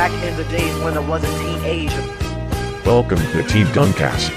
Back 0.00 0.24
in 0.24 0.34
the 0.34 0.44
days 0.44 0.74
when 0.82 0.96
I 0.96 1.00
was 1.00 1.22
a 1.22 1.28
teenager. 1.38 2.02
Welcome 2.86 3.18
to 3.18 3.42
Team 3.42 3.66
Duncast. 3.66 4.32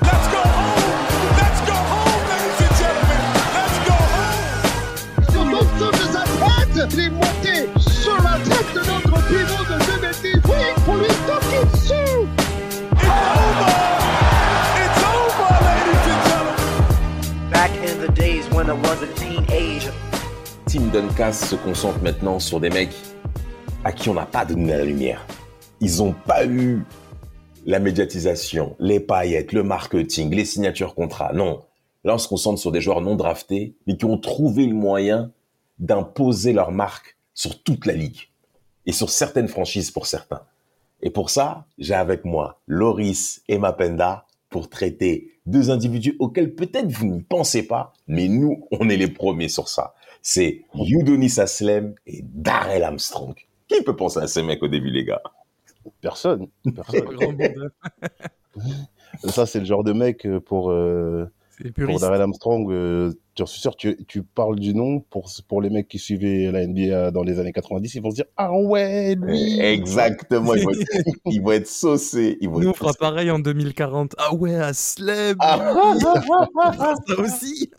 Let's 0.00 0.28
go 0.30 0.38
home! 0.38 0.78
Let's 1.42 1.60
go 1.66 1.74
home, 1.74 2.22
ladies 2.30 2.60
and 2.62 2.74
gentlemen! 2.78 3.18
Let's 3.58 3.78
go 3.82 3.98
home! 4.14 5.26
Sur 5.32 5.44
l'ensemble 5.44 5.98
de 5.98 6.06
sa 6.14 6.22
tête, 6.22 6.98
est 7.00 7.10
monté 7.10 7.66
sur 7.90 8.14
la 8.22 8.38
tête 8.46 8.70
de 8.74 8.82
notre 8.86 9.18
pivot 9.26 9.64
de 9.64 9.76
2010. 9.98 10.38
Oui, 10.44 10.62
pour 10.84 10.94
lui 10.98 11.10
toquer 11.26 11.62
dessus. 11.72 12.28
It's 12.92 13.10
over! 13.42 13.74
It's 14.78 15.02
over, 15.02 15.50
ladies 15.66 16.06
and 16.12 16.22
gentlemen! 16.30 17.50
Back 17.50 17.72
in 17.82 17.98
the 18.00 18.12
days 18.12 18.48
when 18.52 18.70
I 18.70 18.74
was 18.74 19.02
a 19.02 19.08
teenager. 19.16 19.92
Team 20.66 20.90
Duncas 20.90 21.32
se 21.32 21.56
concentre 21.56 22.00
maintenant 22.04 22.38
sur 22.38 22.60
des 22.60 22.70
mecs 22.70 22.94
à 23.84 23.92
qui 23.92 24.08
on 24.08 24.14
n'a 24.14 24.26
pas 24.26 24.44
donné 24.44 24.68
la 24.68 24.84
lumière. 24.84 25.26
Ils 25.80 25.98
n'ont 25.98 26.12
pas 26.12 26.44
eu 26.44 26.84
la 27.66 27.78
médiatisation, 27.78 28.76
les 28.78 29.00
paillettes, 29.00 29.52
le 29.52 29.62
marketing, 29.62 30.34
les 30.34 30.44
signatures 30.44 30.94
contrats. 30.94 31.32
Non. 31.32 31.62
Là, 32.04 32.14
on 32.14 32.18
se 32.18 32.28
concentre 32.28 32.58
sur 32.58 32.72
des 32.72 32.80
joueurs 32.80 33.00
non 33.00 33.14
draftés, 33.14 33.76
mais 33.86 33.96
qui 33.96 34.04
ont 34.04 34.18
trouvé 34.18 34.66
le 34.66 34.74
moyen 34.74 35.30
d'imposer 35.78 36.52
leur 36.52 36.72
marque 36.72 37.16
sur 37.34 37.62
toute 37.62 37.86
la 37.86 37.92
ligue 37.92 38.28
et 38.86 38.92
sur 38.92 39.10
certaines 39.10 39.48
franchises 39.48 39.90
pour 39.90 40.06
certains. 40.06 40.42
Et 41.02 41.10
pour 41.10 41.30
ça, 41.30 41.66
j'ai 41.78 41.94
avec 41.94 42.24
moi 42.24 42.60
Loris 42.66 43.42
et 43.48 43.58
Mapenda 43.58 44.26
pour 44.50 44.68
traiter 44.68 45.38
deux 45.46 45.70
individus 45.70 46.16
auxquels 46.18 46.54
peut-être 46.54 46.90
vous 46.90 47.06
n'y 47.06 47.22
pensez 47.22 47.62
pas, 47.62 47.92
mais 48.08 48.28
nous, 48.28 48.66
on 48.72 48.88
est 48.88 48.96
les 48.96 49.08
premiers 49.08 49.48
sur 49.48 49.68
ça. 49.68 49.94
C'est 50.22 50.62
Youdonis 50.74 51.38
Aslem 51.38 51.94
et 52.06 52.22
Darrell 52.22 52.82
Armstrong. 52.82 53.34
Qui 53.68 53.82
peut 53.82 53.96
penser 53.96 54.20
à 54.20 54.26
ces 54.26 54.42
mecs 54.42 54.62
au 54.62 54.68
début, 54.68 54.90
les 54.90 55.04
gars? 55.04 55.22
Personne. 56.00 56.48
Personne. 56.74 57.70
Ça, 59.24 59.46
c'est 59.46 59.60
le 59.60 59.64
genre 59.64 59.84
de 59.84 59.92
mec 59.92 60.26
euh, 60.26 60.40
pour, 60.40 60.70
euh, 60.70 61.30
pour. 61.74 62.00
Darrell 62.00 62.20
Armstrong. 62.22 62.70
euh, 62.72 63.12
je 63.38 63.44
suis 63.44 63.60
sûr, 63.60 63.76
tu, 63.76 63.96
tu 64.08 64.22
parles 64.24 64.58
du 64.58 64.74
nom 64.74 64.98
pour, 64.98 65.30
pour 65.46 65.62
les 65.62 65.70
mecs 65.70 65.86
qui 65.86 65.98
suivaient 66.00 66.50
la 66.50 66.66
NBA 66.66 67.12
dans 67.12 67.22
les 67.22 67.38
années 67.38 67.52
90, 67.52 67.94
ils 67.94 68.02
vont 68.02 68.10
se 68.10 68.16
dire 68.16 68.24
Ah 68.36 68.52
ouais, 68.52 69.14
lui 69.14 69.60
Exactement, 69.60 70.54
ils 70.54 70.64
vont 70.64 70.70
être, 70.72 70.86
ils 71.26 71.40
vont 71.42 71.52
être 71.52 71.68
saucés. 71.68 72.36
Ils 72.40 72.48
vont 72.48 72.58
Nous, 72.58 72.66
on 72.68 72.70
être 72.70 72.76
fera 72.78 72.92
pareil 72.94 73.30
en 73.30 73.38
2040. 73.38 74.14
Ah 74.18 74.34
ouais, 74.34 74.56
Aslem 74.56 75.36
Ah. 75.40 75.94
Ça 77.06 77.20
aussi 77.20 77.70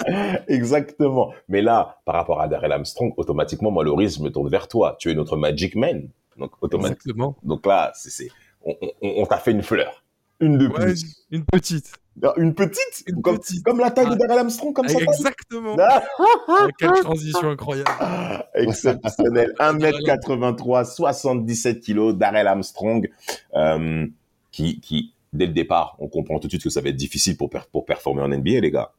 Exactement. 0.48 1.34
Mais 1.48 1.62
là, 1.62 2.00
par 2.06 2.16
rapport 2.16 2.42
à 2.42 2.48
Darrell 2.48 2.72
Armstrong, 2.72 3.14
automatiquement, 3.18 3.72
moi, 3.72 3.84
Loris, 3.84 4.18
je 4.18 4.24
me 4.24 4.30
tourne 4.30 4.50
vers 4.50 4.68
toi. 4.68 4.96
Tu 5.00 5.12
es 5.12 5.16
notre 5.16 5.38
Magic 5.38 5.76
Man. 5.76 6.10
Donc, 6.38 6.52
automatiquement. 6.62 7.36
Exactement. 7.36 7.36
Donc 7.44 7.66
là, 7.66 7.92
c'est, 7.96 8.10
c'est, 8.10 8.30
on, 8.64 8.74
on- 9.02 9.22
on 9.22 9.26
t'a 9.26 9.38
fait 9.38 9.52
une 9.52 9.62
fleur. 9.64 10.04
Une 10.40 10.58
de 10.58 10.68
Ouais, 10.68 10.86
plus. 10.86 11.26
une 11.32 11.44
petite. 11.44 11.92
Non, 12.22 12.34
Une 12.38 12.54
petite, 12.54 13.04
Une 13.08 13.22
comme, 13.22 13.38
petite. 13.40 13.64
comme 13.64 13.80
la 13.80 13.92
taille 13.92 14.08
de 14.08 14.12
Ah. 14.14 14.16
Darrell 14.18 14.40
Armstrong, 14.40 14.74
comme 14.74 14.88
ça. 14.90 15.00
Exactement. 15.00 15.76
Ah, 15.80 16.04
Ah, 16.50 16.68
Quelle 16.78 16.92
transition 17.02 17.50
incroyable. 17.50 17.90
exceptionnel. 18.56 19.54
1m83, 19.60 20.86
77 20.86 21.80
kilos, 21.80 22.16
Darrell 22.16 22.48
Armstrong, 22.48 23.10
euh, 23.56 24.06
qui, 24.52 24.80
qui, 24.82 25.14
dès 25.34 25.46
le 25.48 25.54
départ, 25.54 25.96
on 26.00 26.08
comprend 26.08 26.40
tout 26.40 26.48
de 26.48 26.52
suite 26.52 26.64
que 26.64 26.70
ça 26.70 26.82
va 26.82 26.90
être 26.90 26.96
difficile 26.96 27.38
pour, 27.38 27.50
per- 27.50 27.62
pour 27.72 27.86
performer 27.86 28.22
en 28.22 28.28
NBA, 28.30 28.60
les 28.60 28.72
gars. 28.72 28.92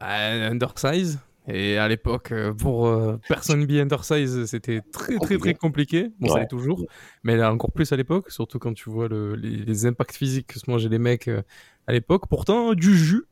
Bah, 0.00 0.06
undersize. 0.50 1.18
Et 1.48 1.78
à 1.78 1.88
l'époque, 1.88 2.32
euh, 2.32 2.52
pour 2.52 2.86
euh, 2.86 3.18
personne 3.28 3.66
be 3.66 3.72
undersize, 3.80 4.44
c'était 4.44 4.82
très 4.92 5.16
très 5.18 5.36
très 5.38 5.54
compliqué. 5.54 6.10
Bon, 6.20 6.28
ça 6.28 6.34
Ouais. 6.34 6.40
l'est 6.42 6.46
toujours, 6.46 6.84
mais 7.24 7.34
là 7.36 7.50
encore 7.52 7.72
plus 7.72 7.90
à 7.92 7.96
l'époque, 7.96 8.30
surtout 8.30 8.58
quand 8.58 8.72
tu 8.74 8.88
vois 8.90 9.08
le- 9.08 9.34
les, 9.34 9.56
les 9.56 9.86
impacts 9.86 10.14
physiques 10.16 10.48
que 10.48 10.58
se 10.60 10.70
mangeaient 10.70 10.90
les 10.90 10.98
mecs 10.98 11.28
euh, 11.28 11.42
à 11.90 11.92
l'époque. 11.92 12.28
Pourtant, 12.28 12.74
du 12.74 12.96
jus, 12.96 13.24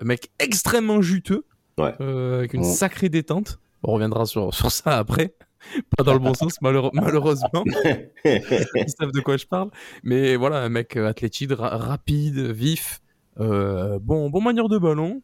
un 0.00 0.04
mec 0.04 0.30
extrêmement 0.38 1.00
juteux, 1.00 1.44
Ouais. 1.78 1.94
euh, 2.02 2.38
avec 2.38 2.52
une 2.54 2.60
Ouais. 2.60 2.66
sacrée 2.72 3.08
détente. 3.08 3.58
On 3.82 3.92
reviendra 3.92 4.26
sur, 4.26 4.52
sur 4.54 4.70
ça 4.70 4.98
après. 4.98 5.34
Pas 5.96 6.04
dans 6.04 6.12
le 6.12 6.18
bon 6.18 6.34
sens, 6.34 6.60
malheureusement. 6.60 7.64
Ils 8.26 8.88
savent 8.98 9.12
de 9.12 9.20
quoi 9.20 9.38
je 9.38 9.46
parle. 9.46 9.70
Mais 10.02 10.36
voilà, 10.36 10.58
un 10.62 10.68
mec 10.68 10.96
euh, 10.96 11.08
athlétique, 11.08 11.52
ra- 11.52 11.78
rapide, 11.78 12.38
vif, 12.38 13.00
euh, 13.40 13.98
bon, 14.02 14.28
bon 14.28 14.42
manière 14.42 14.68
de 14.68 14.76
ballon, 14.76 15.22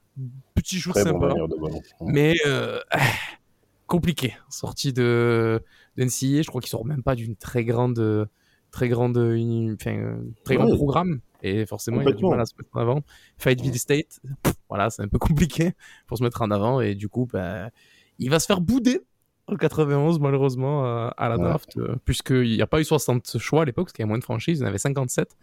petit 0.54 0.78
shoot 0.80 0.94
Très 0.94 1.02
sympa 1.04 1.28
de 1.28 1.60
ballon. 1.60 1.80
mais 2.00 2.34
euh, 2.46 2.78
compliqué. 3.86 4.34
Sorti 4.48 4.92
de 4.94 5.60
d'NCA, 5.98 6.40
je 6.42 6.46
crois 6.46 6.60
qu'il 6.62 6.70
sort 6.70 6.86
même 6.86 7.02
pas 7.02 7.14
d'une 7.14 7.36
très 7.36 7.64
grande, 7.64 8.28
très 8.70 8.88
grande, 8.88 9.18
enfin, 9.18 10.16
très 10.44 10.54
grand 10.56 10.68
Ouais. 10.70 10.76
programme. 10.76 11.20
Et 11.42 11.66
forcément, 11.66 12.00
il 12.00 12.08
a 12.08 12.12
du 12.12 12.24
mal 12.24 12.40
à 12.40 12.44
se 12.46 12.54
mettre 12.56 12.70
en 12.74 12.80
avant. 12.80 13.00
Fayetteville 13.38 13.78
State, 13.78 14.20
pff, 14.42 14.54
voilà, 14.68 14.90
c'est 14.90 15.02
un 15.02 15.08
peu 15.08 15.18
compliqué 15.18 15.72
pour 16.06 16.18
se 16.18 16.22
mettre 16.22 16.42
en 16.42 16.50
avant. 16.50 16.80
Et 16.80 16.94
du 16.94 17.08
coup, 17.08 17.26
bah, 17.32 17.70
il 18.18 18.30
va 18.30 18.38
se 18.40 18.46
faire 18.46 18.60
bouder 18.60 19.00
en 19.46 19.56
91, 19.56 20.20
malheureusement, 20.20 20.86
euh, 20.86 21.08
à 21.16 21.28
la 21.28 21.36
Ouais. 21.36 21.42
draft, 21.44 21.76
euh, 21.78 21.96
puisqu'il 22.04 22.52
n'y 22.56 22.62
a 22.62 22.66
pas 22.66 22.80
eu 22.80 22.84
60 22.84 23.38
choix 23.38 23.62
à 23.62 23.64
l'époque, 23.64 23.86
parce 23.86 23.92
qu'il 23.94 24.02
y 24.02 24.04
a 24.04 24.06
moins 24.06 24.18
de 24.18 24.24
franchises, 24.24 24.58
il 24.58 24.62
y 24.62 24.64
en 24.64 24.68
avait 24.68 24.78
57. 24.78 25.36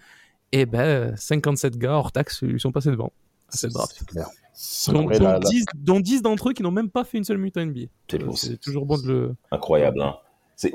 Et 0.54 0.66
ben, 0.66 1.16
57 1.18 1.78
gars 1.78 1.94
hors 1.98 2.12
taxe 2.14 2.42
lui 2.42 2.60
sont 2.60 2.72
passés 2.72 2.90
devant 2.92 3.12
à 3.52 3.58
cette 3.58 3.72
draft. 3.74 3.96
C'est 3.98 4.08
clair. 4.08 4.28
Donc, 4.88 5.12
dont, 5.14 5.20
la- 5.24 5.34
la- 5.34 5.40
10, 5.40 5.66
dont 5.76 6.00
10 6.00 6.22
d'entre 6.22 6.50
eux 6.50 6.54
qui 6.54 6.64
n'ont 6.64 6.72
même 6.72 6.90
pas 6.90 7.04
fait 7.04 7.18
une 7.18 7.24
seule 7.24 7.38
minute 7.38 7.58
en 7.58 7.62
NBA. 7.62 7.82
C'est 8.10 8.24
Euh, 8.24 8.32
c'est- 8.34 8.58
toujours 8.62 8.86
bon 8.86 8.98
de 8.98 9.08
le. 9.08 9.36
Incroyable, 9.52 10.02
hein. 10.02 10.16
C'est, 10.56 10.72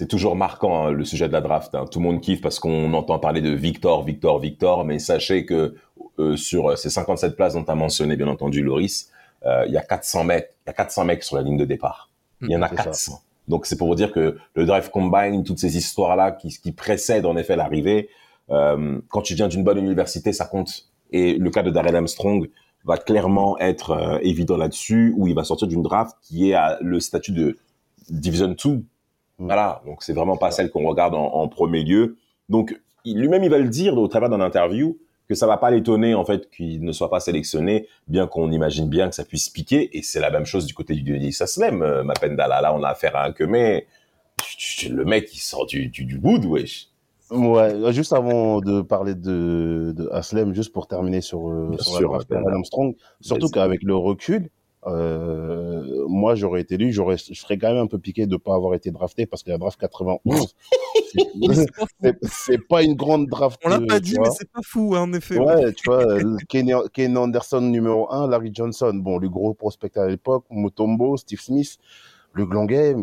c'est, 0.00 0.06
toujours 0.06 0.36
marquant, 0.36 0.86
hein, 0.86 0.90
le 0.90 1.04
sujet 1.04 1.28
de 1.28 1.32
la 1.32 1.40
draft. 1.40 1.74
hein. 1.74 1.84
Tout 1.90 1.98
le 1.98 2.04
monde 2.04 2.20
kiffe 2.20 2.40
parce 2.40 2.58
qu'on 2.58 2.92
entend 2.94 3.18
parler 3.18 3.40
de 3.40 3.50
Victor, 3.50 4.04
Victor, 4.04 4.38
Victor, 4.38 4.84
mais 4.84 4.98
sachez 4.98 5.44
que 5.44 5.74
euh, 6.18 6.36
sur 6.36 6.76
ces 6.78 6.90
57 6.90 7.36
places 7.36 7.54
dont 7.54 7.64
tu 7.64 7.70
as 7.70 7.74
mentionné, 7.74 8.16
bien 8.16 8.28
entendu, 8.28 8.62
Loris, 8.62 9.10
euh, 9.46 9.64
il 9.66 9.72
y 9.72 9.76
a 9.76 9.82
400 9.82 10.24
mecs, 10.24 10.50
il 10.66 10.68
y 10.68 10.70
a 10.70 10.74
400 10.74 11.04
mecs 11.04 11.22
sur 11.22 11.36
la 11.36 11.42
ligne 11.42 11.56
de 11.56 11.64
départ. 11.64 12.10
Il 12.42 12.50
y 12.50 12.56
en 12.56 12.62
a 12.62 12.68
C'est 12.68 12.76
ça. 12.76 12.84
400. 12.84 13.22
Donc 13.48 13.66
c'est 13.66 13.76
pour 13.76 13.88
vous 13.88 13.94
dire 13.94 14.12
que 14.12 14.38
le 14.54 14.66
drive 14.66 14.90
combine, 14.90 15.44
toutes 15.44 15.58
ces 15.58 15.76
histoires-là 15.76 16.32
qui, 16.32 16.48
qui 16.48 16.72
précèdent 16.72 17.26
en 17.26 17.36
effet 17.36 17.56
l'arrivée, 17.56 18.08
euh, 18.50 19.00
quand 19.08 19.22
tu 19.22 19.34
viens 19.34 19.48
d'une 19.48 19.64
bonne 19.64 19.78
université, 19.78 20.32
ça 20.32 20.46
compte. 20.46 20.86
Et 21.10 21.34
le 21.34 21.50
cas 21.50 21.62
de 21.62 21.70
Darrell 21.70 21.96
Armstrong 21.96 22.48
va 22.84 22.96
clairement 22.96 23.58
être 23.58 23.90
euh, 23.90 24.18
évident 24.22 24.56
là-dessus, 24.56 25.12
où 25.16 25.26
il 25.26 25.34
va 25.34 25.44
sortir 25.44 25.68
d'une 25.68 25.82
draft 25.82 26.16
qui 26.22 26.50
est 26.50 26.54
à 26.54 26.78
le 26.80 27.00
statut 27.00 27.32
de 27.32 27.58
Division 28.08 28.48
2. 28.48 28.82
Voilà, 29.40 29.82
donc 29.86 30.02
c'est 30.02 30.12
vraiment 30.12 30.36
pas 30.36 30.50
celle 30.50 30.70
qu'on 30.70 30.86
regarde 30.86 31.14
en, 31.14 31.24
en 31.24 31.48
premier 31.48 31.82
lieu. 31.82 32.16
Donc 32.48 32.78
lui-même, 33.04 33.42
il 33.42 33.50
va 33.50 33.58
le 33.58 33.68
dire 33.68 33.96
au 33.96 34.06
travers 34.06 34.28
d'un 34.28 34.40
interview 34.40 34.98
que 35.28 35.34
ça 35.34 35.46
va 35.46 35.56
pas 35.56 35.70
l'étonner 35.70 36.14
en 36.14 36.24
fait 36.24 36.50
qu'il 36.50 36.84
ne 36.84 36.92
soit 36.92 37.08
pas 37.08 37.20
sélectionné, 37.20 37.86
bien 38.06 38.26
qu'on 38.26 38.50
imagine 38.52 38.88
bien 38.88 39.08
que 39.08 39.14
ça 39.14 39.24
puisse 39.24 39.48
piquer. 39.48 39.96
Et 39.96 40.02
c'est 40.02 40.20
la 40.20 40.30
même 40.30 40.44
chose 40.44 40.66
du 40.66 40.74
côté 40.74 40.94
du 40.94 41.02
Denis 41.02 41.36
Aslem, 41.40 41.82
euh, 41.82 42.02
Mapenda. 42.04 42.48
Là, 42.48 42.60
là, 42.60 42.74
on 42.74 42.82
a 42.82 42.88
affaire 42.88 43.16
à 43.16 43.24
un 43.24 43.32
que 43.32 43.44
mais 43.44 43.86
le 44.88 45.04
mec 45.04 45.34
il 45.34 45.38
sort 45.38 45.66
du 45.66 45.88
du, 45.88 46.04
du 46.04 46.18
bout, 46.18 46.44
wesh. 46.44 46.88
Ouais, 47.30 47.92
juste 47.92 48.12
avant 48.12 48.60
de 48.60 48.82
parler 48.82 49.14
de, 49.14 49.94
de 49.96 50.08
Aslem, 50.10 50.52
juste 50.52 50.72
pour 50.72 50.88
terminer 50.88 51.20
sur, 51.20 51.48
euh, 51.48 51.76
sur 51.78 51.96
sûr, 51.98 52.18
la 52.28 52.40
Armstrong, 52.50 52.96
surtout 53.20 53.48
qu'avec 53.48 53.84
le 53.84 53.94
recul, 53.94 54.50
euh, 54.86 56.04
moi 56.08 56.34
j'aurais 56.34 56.60
été 56.62 56.76
lui, 56.76 56.92
j'aurais, 56.92 57.16
je 57.18 57.34
serais 57.34 57.58
quand 57.58 57.68
même 57.68 57.82
un 57.82 57.86
peu 57.86 57.98
piqué 57.98 58.26
de 58.26 58.36
pas 58.36 58.54
avoir 58.54 58.74
été 58.74 58.90
drafté 58.90 59.26
parce 59.26 59.42
que 59.42 59.50
la 59.50 59.58
draft 59.58 59.78
91, 59.80 60.54
c'est- 62.02 62.18
C'est 62.22 62.58
pas 62.68 62.82
une 62.82 62.94
grande 62.94 63.26
draft. 63.26 63.60
On 63.64 63.68
l'a 63.68 63.76
euh, 63.76 63.86
pas 63.86 64.00
dit, 64.00 64.14
vois. 64.14 64.24
mais 64.28 64.34
c'est 64.38 64.50
pas 64.50 64.60
fou, 64.64 64.94
hein, 64.96 65.02
en 65.02 65.12
effet. 65.12 65.38
Ouais, 65.38 65.72
tu 65.72 65.82
vois, 65.86 66.04
euh, 66.06 66.36
Kenny, 66.48 66.72
Kenny 66.92 67.16
Anderson 67.16 67.60
numéro 67.60 68.10
1, 68.12 68.28
Larry 68.28 68.50
Johnson, 68.54 68.92
bon, 68.94 69.18
le 69.18 69.28
gros 69.28 69.54
prospect 69.54 69.96
à 69.98 70.06
l'époque, 70.08 70.44
Motombo, 70.50 71.16
Steve 71.16 71.40
Smith, 71.40 71.76
le 72.32 72.46
Glanguet, 72.46 72.96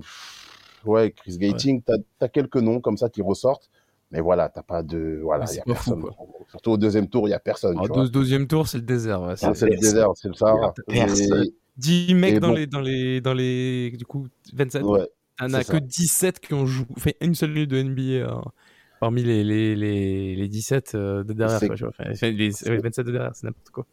ouais, 0.85 1.11
Chris 1.11 1.37
Gating, 1.37 1.81
t'as 1.85 1.93
as 2.21 2.29
quelques 2.29 2.57
noms 2.57 2.79
comme 2.79 2.97
ça 2.97 3.09
qui 3.09 3.21
ressortent, 3.21 3.69
mais 4.11 4.21
voilà, 4.21 4.49
t'as 4.49 4.63
pas 4.63 4.83
de, 4.83 5.19
voilà, 5.23 5.45
y 5.45 5.47
c'est 5.49 5.61
a 5.61 5.63
pas 5.65 5.75
fou, 5.75 5.91
personne. 5.95 6.03
Surtout 6.49 6.71
au 6.71 6.77
deuxième 6.77 7.07
tour, 7.09 7.27
il 7.27 7.31
y 7.31 7.33
a 7.35 7.39
personne, 7.39 7.77
Ah, 7.77 7.85
vois. 7.87 8.03
deux- 8.03 8.09
deuxième 8.09 8.47
tour, 8.47 8.67
c'est 8.67 8.77
le 8.77 8.83
désert. 8.85 9.21
ouais, 9.21 9.35
c'est- 9.35 9.45
Ah, 9.47 9.53
c'est 9.53 9.65
le 9.65 9.71
personne. 9.71 9.89
désert, 9.93 10.09
c'est 10.15 10.27
le 10.29 10.33
Sahara. 10.33 10.73
Personne. 10.87 11.43
Et- 11.43 11.53
10 11.77 12.13
mecs 12.15 12.39
dans, 12.39 12.49
bon. 12.49 12.55
les, 12.55 12.67
dans, 12.67 12.81
les, 12.81 13.21
dans 13.21 13.33
les. 13.33 13.91
Du 13.91 14.05
coup, 14.05 14.27
27. 14.53 14.83
ouais, 14.83 15.07
as 15.39 15.49
c'est 15.49 15.65
que 15.65 15.73
ça. 15.73 15.79
17 15.79 16.39
qui 16.39 16.53
ont 16.53 16.65
joué. 16.65 16.85
Une 17.21 17.35
seule 17.35 17.51
minute 17.51 17.69
de 17.69 17.81
NBA 17.81 18.01
euh, 18.01 18.41
parmi 18.99 19.23
les, 19.23 19.43
les, 19.43 19.75
les, 19.75 20.35
les 20.35 20.47
17 20.47 20.95
euh, 20.95 21.23
de 21.23 21.33
derrière. 21.33 21.59
Quoi, 21.59 21.75
vois. 21.75 21.89
Enfin, 21.89 22.29
les, 22.29 22.69
ouais, 22.69 22.77
27 22.77 23.05
de 23.05 23.11
derrière, 23.11 23.35
c'est 23.35 23.45
n'importe 23.45 23.69
quoi. 23.69 23.85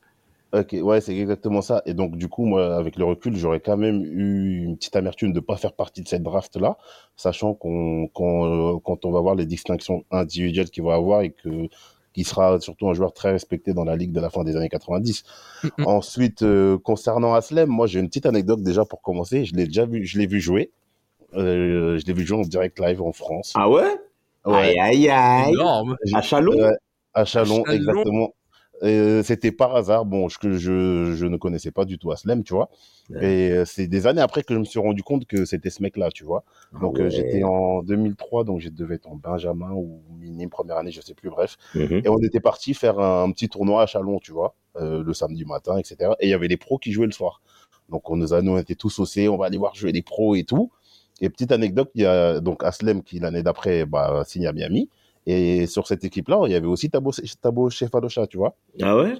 Ok, 0.53 0.77
ouais, 0.81 1.01
c'est 1.01 1.17
exactement 1.17 1.63
ça. 1.63 1.83
Et 1.85 1.95
donc, 1.95 2.17
du 2.17 2.29
coup, 2.29 2.45
moi, 2.45 2.77
avec 2.77 2.97
le 2.97 3.05
recul, 3.05 3.35
j'aurais 3.37 3.59
quand 3.59 3.77
même 3.77 4.05
eu 4.05 4.63
une 4.63 4.77
petite 4.77 4.95
amertume 4.95 5.33
de 5.33 5.41
pas 5.41 5.57
faire 5.57 5.73
partie 5.73 6.01
de 6.01 6.07
cette 6.07 6.23
draft-là, 6.23 6.79
sachant 7.17 7.55
qu'on, 7.55 8.07
qu'on, 8.07 8.77
euh, 8.77 8.79
quand 8.85 9.05
on 9.05 9.11
va 9.11 9.21
voir 9.21 9.35
les 9.35 9.47
distinctions 9.47 10.05
individuelles 10.13 10.71
qu'il 10.71 10.85
va 10.85 10.95
avoir 10.95 11.23
et 11.23 11.33
que, 11.33 11.69
qui 12.15 12.25
sera 12.25 12.61
surtout 12.61 12.89
un 12.89 12.95
joueur 12.95 13.13
très 13.13 13.33
respecté 13.33 13.75
dans 13.75 13.85
la 13.85 13.97
ligue 13.97 14.13
de 14.13 14.21
la 14.21 14.31
fin 14.31 14.45
des 14.45 14.57
années 14.57 14.69
90. 14.69 15.25
Mhm. 15.65 15.71
Ensuite, 15.87 16.43
euh, 16.43 16.79
concernant 16.79 17.35
Aslem, 17.35 17.69
moi, 17.69 17.87
j'ai 17.87 18.01
une 18.01 18.07
petite 18.07 18.25
anecdote 18.25 18.63
déjà 18.63 18.85
pour 18.85 19.03
commencer. 19.03 19.45
Je 19.45 19.55
l'ai 19.55 19.67
déjà 19.67 19.85
vu, 19.85 20.07
je 20.07 20.19
l'ai 20.19 20.27
vu 20.27 20.41
jouer. 20.41 20.71
Euh, 21.35 21.99
je 21.99 22.07
l'ai 22.07 22.13
vu 22.13 22.25
jouer 22.25 22.39
en 22.39 22.43
direct 22.43 22.79
live 22.79 23.03
en 23.03 23.13
France. 23.13 23.53
Ah 23.57 23.69
ouais? 23.69 23.83
Ouais. 24.47 24.55
Aïe, 24.55 24.79
aïe, 24.79 25.09
aïe. 25.09 25.53
Énorme. 25.53 25.97
À 26.15 26.23
Chalon? 26.23 26.55
À 27.13 27.25
Chalon, 27.25 27.65
Chalon. 27.65 27.77
exactement. 27.77 28.35
Euh, 28.83 29.23
C'était 29.23 29.53
par 29.53 29.75
hasard. 29.77 30.05
Bon, 30.05 30.29
je, 30.29 30.39
que 30.39 30.53
je, 30.53 31.15
je 31.15 31.27
ne 31.27 31.37
connaissais 31.37 31.71
pas 31.71 31.85
du 31.85 31.99
tout 31.99 32.11
Aslem, 32.11 32.43
tu 32.43 32.55
vois. 32.55 32.71
Ouais. 33.11 33.25
Et 33.25 33.51
euh, 33.53 33.65
c'est 33.65 33.87
des 33.87 34.07
années 34.07 34.23
après 34.23 34.43
que 34.43 34.55
je 34.55 34.59
me 34.59 34.65
suis 34.65 34.79
rendu 34.79 35.03
compte 35.03 35.27
que 35.27 35.45
c'était 35.45 35.71
ce 35.71 35.83
mec-là, 35.83 36.11
tu 36.11 36.25
vois. 36.25 36.45
Donc 36.81 36.99
euh, 36.99 37.11
j'étais 37.11 37.43
en 37.45 37.83
2003, 37.83 38.45
donc 38.45 38.61
je 38.61 38.71
devais 38.71 38.95
être 38.95 39.07
en 39.07 39.17
Benjamin 39.17 39.73
ou 39.73 40.03
minime 40.19 40.49
première 40.49 40.79
année, 40.79 40.91
je 40.91 41.01
sais 41.01 41.15
plus, 41.15 41.29
bref. 41.29 41.57
Mhm. 41.75 42.03
Et 42.05 42.09
on 42.09 42.19
était 42.19 42.41
parti 42.41 42.73
faire 42.73 42.99
un, 42.99 43.31
petit 43.31 43.49
tournoi 43.49 43.83
à 43.83 43.87
Chalon, 43.87 44.19
tu 44.21 44.33
vois, 44.33 44.55
euh, 44.77 45.03
le 45.03 45.13
samedi 45.13 45.45
matin, 45.45 45.77
etc. 45.77 46.13
Et 46.21 46.27
il 46.27 46.31
y 46.31 46.35
avait 46.35 46.49
les 46.49 46.57
pros 46.57 46.79
qui 46.79 46.93
jouaient 46.93 47.07
le 47.07 47.13
soir. 47.13 47.43
Donc 47.91 48.09
on 48.09 48.17
nous 48.17 48.33
a, 48.33 48.41
nous, 48.41 48.53
on 48.53 48.59
était 48.59 48.75
tous 48.75 48.91
saucés, 48.91 49.29
on 49.29 49.37
va 49.37 49.47
aller 49.47 49.59
voir 49.59 49.75
jouer 49.75 49.93
les 49.93 50.03
pros 50.03 50.35
et 50.35 50.45
tout. 50.45 50.71
Et 51.21 51.29
petite 51.29 51.53
anecdote, 51.53 51.91
il 51.95 52.03
y 52.03 52.07
a 52.07 52.41
donc 52.41 52.65
Aslem 52.65 53.03
qui 53.03 53.19
l'année 53.19 53.43
d'après 53.43 53.85
bah, 53.85 54.25
signe 54.27 54.47
à 54.47 54.53
Miami. 54.53 54.89
Et 55.27 55.67
sur 55.67 55.87
cette 55.87 56.05
équipe-là, 56.05 56.43
il 56.47 56.53
y 56.53 56.55
avait 56.55 56.67
aussi 56.67 56.91
Tabo, 56.91 57.11
Tabo 57.41 57.71
Chefalocha, 57.71 58.27
tu 58.27 58.37
vois. 58.37 58.57
Ah 58.83 58.95
ouais? 58.97 59.15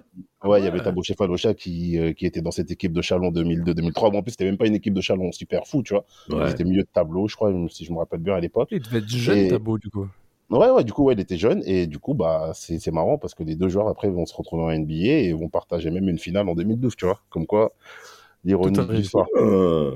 Ouais, 0.45 0.61
il 0.61 0.65
y 0.65 0.69
avait. 0.69 0.83
Tabo 0.83 1.03
Chefalocha 1.03 1.55
qui, 1.55 1.99
euh, 1.99 2.13
qui 2.13 2.27
était 2.27 2.43
dans 2.43 2.51
cette 2.51 2.71
équipe 2.71 2.93
de 2.93 3.01
Chalon 3.01 3.31
2002-2003. 3.31 4.11
Bon, 4.11 4.19
en 4.19 4.23
plus, 4.23 4.33
c'était 4.33 4.45
même 4.45 4.59
pas 4.59 4.67
une 4.67 4.75
équipe 4.75 4.93
de 4.93 5.01
Chalon 5.01 5.33
super 5.33 5.67
fou, 5.67 5.83
tu 5.83 5.95
vois. 5.95 6.05
Ouais. 6.29 6.51
C'était 6.51 6.65
milieu 6.65 6.83
de 6.83 6.89
tableau, 6.93 7.27
je 7.27 7.37
crois, 7.37 7.51
si 7.71 7.87
je 7.87 7.93
me 7.93 7.99
rappelle 7.99 8.21
bien 8.21 8.35
à 8.35 8.41
l'époque. 8.41 8.69
Il 8.71 8.83
devait 8.83 8.99
être 8.99 9.09
jeune, 9.09 9.39
Et- 9.39 9.49
Tabo, 9.49 9.79
du 9.79 9.89
coup. 9.89 10.07
Ouais, 10.51 10.69
ouais, 10.71 10.85
du 10.85 10.93
coup, 10.93 11.05
ouais, 11.05 11.15
il 11.15 11.21
était 11.21 11.39
jeune. 11.39 11.63
Et 11.65 11.87
du 11.87 11.99
coup, 11.99 12.13
bah, 12.13 12.53
c'est 12.55 12.79
c'est 12.79 12.91
marrant 12.91 13.17
parce 13.17 13.35
que 13.35 13.43
les 13.43 13.57
deux 13.57 13.71
joueurs, 13.71 13.89
après, 13.89 14.11
vont 14.11 14.27
se 14.27 14.35
retrouver 14.37 14.63
en 14.65 14.71
NBA 14.71 14.95
et 14.95 15.33
vont 15.33 15.49
partager 15.49 15.91
même 15.91 16.07
une 16.07 16.19
finale 16.19 16.47
en 16.51 16.55
2012, 16.55 16.97
tu 16.97 17.07
vois. 17.07 17.19
Comme 17.31 17.47
quoi, 17.47 17.73
l'ironie 18.45 18.77
de 18.77 18.93
l'histoire. 18.93 19.27
Ah. 19.39 19.93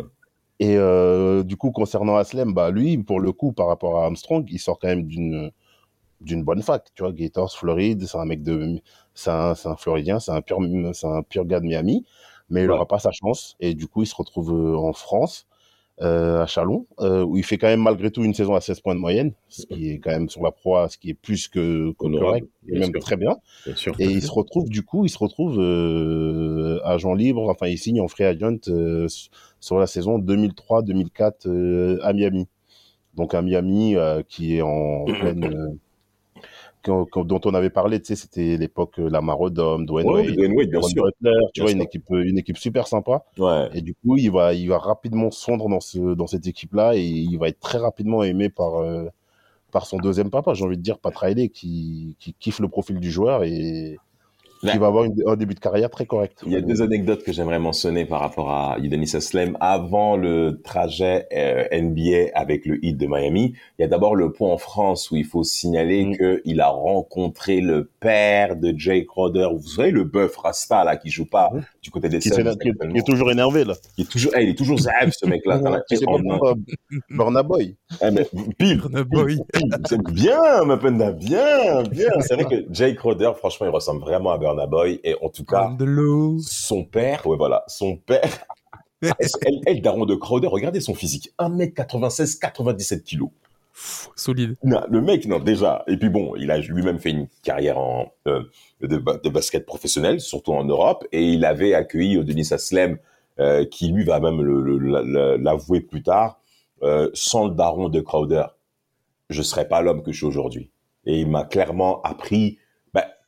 Et 0.59 0.77
euh, 0.79 1.43
du 1.43 1.57
coup, 1.57 1.71
concernant 1.71 2.17
Aslem, 2.17 2.55
bah, 2.55 2.71
lui, 2.71 2.97
pour 2.97 3.21
le 3.21 3.31
coup, 3.33 3.53
par 3.53 3.67
rapport 3.67 3.99
à 4.01 4.07
Armstrong, 4.07 4.47
il 4.51 4.59
sort 4.59 4.79
quand 4.79 4.89
même 4.89 5.05
d'une 5.05 5.51
d'une 6.21 6.43
bonne 6.43 6.63
fac, 6.63 6.89
tu 6.95 7.03
vois, 7.03 7.13
Gators, 7.13 7.57
Floride, 7.57 8.05
c'est 8.07 8.19
un 8.19 8.25
mec 8.25 8.43
de, 8.43 8.81
c'est 9.15 9.31
un, 9.31 9.55
c'est 9.55 9.69
un 9.69 9.77
Floridien, 9.77 10.21
c'est 10.21 10.33
un 10.33 10.41
pur, 10.41 10.59
c'est 10.93 11.07
un 11.07 11.23
pur 11.23 11.45
gars 11.45 11.61
de 11.61 11.67
Miami, 11.67 12.05
mais 12.51 12.63
il 12.63 12.67
n'aura 12.67 12.87
pas 12.87 12.99
sa 12.99 13.11
chance, 13.13 13.57
et 13.61 13.75
du 13.75 13.87
coup, 13.87 14.03
il 14.03 14.07
se 14.07 14.15
retrouve 14.15 14.53
euh, 14.53 14.77
en 14.77 14.93
France, 14.93 15.47
euh, 16.01 16.43
à 16.43 16.47
Chalon, 16.47 16.87
euh, 17.01 17.25
où 17.25 17.37
il 17.37 17.45
fait 17.45 17.59
quand 17.59 17.67
même 17.67 17.83
malgré 17.83 18.13
tout 18.13 18.23
une 18.23 18.33
saison 18.33 18.55
à 18.55 18.61
16 18.61 18.81
points 18.81 18.95
de 18.95 19.01
moyenne, 19.01 19.33
ce 19.49 19.67
qui 19.67 19.91
est 19.91 19.99
quand 19.99 20.11
même 20.11 20.29
sur 20.29 20.45
la 20.45 20.53
proie, 20.53 20.89
ce 20.89 20.97
qui 20.97 21.11
est 21.11 21.15
plus 21.15 21.49
que, 21.49 21.91
correct, 21.93 22.47
et 22.69 22.79
même 22.79 22.91
sûr. 22.93 23.01
très 23.01 23.17
bien. 23.17 23.37
Bien 23.67 23.75
sûr. 23.75 23.97
Et 23.99 24.05
il 24.05 24.23
se 24.23 24.31
retrouve, 24.31 24.69
du 24.69 24.83
coup, 24.83 25.05
il 25.05 25.09
se 25.09 25.19
retrouve 25.19 25.59
euh, 25.59 26.79
agent 26.85 27.15
libre, 27.15 27.49
enfin, 27.49 27.67
il 27.67 27.79
signe 27.79 28.01
en 28.01 28.07
free 28.07 28.25
agent 28.25 28.69
euh, 28.69 29.09
sur 29.59 29.79
la 29.79 29.89
saison 29.89 30.21
2003-2004 30.21 31.49
euh, 31.49 31.99
à 32.03 32.13
Miami. 32.13 32.47
Donc, 33.15 33.35
à 33.35 33.43
Miami, 33.43 33.97
euh, 33.97 34.23
qui 34.23 34.57
est 34.57 34.63
en 34.63 35.05
pleine. 35.21 35.79
Quand- 36.83 37.05
quand- 37.07 37.25
dont 37.25 37.41
on 37.45 37.55
avait 37.55 37.71
parlé, 37.71 38.01
tu 38.01 38.07
sais, 38.07 38.17
c'était 38.17 38.57
l'époque 38.57 38.99
euh, 38.99 39.09
Lamar 39.11 39.41
Odom, 39.41 39.85
Dwayne 39.85 40.07
Ouais, 40.09 40.27
Wade, 40.27 40.35
Dwayne 40.37 40.53
Wade, 40.57 40.71
bien 40.71 40.83
sûr. 40.83 41.05
Butler, 41.05 41.33
tu 41.55 41.61
Bien 41.61 41.65
vois, 41.65 41.71
sûr. 41.71 41.77
une 41.77 41.83
équipe, 41.83 42.11
euh, 42.13 42.25
une 42.25 42.39
équipe 42.39 42.59
super 42.59 42.87
sympa. 42.87 43.25
Ouais. 43.39 43.69
Et 43.75 43.83
du 43.83 43.95
coup, 43.95 44.17
il 44.17 44.31
va, 44.31 44.55
il 44.55 44.69
va 44.69 44.79
rapidement 44.79 45.31
fondre 45.31 45.69
dans, 45.69 45.81
ce, 45.81 46.15
dans 46.15 46.27
cette 46.27 46.47
équipe-là 46.47 46.95
et 46.97 47.03
il 47.03 47.37
va 47.39 47.49
être 47.49 47.61
très 47.61 47.79
rapidement 47.79 48.23
aimé 48.23 48.49
par, 48.49 48.77
euh, 48.83 49.07
par 49.73 49.87
son 49.87 49.99
deuxième 49.99 50.31
papa, 50.31 50.55
j'ai 50.55 50.65
envie 50.65 50.77
de 50.79 50.83
dire, 50.83 50.99
Pat 50.99 51.15
Riley, 51.17 51.49
qui, 51.51 52.17
qui 52.21 52.35
kiffe 52.35 52.61
le 52.61 52.69
profil 52.69 53.01
du 53.01 53.11
joueur 53.11 53.45
et 53.45 53.99
Ouais. 54.63 54.73
qui 54.73 54.79
va 54.79 54.87
avoir 54.89 55.05
une- 55.05 55.15
un 55.27 55.37
début 55.37 55.55
de 55.55 55.61
carrière 55.61 55.91
très 55.91 56.07
correct. 56.07 56.41
Il 56.47 56.53
y 56.53 56.57
a 56.57 56.61
deux 56.61 56.83
anecdotes 56.83 57.23
que 57.23 57.33
j'aimerais 57.33 57.59
mentionner 57.59 58.05
par 58.05 58.21
rapport 58.21 58.51
à 58.51 58.77
Udonis 58.83 59.13
Aslem 59.15 59.57
avant 59.61 60.17
le 60.17 60.61
trajet 60.65 61.27
euh, 61.33 61.65
NBA 61.71 62.31
avec 62.35 62.67
le 62.67 62.85
Heat 62.85 62.97
de 62.97 63.07
Miami. 63.07 63.55
Il 63.79 63.83
y 63.83 63.85
a 63.85 63.89
d'abord 63.89 64.17
le 64.17 64.33
point 64.33 64.51
en 64.53 64.59
France 64.59 65.11
où 65.11 65.17
il 65.17 65.25
faut 65.25 65.45
signaler 65.45 66.05
Mm. 66.07 66.17
que 66.17 66.43
il 66.45 66.61
a 66.61 66.69
rencontré 66.69 67.61
le 67.61 67.91
père 68.01 68.57
de 68.57 68.75
Jay 68.77 69.05
Crowder. 69.07 69.49
Vous 69.53 69.69
savez 69.69 69.91
le 69.91 70.05
bœuf 70.05 70.37
Rasta 70.37 70.83
là 70.85 70.97
qui 70.97 71.11
joue 71.11 71.27
pas 71.27 71.51
Mhm. 71.53 71.63
du 71.83 71.91
côté 71.91 72.09
des 72.09 72.19
Qui, 72.19 72.31
Suns 72.31 72.43
qui 72.61 72.69
est- 72.71 72.89
qui 72.93 72.99
est 72.99 73.07
toujours 73.07 73.31
énervé, 73.31 73.65
là. 73.65 73.75
Il 73.97 74.05
est 74.05 74.09
toujours, 74.11 74.33
eh, 74.37 74.43
il 74.43 74.49
est 74.51 74.55
toujours 74.59 74.79
zèbre 74.79 75.13
ce 75.13 75.27
mec-là. 75.27 75.61
Burna 77.11 77.43
Boy. 77.43 77.77
Eh, 78.03 78.11
mais 78.11 78.27
Burna 78.59 79.05
Boy. 79.05 79.39
c'est 79.89 80.03
bien, 80.13 80.65
Mapenda, 80.65 81.13
bien, 81.13 81.83
bien. 81.85 82.09
C'est 82.21 82.35
vrai 82.35 82.45
que 82.45 82.67
Jay 82.73 82.95
Crowder, 82.95 83.33
franchement, 83.37 83.67
il 83.67 83.71
ressemble 83.71 84.01
vraiment 84.01 84.31
à 84.31 84.39
Burna 84.39 84.48
Boy. 84.67 85.01
Et 85.05 85.15
en 85.23 85.29
tout 85.29 85.45
cas, 85.45 85.71
son 86.41 86.85
père, 86.85 87.27
ouais, 87.27 87.37
voilà, 87.37 87.65
son 87.69 87.97
père. 87.97 88.45
elle, 89.03 89.61
elle, 89.67 89.81
daron 89.83 90.07
de 90.07 90.15
Crowder, 90.15 90.49
regardez 90.49 90.81
son 90.81 90.95
physique. 90.95 91.33
1m96, 91.39 92.39
97 92.39 93.05
kilos. 93.05 93.31
Pff, 93.73 94.11
Solide. 94.17 94.57
Non, 94.65 94.81
le 94.91 95.01
mec, 95.01 95.27
non, 95.27 95.39
déjà. 95.39 95.85
Et 95.87 95.97
puis 95.97 96.09
bon, 96.09 96.35
il 96.37 96.51
a 96.51 96.59
lui-même 96.59 96.99
fait 96.99 97.11
une 97.11 97.29
carrière 97.45 97.79
en, 97.79 98.13
euh, 98.27 98.43
de, 98.81 98.97
ba- 98.97 99.19
de 99.23 99.29
basket 99.29 99.65
professionnel, 99.67 100.21
surtout 100.21 100.53
en 100.53 100.65
Europe. 100.65 101.05
Et 101.13 101.23
il 101.23 101.45
avait 101.45 101.75
accueilli 101.75 102.23
Denis 102.25 102.49
Aslem, 102.51 102.99
euh, 103.39 103.65
qui 103.65 103.89
lui 103.93 104.05
va 104.05 104.19
même 104.19 104.43
l'avouer 105.37 105.81
plus 105.81 106.03
tard, 106.03 106.41
euh, 106.83 107.09
sans 107.15 107.47
le 107.47 107.55
daron 107.55 107.89
de 107.89 108.01
Crowder, 108.01 108.47
je 109.31 109.43
serais 109.43 109.69
pas 109.69 109.81
l'homme 109.81 110.03
que 110.03 110.11
je 110.11 110.19
suis 110.19 110.27
aujourd'hui. 110.27 110.71
Et 111.07 111.21
il 111.21 111.29
m'a 111.31 111.45
clairement 111.45 112.03
appris 112.03 112.59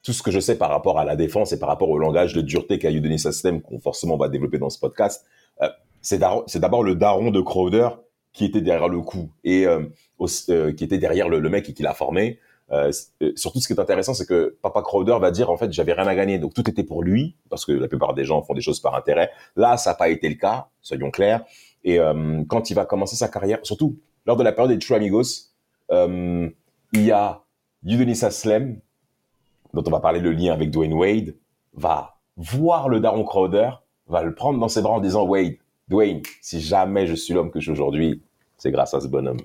tout 0.02 0.12
ce 0.12 0.22
que 0.22 0.30
je 0.30 0.40
sais 0.40 0.56
par 0.56 0.70
rapport 0.70 0.98
à 0.98 1.04
la 1.04 1.16
défense 1.16 1.52
et 1.52 1.58
par 1.58 1.68
rapport 1.68 1.90
au 1.90 1.98
langage 1.98 2.34
de 2.34 2.40
dureté 2.40 2.78
qu'a 2.78 2.90
eu 2.90 3.00
Denis 3.00 3.22
qu'on 3.62 3.78
forcément 3.78 4.16
va 4.16 4.28
développer 4.28 4.58
dans 4.58 4.70
ce 4.70 4.78
podcast. 4.78 5.26
Euh, 5.62 5.68
c'est 6.00 6.18
d'abord 6.18 6.82
le 6.82 6.94
daron 6.94 7.30
de 7.30 7.40
Crowder 7.40 7.88
qui 8.32 8.44
était 8.44 8.62
derrière 8.62 8.88
le 8.88 9.00
coup 9.00 9.30
et 9.44 9.66
euh, 9.66 9.84
euh, 10.48 10.72
qui 10.72 10.84
était 10.84 10.98
derrière 10.98 11.28
le, 11.28 11.40
le 11.40 11.48
mec 11.50 11.68
et 11.68 11.74
qui 11.74 11.82
l'a 11.82 11.94
formé. 11.94 12.38
Euh, 12.72 12.92
euh, 13.22 13.32
surtout, 13.34 13.60
ce 13.60 13.66
qui 13.66 13.72
est 13.72 13.80
intéressant, 13.80 14.14
c'est 14.14 14.26
que 14.26 14.56
Papa 14.62 14.82
Crowder 14.82 15.16
va 15.20 15.30
dire 15.30 15.50
en 15.50 15.56
fait, 15.56 15.72
j'avais 15.72 15.92
rien 15.92 16.06
à 16.06 16.14
gagner, 16.14 16.38
donc 16.38 16.54
tout 16.54 16.68
était 16.70 16.84
pour 16.84 17.02
lui, 17.02 17.36
parce 17.48 17.64
que 17.64 17.72
la 17.72 17.88
plupart 17.88 18.14
des 18.14 18.24
gens 18.24 18.42
font 18.42 18.54
des 18.54 18.60
choses 18.60 18.80
par 18.80 18.94
intérêt. 18.94 19.30
Là, 19.56 19.76
ça 19.76 19.90
n'a 19.90 19.96
pas 19.96 20.08
été 20.08 20.28
le 20.28 20.36
cas, 20.36 20.68
soyons 20.80 21.10
clairs. 21.10 21.44
Et 21.82 21.98
quand 22.48 22.68
il 22.68 22.74
va 22.74 22.84
commencer 22.84 23.16
sa 23.16 23.28
carrière, 23.28 23.58
surtout 23.62 23.98
lors 24.26 24.36
de 24.36 24.44
la 24.44 24.52
période 24.52 24.70
des 24.70 24.78
True 24.78 24.96
Amigos, 24.96 25.48
il 25.90 26.52
y 26.92 27.10
a 27.10 27.42
Udonis 27.82 28.22
Aslem, 28.22 28.80
dont 29.74 29.82
on 29.86 29.90
va 29.90 30.00
parler 30.00 30.20
le 30.20 30.32
lien 30.32 30.52
avec 30.52 30.70
Dwayne 30.70 30.92
Wade, 30.94 31.34
va 31.74 32.16
voir 32.36 32.88
le 32.88 33.00
Daron 33.00 33.24
Crowder, 33.24 33.70
va 34.06 34.22
le 34.22 34.34
prendre 34.34 34.58
dans 34.58 34.68
ses 34.68 34.82
bras 34.82 34.94
en 34.94 35.00
disant 35.00 35.24
Wade, 35.24 35.54
Dwayne, 35.88 36.22
si 36.40 36.60
jamais 36.60 37.06
je 37.06 37.14
suis 37.14 37.34
l'homme 37.34 37.50
que 37.50 37.58
je 37.60 37.64
suis 37.64 37.72
aujourd'hui, 37.72 38.22
c'est 38.56 38.70
grâce 38.70 38.94
à 38.94 39.00
ce 39.00 39.08
bonhomme. 39.08 39.40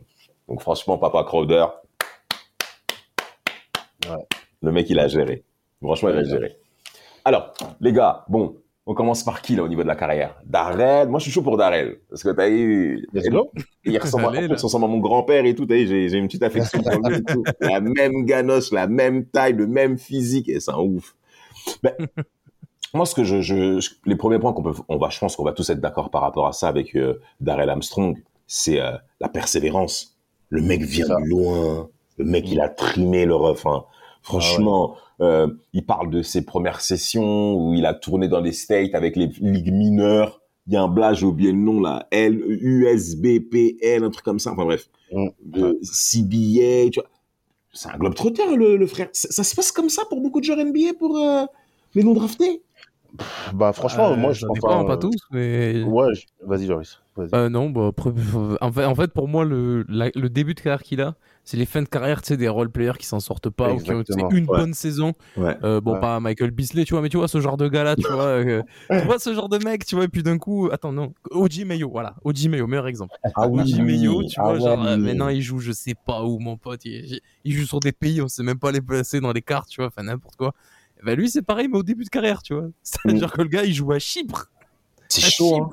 Donc 0.48 0.62
franchement, 0.62 0.98
Papa 0.98 1.24
Crowder, 1.24 1.66
Ouais. 4.10 4.24
le 4.62 4.72
mec 4.72 4.90
il 4.90 5.00
a 5.00 5.08
géré. 5.08 5.44
Franchement, 5.82 6.10
il 6.10 6.18
a 6.18 6.24
géré. 6.24 6.58
Alors, 7.24 7.54
les 7.82 7.92
gars, 7.92 8.24
bon, 8.30 8.56
on 8.88 8.94
commence 8.94 9.24
par 9.24 9.42
qui 9.42 9.56
là 9.56 9.64
au 9.64 9.68
niveau 9.68 9.84
de 9.84 9.88
la 9.88 9.96
carrière? 9.96 10.36
Darrell, 10.46 11.08
moi 11.10 11.20
je 11.20 11.24
suis 11.24 11.32
chaud 11.32 11.42
pour 11.42 11.58
Darrell, 11.58 11.98
parce 12.10 12.24
que 12.24 12.30
t'as 12.30 12.50
eu, 12.50 13.08
il 13.86 13.98
ressemble, 14.00 14.26
à, 14.26 14.30
Allez, 14.30 14.42
là. 14.48 14.56
il 14.58 14.62
ressemble 14.62 14.86
à 14.86 14.88
mon 14.88 15.00
grand-père 15.00 15.46
et 15.46 15.56
tout. 15.56 15.66
t'as 15.66 15.76
vu, 15.76 15.88
J'ai 15.88 16.18
une 16.18 16.28
petite 16.28 16.44
affection 16.44 16.82
pour 16.82 17.00
lui. 17.10 17.16
et 17.18 17.24
tout. 17.24 17.44
La 17.62 17.80
même 17.82 18.26
ganoche, 18.26 18.72
la 18.72 18.88
même 18.88 19.26
taille, 19.26 19.54
le 19.54 19.68
même 19.68 19.98
physique, 19.98 20.50
et 20.50 20.60
c'est 20.60 20.72
un 20.72 20.80
ouf. 20.80 21.16
Moi, 22.94 23.06
ce 23.06 23.14
que 23.16 23.24
je, 23.24 23.42
je, 23.42 23.80
je- 23.80 23.90
les 24.06 24.16
premiers 24.16 24.40
points 24.40 24.54
qu'on 24.54 24.64
peut, 24.64 24.74
on 24.88 24.98
va, 24.98 25.10
je 25.10 25.20
pense 25.20 25.36
qu'on 25.36 25.44
va 25.44 25.52
tous 25.52 25.70
être 25.70 25.82
d'accord 25.82 26.10
par 26.10 26.22
rapport 26.22 26.48
à 26.48 26.54
ça 26.54 26.68
avec 26.70 26.96
euh, 26.96 27.20
Darrell 27.42 27.70
Armstrong, 27.70 28.18
c'est 28.48 28.80
euh, 28.80 28.92
la 29.20 29.28
persévérance. 29.28 30.18
Le 30.50 30.62
mec 30.62 30.82
vient 30.84 31.08
de 31.08 31.26
loin. 31.28 31.90
Le 32.18 32.24
mec, 32.26 32.46
il 32.50 32.62
a 32.62 32.70
trimé 32.70 33.26
le 33.26 33.36
ref. 33.36 33.66
hein. 33.66 33.84
Franchement, 34.26 34.96
euh, 35.22 35.48
il 35.74 35.86
parle 35.86 36.10
de 36.10 36.22
ses 36.22 36.44
premières 36.44 36.82
sessions 36.82 37.56
où 37.56 37.74
il 37.74 37.86
a 37.86 37.94
tourné 37.94 38.28
dans 38.28 38.42
les 38.42 38.52
States 38.52 38.94
avec 38.96 39.16
les 39.16 39.28
ligues 39.40 39.72
mineures. 39.72 40.42
Il 40.68 40.74
y 40.74 40.78
a 40.78 40.82
un 40.82 40.88
blague, 40.88 41.16
j'ai 41.16 41.26
oublié 41.28 41.52
le 41.52 41.60
nom 41.60 41.80
là, 41.80 42.08
L, 42.12 42.44
USBPL, 42.44 44.04
un 44.04 44.10
truc 44.10 44.26
comme 44.26 44.40
ça. 44.40 44.52
Enfin 44.52 44.66
bref, 44.66 44.90
Mm. 45.12 45.28
de 45.44 45.80
CBA, 45.84 46.90
tu 46.92 47.00
vois. 47.00 47.10
C'est 47.74 47.90
un 47.90 47.98
globe 47.98 48.16
trotteur, 48.16 48.56
le, 48.56 48.78
le 48.78 48.88
frère. 48.88 49.10
Ça, 49.12 49.30
ça 49.32 49.44
se 49.44 49.56
passe 49.56 49.72
comme 49.72 49.90
ça 49.90 50.04
pour 50.10 50.22
beaucoup 50.22 50.40
de 50.40 50.46
joueurs 50.46 50.64
NBA 50.64 50.94
pour 50.98 51.18
euh, 51.18 51.46
les 51.94 52.04
non 52.04 52.14
draftés. 52.14 52.62
Bah, 53.54 53.74
franchement, 53.74 54.12
Euh, 54.12 54.16
moi, 54.16 54.34
je 54.34 54.46
pense 54.46 54.60
pas. 54.60 54.84
pas 54.86 54.98
tous, 54.98 55.18
mais. 55.32 55.84
Ouais, 55.84 56.14
je- 56.14 56.26
vas-y, 56.46 56.66
Joris. 56.68 57.02
Euh, 57.34 57.48
non, 57.48 57.70
bah, 57.70 57.92
euh, 58.06 58.58
en, 58.60 58.72
fait, 58.74 58.84
en 58.84 58.94
fait, 58.96 59.08
pour 59.14 59.30
moi, 59.30 59.46
le, 59.46 59.86
la- 59.88 60.12
le 60.16 60.30
début 60.30 60.54
de 60.54 60.60
carrière 60.60 60.84
qu'il 60.84 61.00
a, 61.00 61.16
c'est 61.46 61.56
les 61.56 61.66
fins 61.66 61.82
de 61.82 61.88
carrière, 61.88 62.22
tu 62.22 62.28
sais, 62.28 62.38
des 62.38 62.50
role-players 62.50 62.98
qui 63.00 63.06
s'en 63.06 63.22
sortent 63.22 63.50
pas 63.50 63.72
ou 63.72 63.78
qui 63.78 63.92
ont 63.94 64.30
une 64.32 64.48
Ouais. 64.50 64.58
bonne 64.58 64.74
saison. 64.74 65.14
Ouais. 65.38 65.56
Euh, 65.64 65.80
bon, 65.80 65.94
Ouais. 65.94 66.00
pas 66.02 66.20
Michael 66.20 66.52
Beasley, 66.52 66.84
tu 66.84 66.94
vois, 66.94 67.02
mais 67.02 67.08
tu 67.08 67.16
vois, 67.16 67.30
ce 67.30 67.40
genre 67.40 67.56
de 67.56 67.70
gars-là, 67.70 67.96
tu 67.96 68.12
vois, 68.12 68.26
euh, 68.26 68.62
tu 68.90 69.06
vois, 69.06 69.18
ce 69.18 69.34
genre 69.34 69.48
de 69.48 69.64
mec, 69.64 69.86
tu 69.86 69.96
vois, 69.96 70.04
et 70.04 70.08
puis 70.10 70.24
d'un 70.24 70.38
coup, 70.38 70.68
attends, 70.74 70.92
non, 70.92 71.14
OG 71.32 71.64
Mayo, 71.66 71.90
voilà, 71.90 72.16
OG 72.26 72.50
Mayo, 72.50 72.68
meilleur 72.68 72.88
exemple. 72.88 73.16
Ah 73.24 73.48
OG 73.48 73.80
Mayo, 73.82 74.24
tu 74.24 74.42
vois, 74.42 74.56
Ah 74.56 74.60
genre, 74.60 74.84
euh, 74.86 74.98
maintenant 74.98 75.30
il 75.30 75.42
joue, 75.42 75.60
je 75.60 75.72
sais 75.72 75.94
pas 76.06 76.24
où, 76.26 76.40
mon 76.40 76.58
pote, 76.58 76.84
il, 76.84 77.22
il 77.46 77.54
joue 77.54 77.66
sur 77.66 77.80
des 77.80 77.94
pays, 77.94 78.22
on 78.22 78.28
sait 78.28 78.44
même 78.44 78.60
pas 78.60 78.74
les 78.74 78.82
placer 78.82 79.22
dans 79.22 79.32
les 79.32 79.42
cartes, 79.42 79.70
tu 79.70 79.80
vois, 79.80 79.88
enfin, 79.88 80.04
n'importe 80.04 80.36
quoi. 80.36 80.54
Ben 81.04 81.16
lui, 81.16 81.30
c'est 81.30 81.42
pareil, 81.42 81.68
mais 81.68 81.78
au 81.78 81.84
début 81.84 82.04
de 82.04 82.10
carrière, 82.10 82.42
tu 82.42 82.54
vois. 82.54 82.68
C'est-à-dire 82.84 83.32
que 83.32 83.42
le 83.42 83.48
gars, 83.48 83.64
il 83.64 83.74
joue 83.74 83.92
à 83.92 84.00
Chypre. 84.00 84.50
C'est 85.08 85.22
chaud, 85.22 85.56
hein. 85.62 85.70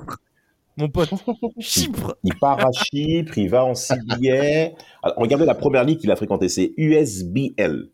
Mon 0.77 0.89
pote. 0.89 1.09
Chypre. 1.59 2.15
Il 2.23 2.35
part 2.35 2.65
à 2.65 2.71
Chypre, 2.71 3.37
il 3.37 3.49
va 3.49 3.63
en 3.63 3.75
CBA. 3.75 4.73
Alors, 5.03 5.17
regardez 5.17 5.45
la 5.45 5.55
première 5.55 5.83
ligue 5.83 5.99
qu'il 5.99 6.11
a 6.11 6.15
fréquentée, 6.15 6.49
c'est 6.49 6.73
USBL. 6.77 7.89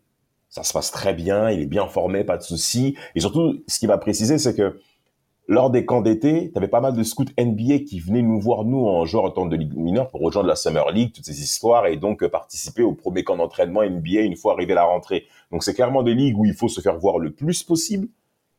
Ça 0.48 0.64
se 0.64 0.72
passe 0.72 0.90
très 0.90 1.14
bien, 1.14 1.50
il 1.50 1.60
est 1.60 1.66
bien 1.66 1.86
formé, 1.86 2.24
pas 2.24 2.36
de 2.36 2.42
souci. 2.42 2.96
Et 3.14 3.20
surtout, 3.20 3.62
ce 3.68 3.78
qu'il 3.78 3.88
m'a 3.88 3.98
précisé, 3.98 4.38
c'est 4.38 4.56
que 4.56 4.80
lors 5.46 5.70
des 5.70 5.84
camps 5.84 6.00
d'été, 6.00 6.50
tu 6.52 6.58
avais 6.58 6.68
pas 6.68 6.80
mal 6.80 6.94
de 6.94 7.02
scouts 7.02 7.24
NBA 7.38 7.80
qui 7.80 7.98
venaient 7.98 8.22
nous 8.22 8.40
voir, 8.40 8.64
nous, 8.64 8.86
en 8.86 9.04
joueurs 9.04 9.24
en 9.24 9.30
temps 9.30 9.46
de 9.46 9.56
ligue 9.56 9.74
mineure, 9.74 10.08
pour 10.08 10.20
rejoindre 10.20 10.48
la 10.48 10.54
Summer 10.54 10.90
League, 10.92 11.12
toutes 11.12 11.24
ces 11.24 11.42
histoires, 11.42 11.86
et 11.86 11.96
donc 11.96 12.22
euh, 12.22 12.28
participer 12.28 12.82
au 12.82 12.94
premier 12.94 13.24
camp 13.24 13.36
d'entraînement 13.36 13.82
NBA 13.82 14.20
une 14.20 14.36
fois 14.36 14.52
arrivé 14.54 14.72
à 14.72 14.76
la 14.76 14.84
rentrée. 14.84 15.26
Donc 15.50 15.62
c'est 15.64 15.74
clairement 15.74 16.02
des 16.02 16.14
ligues 16.14 16.38
où 16.38 16.44
il 16.44 16.54
faut 16.54 16.68
se 16.68 16.80
faire 16.80 16.98
voir 16.98 17.18
le 17.18 17.30
plus 17.32 17.62
possible. 17.62 18.08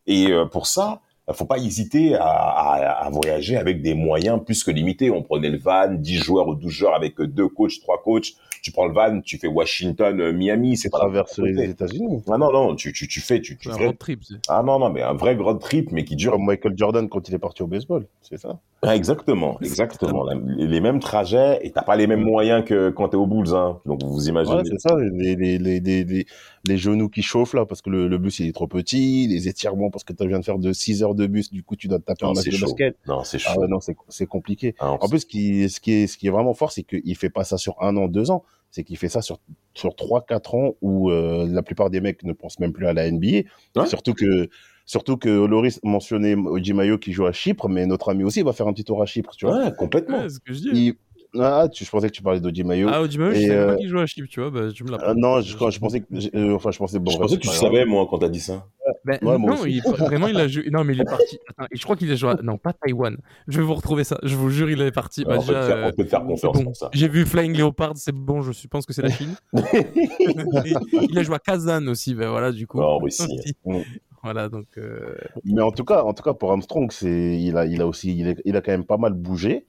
Et 0.08 0.28
euh, 0.32 0.46
pour 0.46 0.68
ça, 0.68 1.02
il 1.30 1.34
faut 1.36 1.46
pas 1.46 1.60
hésiter 1.60 2.16
à, 2.16 2.24
à- 2.26 3.06
à 3.06 3.10
voyager 3.10 3.56
avec 3.56 3.82
des 3.82 3.94
moyens 3.94 4.40
plus 4.44 4.64
que 4.64 4.72
limités. 4.72 5.10
On 5.12 5.22
prenait 5.22 5.50
le 5.50 5.58
van, 5.60 5.94
10 5.94 6.18
joueurs 6.18 6.48
ou 6.48 6.56
12 6.56 6.72
joueurs 6.72 6.96
avec 6.96 7.22
deux 7.22 7.48
coachs, 7.48 7.80
trois 7.82 8.02
coachs. 8.02 8.34
Tu 8.64 8.72
prends 8.72 8.86
le 8.86 8.94
van, 8.94 9.22
tu 9.22 9.38
fais 9.40 9.48
Washington, 9.48 10.20
euh, 10.20 10.34
Miami, 10.34 10.78
c'est 10.78 10.90
traverse 10.90 11.40
les. 11.40 11.70
États-Unis. 11.70 12.24
Ah 12.30 12.38
non, 12.38 12.52
non, 12.52 12.76
tu, 12.76 12.92
tu, 12.94 13.08
tu 13.08 13.20
fais, 13.22 13.40
tu, 13.42 13.58
tu 13.58 13.70
un 13.70 13.74
fais- 13.74 13.86
road 13.88 13.98
trip. 13.98 14.20
c'est- 14.24 14.36
Ah 14.50 14.62
non, 14.64 14.78
non, 14.78 14.90
mais 14.92 15.02
un 15.02 15.14
vrai 15.14 15.36
road 15.36 15.60
trip, 15.60 15.92
mais 15.92 16.04
qui 16.04 16.16
dure. 16.16 16.34
Comme 16.34 16.46
Michael 16.46 16.74
Jordan 16.76 17.08
quand 17.10 17.28
il 17.30 17.34
est 17.34 17.40
parti 17.40 17.64
au 17.64 17.68
baseball, 17.68 18.06
c'est 18.22 18.38
ça? 18.38 18.60
Ah, 18.84 18.96
exactement, 18.96 19.58
exactement. 19.62 20.26
Les, 20.58 20.68
les 20.68 20.82
mêmes 20.82 21.00
trajets 21.00 21.60
et 21.66 21.72
t'as 21.72 21.82
pas 21.84 21.96
les 21.96 22.06
mêmes 22.08 22.24
moyens 22.24 22.64
que 22.66 22.90
quand 22.92 23.10
t'es 23.10 23.18
aux 23.18 23.26
Bulls, 23.28 23.56
hein. 23.56 23.80
Donc 23.86 24.04
vous 24.04 24.28
imaginez. 24.28 24.58
Ouais, 24.58 24.64
c'est 24.66 24.80
ça, 24.80 24.96
les, 25.00 25.36
les, 25.36 25.58
les, 25.58 26.26
les, 26.65 26.77
genoux 26.77 27.10
qui 27.10 27.22
chauffent 27.22 27.53
là 27.53 27.65
parce 27.65 27.82
que 27.82 27.89
le, 27.89 28.08
le 28.08 28.18
bus 28.18 28.39
il 28.39 28.48
est 28.48 28.51
trop 28.53 28.68
petit, 28.68 29.27
les 29.27 29.48
étirements 29.48 29.89
parce 29.89 30.03
que 30.03 30.13
tu 30.13 30.27
viens 30.27 30.39
de 30.39 30.46
faire 30.46 30.60
de 30.60 30.74
6 30.74 31.03
heures 31.03 31.15
de 31.15 31.27
bus, 31.27 31.51
du 31.51 31.63
coup 31.63 31.75
tu 31.75 31.88
dois 31.88 32.00
te 32.00 32.06
taper 32.06 32.25
un 32.25 32.30
non, 32.30 32.34
match 32.36 32.44
c'est 32.46 32.51
de 32.51 32.56
chaud. 32.58 32.65
basket. 32.68 32.98
Non, 33.08 33.24
c'est 33.24 33.38
Ah 33.46 33.53
chaud. 33.53 33.68
non, 33.68 33.80
c'est 33.80 33.96
c'est 34.10 34.25
compliqué. 34.27 34.75
Ah, 34.80 34.91
En 35.01 35.08
plus, 35.10 35.20
ce 35.20 35.25
qui, 35.25 35.70
ce 35.70 35.80
qui, 35.80 35.91
est, 35.94 36.08
ce 36.08 36.18
qui 36.18 36.27
est 36.27 36.32
vraiment 36.32 36.53
fort, 36.53 36.72
c'est 36.72 36.84
qu'il 36.84 37.15
fait 37.15 37.30
pas 37.30 37.44
ça 37.44 37.58
sur 37.58 37.82
un 37.82 37.96
an, 37.98 38.08
deux 38.08 38.32
ans. 38.32 38.44
C'est 38.74 38.84
qu'il 38.86 38.98
fait 38.98 39.10
ça 39.10 39.22
sur, 39.22 39.39
sur 39.74 39.96
trois, 39.96 40.22
quatre 40.25 40.56
ans 40.56 40.75
où 40.82 41.12
euh, 41.12 41.46
la 41.50 41.62
plupart 41.62 41.89
des 41.89 42.00
mecs 42.00 42.24
ne 42.24 42.32
pensent 42.32 42.58
même 42.60 42.72
plus 42.72 42.88
à 42.88 42.94
la 42.94 43.12
NBA. 43.12 43.27
Ouais. 43.75 43.86
Surtout 43.86 44.13
que, 44.13 44.48
surtout 44.86 45.18
que 45.18 45.27
Loris 45.27 45.82
mentionnait 45.84 46.36
Ojimayo 46.36 46.98
qui 46.98 47.12
joue 47.12 47.25
à 47.25 47.34
Chypre, 47.34 47.68
mais 47.68 47.86
notre 47.86 48.08
ami 48.10 48.24
aussi 48.24 48.44
va 48.44 48.53
faire 48.53 48.68
un 48.68 48.74
petit 48.74 48.86
tour 48.86 49.01
à 49.01 49.06
Chypre, 49.06 49.36
tu 49.36 49.46
vois. 49.46 49.58
ouais, 49.65 49.74
complètement. 49.77 50.20
Ouais, 50.20 50.30
ce 50.30 50.39
que 50.39 50.53
je 50.53 50.60
dis. 50.60 50.70
Il- 50.74 50.94
Ah, 51.40 51.68
tu, 51.72 51.86
je 51.86 51.90
pensais 51.90 52.08
que 52.10 52.14
tu 52.14 52.22
parlais 52.22 52.42
d'Ojimayo. 52.42 52.88
Ah, 52.92 53.02
Odimayo, 53.02 53.32
je 53.34 53.38
Et, 53.40 53.48
savais 53.48 53.58
euh, 53.60 53.68
pas 53.68 53.76
qu'il 53.78 53.88
jouait 53.90 54.02
à 54.02 54.06
Chip, 54.06 54.28
tu 54.28 54.42
vois. 54.42 54.50
Bah, 54.52 54.70
tu 54.74 54.84
me 54.84 54.92
l'as 54.92 54.98
Ah, 55.02 55.14
non, 55.16 55.40
je, 55.40 55.56
je 55.58 55.80
pensais 55.80 56.02
que, 56.02 56.06
euh, 56.38 56.56
enfin, 56.56 56.72
je 56.72 56.78
pensais, 56.78 57.00
bon, 57.00 57.10
je 57.10 57.18
pensais 57.18 57.38
que 57.38 57.42
tu 57.42 57.48
pas 57.48 57.54
savais, 57.54 57.86
moi, 57.86 58.06
quand 58.10 58.18
t'as 58.20 58.28
dit 58.28 58.42
ça. 58.42 58.68
Ben, 59.06 59.18
Ouais, 59.22 59.38
moi 59.38 59.56
non, 59.56 59.66
il, 59.66 59.82
vraiment, 59.82 60.28
il 60.28 60.36
a 60.38 60.48
joué. 60.50 60.70
Non, 60.70 60.84
mais 60.84 60.94
il 60.94 61.00
est 61.02 61.06
parti. 61.06 61.40
Attends, 61.50 61.68
je 61.72 61.82
crois 61.84 61.96
qu'il 61.96 62.12
a 62.12 62.16
joué. 62.16 62.32
à- 62.32 62.40
Non, 62.44 62.58
pas 62.58 62.74
Taïwan. 62.74 63.16
Je 63.48 63.58
vais 63.60 63.64
vous 63.64 63.74
retrouver 63.76 64.04
ça. 64.04 64.20
Je 64.24 64.36
vous 64.36 64.50
jure, 64.50 64.70
il 64.70 64.82
est 64.82 64.92
parti. 64.92 65.24
Bah, 65.24 65.36
on, 65.38 65.42
peut 65.42 65.48
déjà, 65.48 65.62
te 65.62 65.66
faire, 65.68 65.78
euh, 65.78 65.88
on 65.88 65.92
peut 65.94 66.04
te 66.04 66.10
faire 66.10 66.20
c'est 66.20 66.26
confiance 66.28 66.58
bon. 66.58 66.64
pour 66.66 66.76
ça. 66.76 66.90
J'ai 66.92 67.08
vu 67.08 67.26
Flying 67.26 67.58
Leopard, 67.58 67.94
c'est 67.96 68.12
bon, 68.14 68.42
je 68.42 68.68
pense 68.68 68.86
que 68.86 68.92
c'est 68.94 69.04
la 69.04 69.10
Chine. 69.12 69.34
il 69.54 71.18
a 71.18 71.24
joué 71.24 71.36
à 71.36 71.40
Kazan 71.40 71.88
aussi, 71.88 72.14
ben 72.16 72.30
voilà, 72.30 72.52
du 72.52 72.68
coup. 72.68 72.80
En 72.82 72.98
Russie. 72.98 73.24
Mm. 73.66 73.78
Voilà, 74.24 74.50
donc. 74.50 74.68
euh, 74.78 75.16
Mais 75.46 75.62
en 75.62 75.72
tout 75.72 75.84
cas, 75.84 76.04
en 76.04 76.14
tout 76.14 76.22
cas, 76.24 76.34
pour 76.34 76.52
Armstrong, 76.52 76.92
c'est, 76.92 77.40
il 77.40 77.58
a, 77.58 77.66
il 77.66 77.82
a 77.82 77.88
aussi, 77.88 78.16
il, 78.16 78.28
est- 78.28 78.42
il 78.46 78.56
a 78.56 78.62
quand 78.62 78.72
même 78.72 78.86
pas 78.86 78.98
mal 78.98 79.14
bougé. 79.14 79.66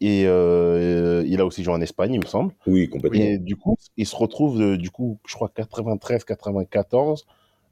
Et 0.00 0.24
euh, 0.26 1.24
il 1.26 1.40
a 1.40 1.46
aussi 1.46 1.64
joué 1.64 1.74
en 1.74 1.80
Espagne, 1.80 2.14
il 2.14 2.20
me 2.20 2.26
semble. 2.26 2.52
Oui, 2.66 2.88
complètement. 2.88 3.18
Et 3.20 3.38
du 3.38 3.56
coup, 3.56 3.76
il 3.96 4.06
se 4.06 4.14
retrouve, 4.14 4.60
euh, 4.60 4.76
du 4.76 4.90
coup, 4.90 5.18
je 5.26 5.34
crois 5.34 5.50
93, 5.52 6.24
94. 6.24 7.26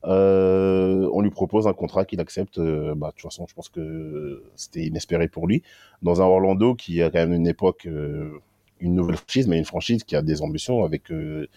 Euh, 0.05 1.09
on 1.13 1.21
lui 1.21 1.31
propose 1.31 1.67
un 1.67 1.73
contrat 1.73 2.05
qu'il 2.05 2.21
accepte. 2.21 2.59
euh, 2.59 2.95
bah, 2.95 3.09
de 3.09 3.13
toute 3.13 3.23
façon, 3.31 3.47
je 3.49 3.55
pense 3.55 3.69
que 3.69 4.43
c'était 4.57 4.85
inespéré 4.85 5.29
pour 5.29 5.47
lui. 5.47 5.63
Dans 6.03 6.21
un 6.21 6.25
Orlando 6.25 6.75
qui 6.75 7.03
a 7.03 7.11
quand 7.11 7.19
même 7.19 7.33
une 7.33 7.47
époque, 7.47 7.87
euh, 7.87 8.41
une 8.81 8.95
nouvelle 8.95 9.17
franchise, 9.17 9.47
mais 9.49 9.59
une 9.59 9.65
franchise 9.65 10.05
qui 10.05 10.17
a 10.17 10.23
des 10.23 10.43
ambitions 10.43 10.85
avec 10.85 11.11
euh, 11.11 11.49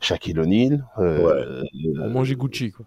Shaquille 0.00 0.38
O'Neal. 0.38 0.84
Euh, 0.98 1.64
on 2.00 2.10
mangeait 2.10 2.36
Gucci, 2.36 2.70
quoi. 2.70 2.86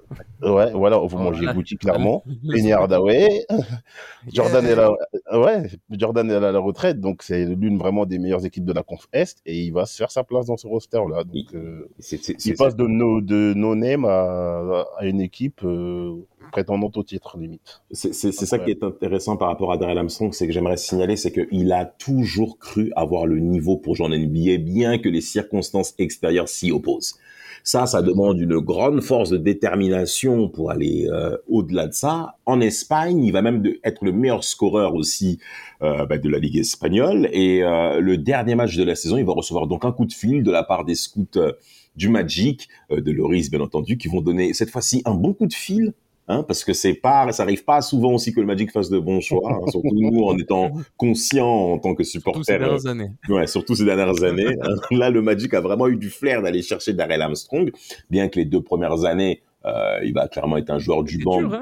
ouais, 0.53 0.71
voilà, 0.71 0.97
vous 0.97 1.17
mangez 1.17 1.39
Voilà. 1.39 1.53
Gucci 1.53 1.75
clairement. 1.77 2.23
Penny 2.51 2.71
Hardaway. 2.71 3.45
Jordan 4.31 4.65
est 4.65 4.75
là, 4.75 4.91
ouais, 5.33 5.67
Jordan 5.89 6.29
est 6.31 6.35
à 6.35 6.51
la 6.51 6.59
retraite, 6.59 6.99
donc 6.99 7.23
c'est 7.23 7.45
l'une 7.45 7.77
vraiment 7.77 8.05
des 8.05 8.17
meilleures 8.19 8.45
équipes 8.45 8.65
de 8.65 8.73
la 8.73 8.83
conf 8.83 9.07
Est 9.11 9.41
et 9.45 9.59
il 9.61 9.71
va 9.71 9.85
se 9.85 9.97
faire 9.97 10.11
sa 10.11 10.23
place 10.23 10.45
dans 10.45 10.57
ce 10.57 10.67
roster-là. 10.67 11.23
Donc, 11.23 11.53
euh, 11.53 11.87
il 11.97 12.03
c'est- 12.03 12.53
passe 12.57 12.75
de 12.75 12.85
no, 12.87 13.19
de 13.21 13.53
no 13.55 13.75
name 13.75 14.05
à, 14.05 14.85
à 14.97 15.05
une 15.05 15.19
équipe 15.21 15.61
euh, 15.63 16.15
prétendante 16.51 16.97
au 16.97 17.03
titre, 17.03 17.37
limite. 17.37 17.81
C'est 17.91 18.13
ça 18.31 18.59
qui 18.59 18.71
est 18.71 18.83
intéressant 18.83 19.37
par 19.37 19.47
rapport 19.49 19.71
à 19.71 19.77
Daryl 19.77 19.97
Armstrong, 19.97 20.33
c'est 20.33 20.47
que 20.47 20.53
j'aimerais 20.53 20.77
signaler, 20.77 21.15
c'est 21.15 21.31
qu'il 21.31 21.71
a 21.71 21.85
toujours 21.85 22.57
cru 22.59 22.91
avoir 22.95 23.25
le 23.25 23.39
niveau 23.39 23.77
pour 23.77 23.95
jouer 23.95 24.07
en 24.07 24.09
NBA, 24.09 24.57
bien 24.57 24.97
que 24.97 25.09
les 25.09 25.21
circonstances 25.21 25.93
extérieures 25.97 26.49
s'y 26.49 26.71
opposent. 26.71 27.15
Ça, 27.63 27.85
ça 27.85 28.01
demande 28.01 28.39
une 28.39 28.57
grande 28.57 29.01
force 29.01 29.29
de 29.29 29.37
détermination 29.37 30.49
pour 30.49 30.71
aller 30.71 31.07
euh, 31.11 31.37
au-delà 31.47 31.87
de 31.87 31.93
ça. 31.93 32.35
En 32.47 32.59
Espagne, 32.59 33.23
il 33.23 33.31
va 33.31 33.43
même 33.43 33.61
de- 33.61 33.79
être 33.83 34.03
le 34.03 34.11
meilleur 34.11 34.43
scoreur 34.43 34.95
aussi 34.95 35.37
euh, 35.83 36.05
bah, 36.07 36.17
de 36.17 36.27
la 36.27 36.39
Ligue 36.39 36.57
espagnole. 36.57 37.29
Et 37.31 37.63
euh, 37.63 37.99
le 37.99 38.17
dernier 38.17 38.55
match 38.55 38.75
de 38.75 38.83
la 38.83 38.95
saison, 38.95 39.17
il 39.17 39.25
va 39.25 39.33
recevoir 39.33 39.67
donc 39.67 39.85
un 39.85 39.91
coup 39.91 40.05
de 40.05 40.13
fil 40.13 40.41
de 40.41 40.49
la 40.51 40.63
part 40.63 40.85
des 40.85 40.95
scouts 40.95 41.27
euh, 41.35 41.51
du 41.95 42.09
Magic, 42.09 42.67
euh, 42.91 42.99
de 42.99 43.11
Loris 43.11 43.51
bien 43.51 43.61
entendu, 43.61 43.95
qui 43.97 44.07
vont 44.07 44.21
donner 44.21 44.53
cette 44.53 44.71
fois-ci 44.71 45.03
un 45.05 45.13
bon 45.13 45.33
coup 45.33 45.45
de 45.45 45.53
fil 45.53 45.93
Hein, 46.27 46.43
parce 46.43 46.63
que 46.63 46.71
c'est 46.71 46.93
pas, 46.93 47.29
ça 47.31 47.43
arrive 47.43 47.63
pas 47.65 47.81
souvent 47.81 48.13
aussi 48.13 48.31
que 48.33 48.39
le 48.39 48.45
Magic 48.45 48.71
fasse 48.71 48.89
de 48.89 48.99
bons 48.99 49.19
choix, 49.21 49.41
hein, 49.51 49.59
surtout 49.69 49.89
nous 49.91 50.21
en 50.23 50.37
étant 50.37 50.71
conscients 50.95 51.45
en 51.73 51.79
tant 51.79 51.93
que 51.95 52.03
Surtout 52.03 52.43
ces 52.43 52.53
supporters, 52.53 52.59
dernières 52.59 52.85
années. 52.87 53.11
euh, 53.29 53.33
ouais, 53.33 53.47
surtout 53.47 53.75
ces 53.75 53.83
dernières 53.85 54.23
années. 54.23 54.55
hein. 54.61 54.75
Là, 54.91 55.09
le 55.09 55.21
Magic 55.21 55.53
a 55.53 55.61
vraiment 55.61 55.87
eu 55.87 55.97
du 55.97 56.09
flair 56.09 56.41
d'aller 56.41 56.61
chercher 56.61 56.93
Darrell 56.93 57.21
Armstrong, 57.21 57.71
bien 58.09 58.29
que 58.29 58.39
les 58.39 58.45
deux 58.45 58.61
premières 58.61 59.03
années, 59.03 59.41
euh, 59.65 59.99
il 60.03 60.13
va 60.13 60.27
clairement 60.27 60.57
être 60.57 60.69
un 60.69 60.79
joueur 60.79 61.03
du 61.03 61.17
banc. 61.17 61.39
dur, 61.39 61.49
dur, 61.49 61.59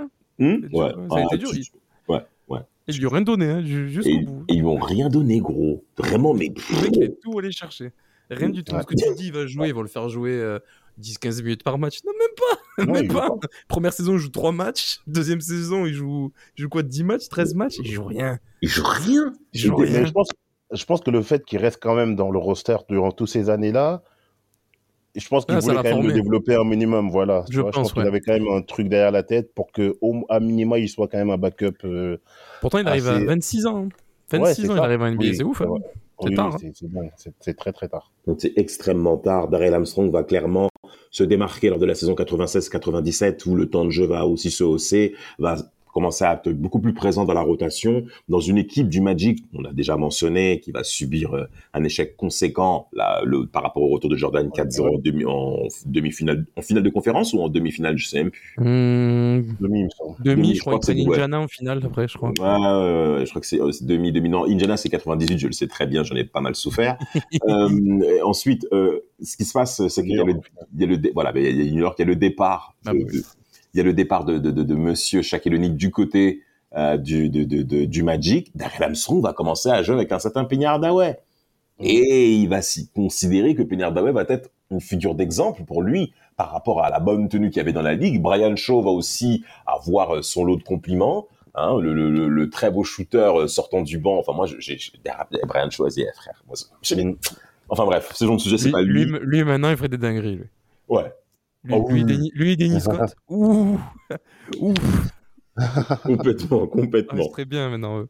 ouais, 0.73 0.79
ouais, 0.83 0.91
ça 1.09 1.15
a 1.15 1.19
été 1.21 1.27
Ah, 1.31 1.37
dur, 1.37 1.49
il- 1.55 2.11
ouais, 2.13 2.19
ouais. 2.49 2.59
Ils 2.87 2.97
lui 2.97 3.05
ont 3.05 3.09
rien 3.09 3.21
donné, 3.21 3.45
hein, 3.45 3.61
ju- 3.63 3.85
Et, 3.85 3.89
jusqu'au 3.89 4.19
bout. 4.25 4.43
et 4.49 4.53
ils 4.53 4.59
lui 4.59 4.67
ont 4.67 4.77
rien 4.79 5.09
donné, 5.09 5.39
gros. 5.39 5.83
Vraiment, 5.97 6.33
mais 6.33 6.51
Le 6.69 6.81
mec, 6.81 6.97
a 7.11 7.15
tout 7.23 7.39
allé 7.39 7.51
chercher. 7.51 7.91
Rien 8.29 8.49
du 8.49 8.63
tout. 8.63 8.75
Ce 8.79 8.85
que 8.85 8.93
tu 8.93 9.15
dis, 9.15 9.27
il 9.27 9.33
va 9.33 9.47
jouer, 9.47 9.69
ils 9.69 9.73
vont 9.73 9.81
le 9.81 9.87
faire 9.87 10.09
jouer 10.09 10.33
euh, 10.33 10.59
10-15 10.99 11.41
minutes 11.43 11.63
par 11.63 11.77
match. 11.77 11.99
Non, 12.05 12.11
même 12.17 12.35
pas. 12.35 12.59
Non, 12.85 12.93
même 12.93 13.07
pas. 13.09 13.29
Première 13.67 13.91
saison, 13.93 14.13
il 14.13 14.19
joue 14.19 14.29
3 14.29 14.51
matchs. 14.53 14.99
Deuxième 15.05 15.41
saison, 15.41 15.85
il 15.85 15.93
joue, 15.93 16.31
il 16.57 16.61
joue 16.61 16.69
quoi 16.69 16.81
10 16.83 17.03
matchs 17.03 17.27
13 17.29 17.53
matchs? 17.55 17.75
Il 17.83 17.91
joue 17.91 18.05
rien. 18.05 18.39
il 18.61 18.69
joue 18.69 18.83
rien. 18.85 19.33
Il 19.53 19.59
joue 19.59 19.77
Mais 19.79 19.85
rien. 19.87 20.05
je 20.05 20.11
pense, 20.11 20.29
je 20.71 20.85
pense 20.85 21.01
que 21.01 21.11
le 21.11 21.21
fait 21.21 21.43
qu'il 21.43 21.59
reste 21.59 21.79
quand 21.81 21.93
même 21.95 22.15
dans 22.15 22.31
le 22.31 22.37
roster 22.39 22.77
durant 22.87 23.11
toutes 23.11 23.27
ces 23.29 23.49
années-là, 23.49 24.01
je 25.15 25.27
pense 25.27 25.45
qu'il 25.45 25.55
Ah, 25.55 25.59
voulait 25.59 25.75
l'a 25.75 25.83
quand 25.83 25.97
même 25.97 26.07
le 26.07 26.13
développer 26.13 26.55
un 26.55 26.63
minimum. 26.63 27.09
Voilà. 27.09 27.43
Je 27.49 27.59
vois, 27.59 27.71
pense, 27.71 27.81
pense 27.89 27.93
qu'il 27.93 28.03
ouais. 28.03 28.07
avait 28.07 28.21
quand 28.21 28.31
même 28.33 28.47
un 28.47 28.61
truc 28.61 28.87
derrière 28.87 29.11
la 29.11 29.23
tête 29.23 29.53
pour 29.53 29.71
que, 29.73 29.97
au, 30.01 30.23
à 30.29 30.39
minima, 30.39 30.77
il 30.79 30.87
soit 30.87 31.07
quand 31.09 31.17
même 31.17 31.31
un 31.31 31.37
backup. 31.37 31.73
euh, 31.83 32.17
Pourtant, 32.61 32.77
il 32.77 32.87
arrive 32.87 33.09
à 33.09 33.15
assez- 33.15 33.25
26 33.25 33.65
ans. 33.65 33.77
hein. 33.85 33.89
Ouais, 34.37 34.39
26 34.39 34.61
c'est 34.61 34.69
ans, 34.69 34.75
il 34.75 34.79
arrive 34.79 35.01
à 35.01 35.11
NBA. 35.11 35.21
Oui, 35.21 35.35
c'est 35.35 35.43
ouf. 35.43 35.61
hein. 35.61 35.65
Vrai. 36.19 36.29
C'est 36.29 36.29
oui, 36.29 36.35
tard, 36.35 36.49
oui, 36.61 36.67
hein. 36.67 36.71
c'est- 36.75 36.87
bon, 36.87 37.53
très 37.57 37.73
très 37.73 37.87
tard. 37.87 38.11
Donc 38.27 38.37
c'est 38.41 38.53
extrêmement 38.57 39.17
tard. 39.17 39.47
Darrell 39.49 39.73
Armstrong 39.73 40.11
va 40.11 40.23
clairement 40.23 40.69
se 41.11 41.23
démarquer 41.23 41.69
lors 41.69 41.79
de 41.79 41.85
la 41.85 41.95
saison 41.95 42.13
96-97 42.15 43.45
où 43.45 43.55
le 43.55 43.69
temps 43.69 43.85
de 43.85 43.89
jeu 43.89 44.05
va 44.05 44.25
aussi 44.25 44.51
se 44.51 44.63
hausser, 44.63 45.15
va 45.39 45.57
commencer 45.93 46.23
à 46.25 46.33
être 46.33 46.49
beaucoup 46.53 46.79
plus 46.79 46.93
présent 46.93 47.25
dans 47.25 47.33
la 47.33 47.41
rotation 47.41 48.03
dans 48.27 48.39
une 48.39 48.57
équipe 48.57 48.89
du 48.89 49.01
Magic, 49.01 49.43
on 49.53 49.63
a 49.65 49.73
déjà 49.73 49.97
mentionné, 49.97 50.59
qui 50.59 50.71
va 50.71 50.83
subir 50.83 51.33
euh, 51.33 51.45
un 51.73 51.83
échec 51.83 52.15
conséquent 52.15 52.87
là, 52.93 53.21
le, 53.25 53.45
par 53.47 53.63
rapport 53.63 53.83
au 53.83 53.87
retour 53.89 54.09
de 54.09 54.15
Jordan 54.15 54.47
4-0 54.49 54.95
en 54.95 54.99
demi- 54.99 55.25
en 55.25 55.67
demi-finale, 55.85 56.45
en 56.55 56.61
finale 56.61 56.83
de 56.83 56.89
conférence 56.89 57.33
ou 57.33 57.39
en 57.41 57.49
demi-finale, 57.49 57.97
je 57.97 58.07
sais 58.07 58.17
même 58.23 58.31
plus. 58.31 58.55
Hum, 58.57 59.55
Demi, 59.59 59.83
je 59.83 60.55
je 60.55 60.59
crois 60.61 60.73
crois 60.73 60.79
que 60.79 60.85
c'est 60.85 60.93
ouais. 60.95 61.07
Indiana 61.07 61.39
en 61.41 61.47
finale, 61.47 61.81
après, 61.83 62.07
je 62.07 62.17
crois. 62.17 62.29
Ouais, 62.29 62.35
ouais, 62.39 63.17
ouais, 63.19 63.25
je 63.25 63.29
crois 63.29 63.41
que 63.41 63.47
c'est 63.47 63.59
euh, 63.61 63.71
c'est 63.71 63.85
demi, 63.85 64.11
demi, 64.11 64.29
non, 64.29 64.45
Indiana 64.45 64.77
c'est 64.77 64.89
98, 64.89 65.37
je 65.37 65.47
le 65.47 65.53
sais 65.53 65.67
très 65.67 65.87
bien, 65.87 66.03
j'en 66.03 66.15
ai 66.15 66.23
pas 66.23 66.41
mal 66.41 66.55
souffert. 66.55 66.97
euh, 67.47 67.69
ensuite, 68.23 68.67
euh, 68.71 68.99
ce 69.21 69.37
qui 69.37 69.45
se 69.45 69.53
passe, 69.53 69.85
c'est 69.87 70.01
qu'il 70.03 70.15
y 70.15 70.19
a 70.19 70.23
le, 70.23 70.33
il 70.75 70.81
y 70.81 70.83
a 70.83 70.87
le, 70.87 70.97
dé- 70.97 71.11
voilà, 71.13 71.31
mais 71.33 71.49
il 71.49 71.65
y 71.65 71.69
a 71.69 71.71
New 71.71 71.79
York, 71.81 71.95
il 71.99 72.01
y 72.03 72.05
a 72.05 72.07
le 72.07 72.15
départ, 72.15 72.75
Ah 72.85 72.93
de- 72.93 72.97
oui. 72.97 73.05
de- 73.05 73.23
il 73.73 73.77
y 73.77 73.81
a 73.81 73.83
le 73.83 73.93
départ 73.93 74.25
de, 74.25 74.37
de, 74.37 74.51
de, 74.51 74.63
de 74.63 74.75
Monsieur 74.75 75.21
Shaquille 75.21 75.55
O'Neal 75.55 75.75
du 75.75 75.91
côté 75.91 76.41
euh, 76.75 76.97
du, 76.97 77.29
de, 77.29 77.43
de, 77.43 77.61
de- 77.63 77.85
du 77.85 78.03
Magic. 78.03 78.51
Darrell 78.55 78.83
Armstrong 78.83 79.21
va 79.21 79.33
commencer 79.33 79.69
à 79.69 79.81
jouer 79.83 79.95
avec 79.95 80.11
un 80.11 80.19
certain 80.19 80.43
Penny 80.45 80.65
Hardaway. 80.65 81.19
Et 81.81 82.33
il 82.33 82.49
va 82.49 82.61
s'y 82.61 82.89
considérer 82.89 83.55
que 83.55 83.63
Penny 83.63 83.83
Hardaway 83.83 84.11
va 84.11 84.25
être 84.27 84.49
une 84.69 84.81
figure 84.81 85.15
d'exemple 85.15 85.63
pour 85.63 85.81
lui 85.81 86.13
par 86.35 86.51
rapport 86.51 86.83
à 86.83 86.89
la 86.89 86.99
bonne 86.99 87.29
tenue 87.29 87.49
qu'il 87.49 87.57
y 87.57 87.61
avait 87.61 87.73
dans 87.73 87.81
la 87.81 87.95
ligue. 87.95 88.21
Brian 88.21 88.55
Shaw 88.55 88.81
va 88.81 88.91
aussi 88.91 89.43
avoir 89.65 90.15
euh, 90.15 90.21
son 90.21 90.43
lot 90.43 90.57
de 90.57 90.63
compliments. 90.63 91.27
Hein, 91.55 91.77
le, 91.81 91.93
le, 91.93 92.11
le, 92.11 92.27
le 92.27 92.49
très 92.49 92.69
beau 92.69 92.83
shooter 92.83 93.17
euh, 93.35 93.47
sortant 93.47 93.81
du 93.81 93.97
banc. 93.97 94.17
Enfin, 94.19 94.33
moi, 94.33 94.45
j'ai 94.59 94.77
Brian 95.47 95.69
Shaw, 95.69 95.83
vas-y, 95.85 96.05
frère. 96.15 96.43
Moi, 96.47 96.55
l'ai- 96.91 97.15
Enfin 97.69 97.85
bref, 97.85 98.11
ce 98.13 98.25
genre 98.25 98.35
de 98.35 98.41
sujet, 98.41 98.57
c'est 98.57 98.71
pas 98.71 98.81
lui. 98.81 99.05
lui, 99.05 99.19
lui, 99.21 99.43
maintenant, 99.43 99.69
il 99.69 99.77
ferait 99.77 99.89
des 99.89 99.97
dingueries. 99.97 100.35
Lui, 100.37 100.45
Ouais, 100.87 101.11
lui, 101.63 101.73
Oh, 101.75 101.87
lui, 101.89 102.03
oui. 102.03 102.05
Dennis- 102.05 102.31
lui 102.35 102.51
et 102.51 102.55
Dennis 102.55 102.81
Scott. 102.81 103.15
Ouh, 103.29 103.77
ouh. 104.59 104.73
complètement, 106.03 106.61
Ah, 106.63 106.67
complètement. 106.67 107.23
c'est 107.23 107.31
très 107.31 107.45
bien 107.45 107.69
maintenant. 107.69 108.05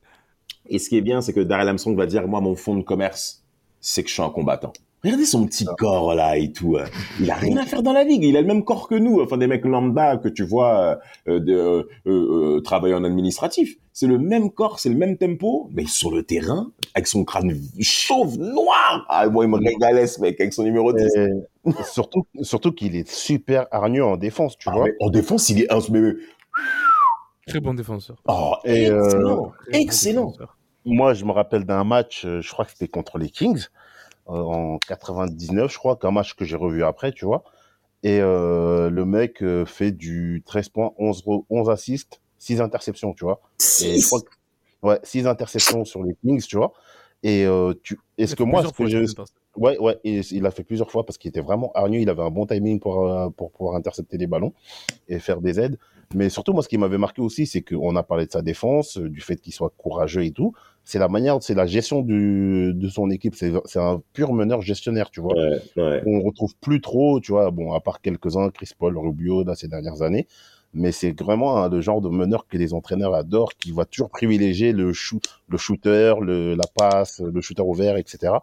Et 0.68 0.78
ce 0.80 0.90
qui 0.90 0.98
est 0.98 1.02
bien, 1.02 1.22
c'est 1.22 1.34
que 1.34 1.40
Darrell 1.40 1.68
Armstrong 1.68 1.96
va 1.98 2.06
dire, 2.06 2.28
moi, 2.28 2.42
mon 2.42 2.56
fond 2.56 2.76
de 2.76 2.84
commerce, 2.84 3.44
c'est 3.80 4.04
que 4.04 4.10
je 4.10 4.14
suis 4.14 4.22
un 4.24 4.30
combattant. 4.30 4.74
Regardez 5.04 5.24
son 5.26 5.46
petit 5.46 5.66
corps 5.78 6.14
là 6.14 6.38
et 6.38 6.52
tout. 6.52 6.76
euh. 6.76 6.86
Il 7.22 7.32
a 7.32 7.36
rien 7.36 7.56
à 7.58 7.66
faire 7.66 7.82
dans 7.84 7.94
la 7.94 8.04
ligue. 8.04 8.24
Il 8.26 8.36
a 8.36 8.42
le 8.42 8.48
même 8.48 8.66
corps 8.66 8.88
que 8.90 8.96
nous. 8.96 9.22
Enfin, 9.22 9.38
des 9.38 9.48
mecs 9.48 9.64
lambda 9.64 10.18
que 10.18 10.28
tu 10.28 10.44
vois 10.44 11.00
euh, 11.28 11.40
de, 11.40 11.54
euh, 11.54 11.84
euh, 12.08 12.62
travailler 12.62 12.94
en 12.96 13.04
administratif. 13.06 13.76
C'est 13.94 14.08
le 14.08 14.18
même 14.18 14.52
corps, 14.52 14.80
c'est 14.80 14.90
le 14.90 14.96
même 14.96 15.18
tempo, 15.18 15.70
mais 15.74 15.86
sur 15.86 16.12
le 16.12 16.24
terrain, 16.24 16.72
avec 16.96 17.08
son 17.08 17.24
crâne 17.26 17.54
chauve, 17.80 18.38
noir. 18.38 19.06
Ah, 19.10 19.28
moi, 19.30 19.46
il 19.46 19.50
me 19.52 19.58
régalait 19.58 20.08
ce 20.08 20.20
mec 20.22 20.40
avec 20.40 20.54
son 20.54 20.64
numéro 20.64 20.92
10. 20.94 21.04
Et 21.16 21.74
surtout, 21.92 22.26
surtout 22.42 22.72
qu'il 22.72 22.96
est 22.96 23.10
super 23.10 23.68
hargneux 23.72 24.04
en 24.06 24.16
défense, 24.18 24.58
tu 24.58 24.70
Ah, 24.70 24.76
vois. 24.76 24.88
en 25.02 25.10
défense, 25.10 25.50
il 25.50 25.62
est 25.64 25.72
un... 25.74 25.80
Très 27.48 27.60
bon 27.60 27.74
défenseur. 27.74 28.18
Oh, 28.28 28.54
Et, 28.64 28.90
euh, 28.90 29.04
excellent. 29.06 29.36
Bon 29.38 29.52
Excellent. 29.72 30.26
défenseur. 30.28 30.58
Moi, 30.86 31.14
je 31.14 31.26
me 31.26 31.32
rappelle 31.32 31.66
d'un 31.66 31.84
match, 31.84 32.24
euh, 32.26 32.42
je 32.42 32.52
crois 32.52 32.66
que 32.66 32.72
c'était 32.72 32.88
contre 32.88 33.18
les 33.18 33.30
Kings, 33.30 33.64
euh, 33.64 33.68
en 34.30 34.78
99, 34.88 35.72
je 35.72 35.78
crois, 35.78 35.96
qu'un 35.98 36.12
match 36.12 36.36
que 36.36 36.46
j'ai 36.46 36.56
revu 36.56 36.84
après, 36.84 37.12
tu 37.12 37.26
vois. 37.26 37.44
Et 38.04 38.20
euh, 38.22 38.90
le 38.90 39.06
mec 39.06 39.44
euh, 39.44 39.66
fait 39.66 39.92
du 39.92 40.42
13 40.46 40.70
points, 40.70 40.92
11, 40.98 41.24
re- 41.26 41.44
11 41.50 41.70
assists, 41.70 42.22
6 42.38 42.62
interceptions, 42.62 43.14
tu 43.14 43.26
vois. 43.26 43.42
Et 43.84 44.00
je 44.00 44.06
crois 44.08 44.22
que, 44.22 44.28
ouais, 44.84 45.00
6 45.04 45.28
interceptions 45.28 45.84
sur 45.84 46.04
les 46.04 46.16
Kings, 46.24 46.42
tu 46.48 46.56
vois. 46.58 46.72
Et 47.24 47.46
euh, 47.46 47.74
tu, 47.84 48.00
est-ce 48.18 48.36
que 48.38 48.44
moi, 48.52 48.62
ce 48.70 48.74
que 48.74 48.90
je. 48.92 48.98
Ouais, 49.58 49.78
ouais, 49.80 50.00
et 50.06 50.22
il 50.32 50.46
a 50.46 50.52
fait 50.52 50.64
plusieurs 50.64 50.90
fois 50.90 51.06
parce 51.06 51.18
qu'il 51.18 51.28
était 51.28 51.42
vraiment 51.42 51.72
hargneux, 51.74 52.00
il 52.00 52.10
avait 52.10 52.22
un 52.22 52.30
bon 52.30 52.46
timing 52.46 52.80
pour, 52.80 53.06
euh, 53.10 53.30
pour 53.30 53.52
pouvoir 53.52 53.76
intercepter 53.76 54.18
les 54.18 54.28
ballons 54.28 54.54
et 55.10 55.20
faire 55.20 55.42
des 55.42 55.60
aides. 55.60 55.78
Mais 56.16 56.30
surtout, 56.30 56.54
moi, 56.54 56.64
ce 56.64 56.70
qui 56.70 56.78
m'avait 56.78 56.98
marqué 56.98 57.22
aussi, 57.22 57.46
c'est 57.46 57.62
qu'on 57.62 57.96
a 57.98 58.04
parlé 58.04 58.26
de 58.26 58.32
sa 58.32 58.42
défense, 58.42 58.98
euh, 58.98 59.10
du 59.10 59.20
fait 59.20 59.36
qu'il 59.36 59.52
soit 59.54 59.74
courageux 59.78 60.24
et 60.24 60.32
tout. 60.32 60.54
C'est 60.90 60.98
la 60.98 61.08
manière, 61.08 61.38
c'est 61.44 61.54
la 61.54 61.68
gestion 61.68 62.02
du, 62.02 62.74
de 62.74 62.88
son 62.90 63.12
équipe. 63.12 63.36
C'est 63.36 63.54
c'est 63.66 63.78
un 63.78 64.02
pur 64.12 64.34
meneur 64.34 64.64
gestionnaire, 64.64 65.12
tu 65.12 65.22
vois. 65.22 65.36
Ouais, 65.36 65.62
ouais. 65.78 66.02
On 66.08 66.20
retrouve 66.22 66.56
plus 66.60 66.82
trop, 66.82 67.20
tu 67.20 67.32
vois, 67.32 67.52
bon, 67.52 67.74
à 67.74 67.80
part 67.80 68.02
quelques-uns, 68.02 68.50
Chris 68.50 68.72
Paul, 68.76 68.98
Rubio, 68.98 69.44
là, 69.44 69.54
ces 69.54 69.68
dernières 69.68 70.02
années. 70.02 70.26
Mais 70.74 70.92
c'est 70.92 71.12
vraiment 71.12 71.58
hein, 71.58 71.70
le 71.70 71.80
genre 71.80 72.02
de 72.02 72.10
meneur 72.10 72.48
que 72.48 72.58
les 72.58 72.74
entraîneurs 72.74 73.14
adorent, 73.14 73.54
qui 73.54 73.72
va 73.72 73.86
toujours 73.86 74.10
privilégier 74.10 74.72
le, 74.72 74.92
shoot, 74.92 75.24
le 75.48 75.60
shooter, 75.60 76.16
le, 76.22 76.56
la 76.56 76.66
passe, 76.76 77.20
le 77.20 77.40
shooter 77.40 77.62
ouvert, 77.62 77.96
etc. 77.96 78.34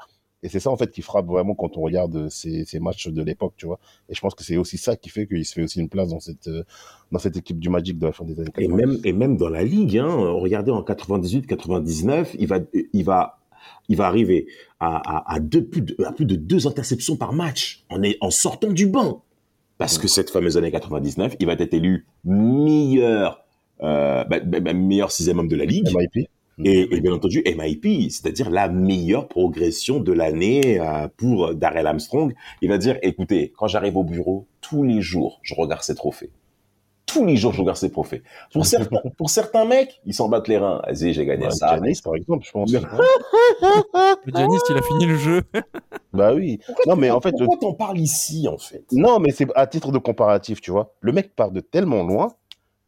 Et 0.47 0.49
c'est 0.49 0.61
ça, 0.61 0.71
en 0.71 0.77
fait, 0.77 0.93
qui 0.93 1.03
frappe 1.03 1.27
vraiment 1.27 1.57
quand 1.57 1.77
on 1.77 1.81
regarde 1.81 2.29
ces, 2.29 2.65
ces 2.67 2.79
matchs 2.79 3.09
de 3.09 3.21
l'époque, 3.21 3.55
tu 3.57 3.67
vois. 3.67 3.81
Et 4.09 4.15
je 4.15 4.21
pense 4.21 4.33
que 4.33 4.45
c'est 4.45 4.57
aussi 4.57 4.79
ça 4.79 4.95
qui 4.95 5.09
fait 5.09 5.27
qu'il 5.27 5.45
se 5.45 5.53
fait 5.53 5.65
aussi 5.65 5.81
une 5.81 5.89
place 5.89 6.11
dans 6.11 6.21
cette, 6.21 6.47
euh, 6.47 6.63
dans 7.11 7.19
cette 7.19 7.37
équipe 7.37 7.59
du 7.59 7.69
Magic 7.69 7.99
de 7.99 8.07
la 8.07 8.13
fin 8.13 8.25
des 8.25 8.39
années 8.39 8.51
Et 8.57 8.69
80. 8.69 8.77
même, 8.77 8.97
et 9.03 9.13
même 9.13 9.37
dans 9.37 9.49
la 9.49 9.65
ligue, 9.65 9.99
hein, 9.99 10.07
regardez 10.07 10.71
en 10.71 10.83
98-99, 10.83 12.37
il 12.39 12.47
va, 12.47 12.61
il 12.93 13.05
va, 13.05 13.41
il 13.89 13.97
va 13.97 14.07
arriver 14.07 14.47
à, 14.79 15.17
à, 15.17 15.35
à, 15.35 15.41
deux, 15.41 15.65
plus 15.65 15.83
de, 15.83 15.97
à 16.05 16.13
plus 16.13 16.27
de 16.27 16.37
deux 16.37 16.69
interceptions 16.69 17.17
par 17.17 17.33
match 17.33 17.85
en, 17.91 18.05
est, 18.05 18.17
en 18.21 18.31
sortant 18.31 18.71
du 18.71 18.87
banc. 18.87 19.25
Parce 19.79 19.99
que 19.99 20.07
cette 20.07 20.31
fameuse 20.31 20.57
année 20.57 20.71
99, 20.71 21.35
il 21.41 21.47
va 21.47 21.55
être 21.55 21.75
élu 21.75 22.07
meilleur, 22.25 23.45
euh, 23.83 24.23
bah, 24.23 24.39
bah, 24.39 24.61
bah, 24.61 24.73
meilleur 24.75 25.11
sixième 25.11 25.41
homme 25.41 25.49
de 25.49 25.57
la 25.57 25.65
ligue. 25.65 25.89
Et, 26.65 26.95
et 26.95 27.01
bien 27.01 27.13
entendu, 27.13 27.45
MIP, 27.45 28.11
c'est-à-dire 28.11 28.49
la 28.49 28.69
meilleure 28.69 29.29
progression 29.29 30.01
de 30.01 30.13
l'année 30.13 30.81
euh, 30.81 31.07
pour 31.17 31.55
Darrell 31.55 31.87
Armstrong. 31.87 32.35
Il 32.63 32.71
va 32.71 32.79
dire, 32.79 32.99
écoutez, 33.03 33.53
quand 33.57 33.67
j'arrive 33.67 33.97
au 33.97 34.05
bureau, 34.05 34.47
tous 34.63 34.83
les 34.83 35.03
jours, 35.03 35.39
je 35.43 35.55
regarde 35.55 35.83
ces 35.83 35.95
trophées. 35.95 36.31
Tous 37.05 37.25
les 37.25 37.37
jours, 37.37 37.53
je 37.53 37.61
regarde 37.61 37.77
ces 37.77 37.91
trophées. 37.91 38.23
Pour 38.53 38.65
certains, 38.67 39.01
pour 39.19 39.29
certains 39.29 39.67
mecs, 39.67 40.01
ils 40.07 40.15
s'en 40.15 40.29
battent 40.31 40.49
les 40.49 40.57
reins. 40.57 40.81
Vas-y, 40.87 41.13
j'ai 41.13 41.27
gagné 41.27 41.45
Ouais, 41.45 41.51
ça. 41.51 41.75
Giannis, 41.75 42.01
par 42.03 42.15
exemple, 42.17 42.47
je 42.47 42.51
pense. 42.51 42.73
Le 42.73 42.81
Giannis, 44.35 44.59
il 44.71 44.77
a 44.77 44.83
fini 44.83 45.05
le 45.05 45.17
jeu. 45.17 45.43
bah 46.15 46.33
oui. 46.35 46.59
Non, 46.87 46.97
mais 46.97 47.11
en 47.11 47.21
fait, 47.21 47.33
Pourquoi 47.39 47.59
t'en 47.59 47.75
parles 47.75 47.99
ici, 47.99 48.49
en 48.49 48.57
fait? 48.57 48.85
Non, 48.93 49.21
mais 49.21 49.31
c'est 49.31 49.47
à 49.55 49.67
titre 49.67 49.93
de 49.93 49.99
comparatif, 49.99 50.63
tu 50.63 50.71
vois. 50.71 50.95
Le 51.01 51.13
mec 51.13 51.37
part 51.37 51.51
de 51.51 51.61
tellement 51.61 52.03
loin 52.03 52.33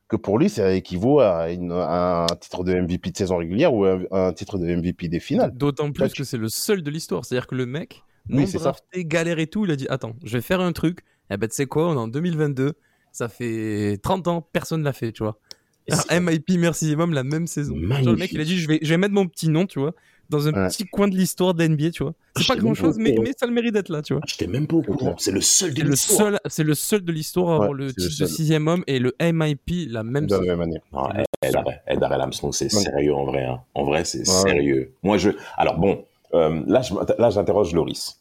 que 0.09 0.17
pour 0.17 0.39
lui, 0.39 0.49
ça 0.49 0.73
équivaut 0.73 1.21
à, 1.21 1.51
une- 1.51 1.73
à 1.73 2.25
un 2.31 2.37
titre 2.37 2.65
de 2.65 2.75
MVP 2.75 3.11
de 3.11 3.17
saison 3.17 3.37
régulière 3.37 3.73
ou 3.75 3.85
un, 3.85 4.03
un 4.11 4.33
titre 4.33 4.59
de 4.59 4.67
MVP 4.67 5.09
des 5.09 5.21
finales. 5.21 5.53
D'autant 5.55 5.93
plus 5.93 6.13
que 6.15 6.25
c'est 6.25 6.39
le 6.39 6.49
seul 6.49 6.83
de 6.83 6.91
l'histoire. 6.91 7.25
C'est-à-dire 7.25 7.47
que 7.47 7.55
le 7.55 7.67
mec, 7.67 8.03
Oui, 8.31 8.41
non 8.41 8.47
c'est 8.47 8.59
ça. 8.59 8.65
drafté, 8.71 9.05
galère 9.05 9.39
et 9.39 9.47
tout, 9.47 9.65
il 9.67 9.71
a 9.71 9.77
dit 9.77 9.87
Attends, 9.91 10.17
je 10.25 10.33
vais 10.39 10.43
faire 10.43 10.61
un 10.61 10.73
truc. 10.73 11.01
Eh 11.31 11.37
ben, 11.37 11.47
tu 11.49 11.55
sais 11.55 11.67
quoi, 11.67 11.89
on 11.91 11.95
est 11.95 11.99
en 11.99 12.09
2022. 12.09 12.73
Ça 13.13 13.29
fait 13.29 13.99
30 14.03 14.29
ans, 14.29 14.41
personne 14.53 14.83
l'a 14.83 14.93
fait, 14.93 15.13
tu 15.13 15.23
vois. 15.23 15.39
Alors, 15.91 16.05
MIP, 16.23 16.51
merci 16.59 16.95
même 16.97 17.13
la 17.13 17.25
même 17.25 17.47
saison. 17.47 17.75
Genre, 17.79 18.01
le 18.13 18.17
mec, 18.17 18.33
il 18.33 18.41
a 18.41 18.45
dit 18.45 18.59
je 18.59 18.69
vais, 18.69 18.79
je 18.83 18.89
vais 18.89 18.97
mettre 18.99 19.15
mon 19.15 19.27
petit 19.27 19.49
nom, 19.49 19.67
tu 19.67 19.79
vois, 19.79 19.95
dans 20.31 20.47
un 20.49 20.53
Ouais. 20.53 20.69
petit 20.69 20.85
coin 20.87 21.09
de 21.09 21.17
l'histoire 21.17 21.55
de 21.55 21.65
l'NBA, 21.65 21.91
tu 21.91 22.03
vois. 22.03 22.15
C'est 22.37 22.47
pas 22.47 22.57
grand 22.57 22.75
chose, 22.75 22.97
mais, 22.99 23.17
mais 23.21 23.31
ça 23.37 23.45
a 23.45 23.47
le 23.47 23.53
mérite 23.55 23.75
d'être 23.75 23.89
là, 23.89 24.03
tu 24.03 24.13
vois. 24.15 24.23
J'étais 24.27 24.47
même 24.47 24.67
pas 24.67 24.77
au 24.77 24.83
C'est 24.83 24.93
courant. 24.93 25.15
C'est 25.19 25.31
le 25.33 25.41
seul 25.41 25.71
de 25.73 25.77
C'est 25.79 25.85
le 25.85 25.91
l'histoire. 25.91 26.19
seul, 26.19 26.39
c'est 26.47 26.65
le 26.65 26.75
seul 26.75 27.01
de 27.05 27.13
l'histoire 27.13 27.49
à 27.51 27.55
avoir 27.55 27.71
Ouais, 27.71 27.77
le 27.77 27.93
titre 27.95 28.21
de 28.21 28.27
sixième 28.27 28.69
homme 28.69 28.85
et 28.87 28.99
le 28.99 29.15
MIP 29.21 29.89
la 29.91 30.03
même 30.03 30.27
De 30.27 30.35
la 30.37 30.41
même 30.43 30.59
manière. 30.59 30.81
Non, 30.93 31.09
eh, 31.43 31.97
Darrell 31.97 32.21
Armstrong, 32.21 32.53
c'est 32.53 32.65
Ouais. 32.75 32.83
sérieux 32.83 33.15
en 33.15 33.25
vrai. 33.25 33.45
hein. 33.45 33.61
En 33.75 33.85
vrai, 33.85 34.05
c'est 34.05 34.19
Ouais. 34.19 34.25
sérieux. 34.25 34.93
Moi, 35.03 35.19
je. 35.19 35.31
Alors 35.57 35.79
bon, 35.79 36.05
euh, 36.35 36.63
là, 36.67 37.31
j'interroge 37.31 37.73
Loris 37.75 38.21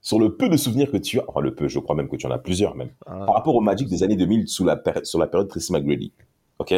sur 0.00 0.18
le 0.18 0.34
peu 0.34 0.48
de 0.48 0.56
souvenirs 0.56 0.90
que 0.90 0.96
tu 0.96 1.20
as. 1.20 1.24
Enfin, 1.28 1.40
le 1.40 1.54
peu. 1.54 1.68
Je 1.68 1.78
crois 1.78 1.94
même 1.96 2.08
que 2.08 2.16
tu 2.16 2.26
en 2.26 2.30
as 2.30 2.38
plusieurs, 2.38 2.74
même. 2.76 2.90
Ah. 3.06 3.24
Par 3.26 3.34
rapport 3.34 3.54
au 3.54 3.60
Magic 3.60 3.88
des 3.88 4.02
années 4.02 4.16
2000 4.16 4.48
sous 4.48 4.64
la 4.64 4.80
sur 5.04 5.18
la 5.18 5.26
période 5.26 5.48
Tracy 5.48 5.72
McGrady. 5.72 6.12
Ok? 6.58 6.74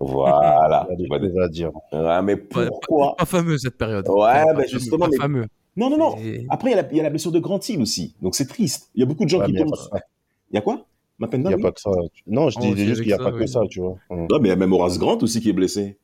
Voilà. 0.00 0.86
Il 0.88 0.92
y 0.92 0.94
a 0.94 0.96
des 0.96 1.02
Tu 1.04 1.08
vois, 1.08 1.18
choses 1.20 1.38
à 1.44 1.48
dire. 1.48 1.70
ouais, 1.92 2.22
mais 2.22 2.36
pourquoi 2.36 3.16
pas 3.16 3.24
fameux 3.24 3.58
cette 3.58 3.76
période. 3.76 4.08
Ouais, 4.08 4.44
Pas 4.44 4.54
bah, 4.54 4.62
justement, 4.68 5.06
pas 5.06 5.08
mais- 5.10 5.16
fameux. 5.16 5.46
Non, 5.76 5.88
non, 5.88 5.98
non. 5.98 6.16
Et- 6.18 6.46
Après, 6.50 6.70
il 6.70 6.74
y, 6.74 6.78
a 6.78 6.82
la- 6.82 6.88
il 6.90 6.96
y 6.96 7.00
a 7.00 7.02
la 7.04 7.10
blessure 7.10 7.30
de 7.32 7.38
Grant 7.38 7.60
Hill 7.66 7.80
aussi. 7.80 8.14
Donc 8.20 8.34
c'est 8.34 8.46
triste. 8.46 8.90
Il 8.94 9.00
y 9.00 9.02
a 9.02 9.06
beaucoup 9.06 9.24
de 9.24 9.28
gens 9.30 9.38
Ouais, 9.38 9.46
qui 9.46 9.52
il 9.52 9.58
y 9.58 9.62
a 9.62 9.64
tombent. 9.64 9.70
pas 9.70 9.76
que 9.76 9.98
ça. 9.98 10.04
Il 10.50 10.54
y 10.56 10.58
a 10.58 10.62
quoi 10.62 10.84
Il 11.32 11.38
n'y 11.40 11.46
a 11.52 11.56
oui 11.56 11.62
pas 11.62 11.70
que 11.72 11.80
ça. 11.80 11.90
Non, 12.26 12.50
je 12.50 12.58
Oh, 12.58 12.62
c'est 12.62 12.76
juste 12.86 13.00
qu'il 13.02 13.08
n'y 13.08 13.12
a 13.12 13.18
pas 13.18 13.30
que 13.32 13.46
ça, 13.46 13.60
tu 13.70 13.80
vois. 13.80 13.96
Mm. 14.10 14.26
Non, 14.30 14.38
mais 14.40 14.48
il 14.48 14.50
y 14.50 14.52
a 14.52 14.56
même 14.56 14.72
Horace 14.72 14.98
Grant 14.98 15.18
aussi 15.18 15.40
qui 15.40 15.50
est 15.50 15.54
blessé. 15.54 15.98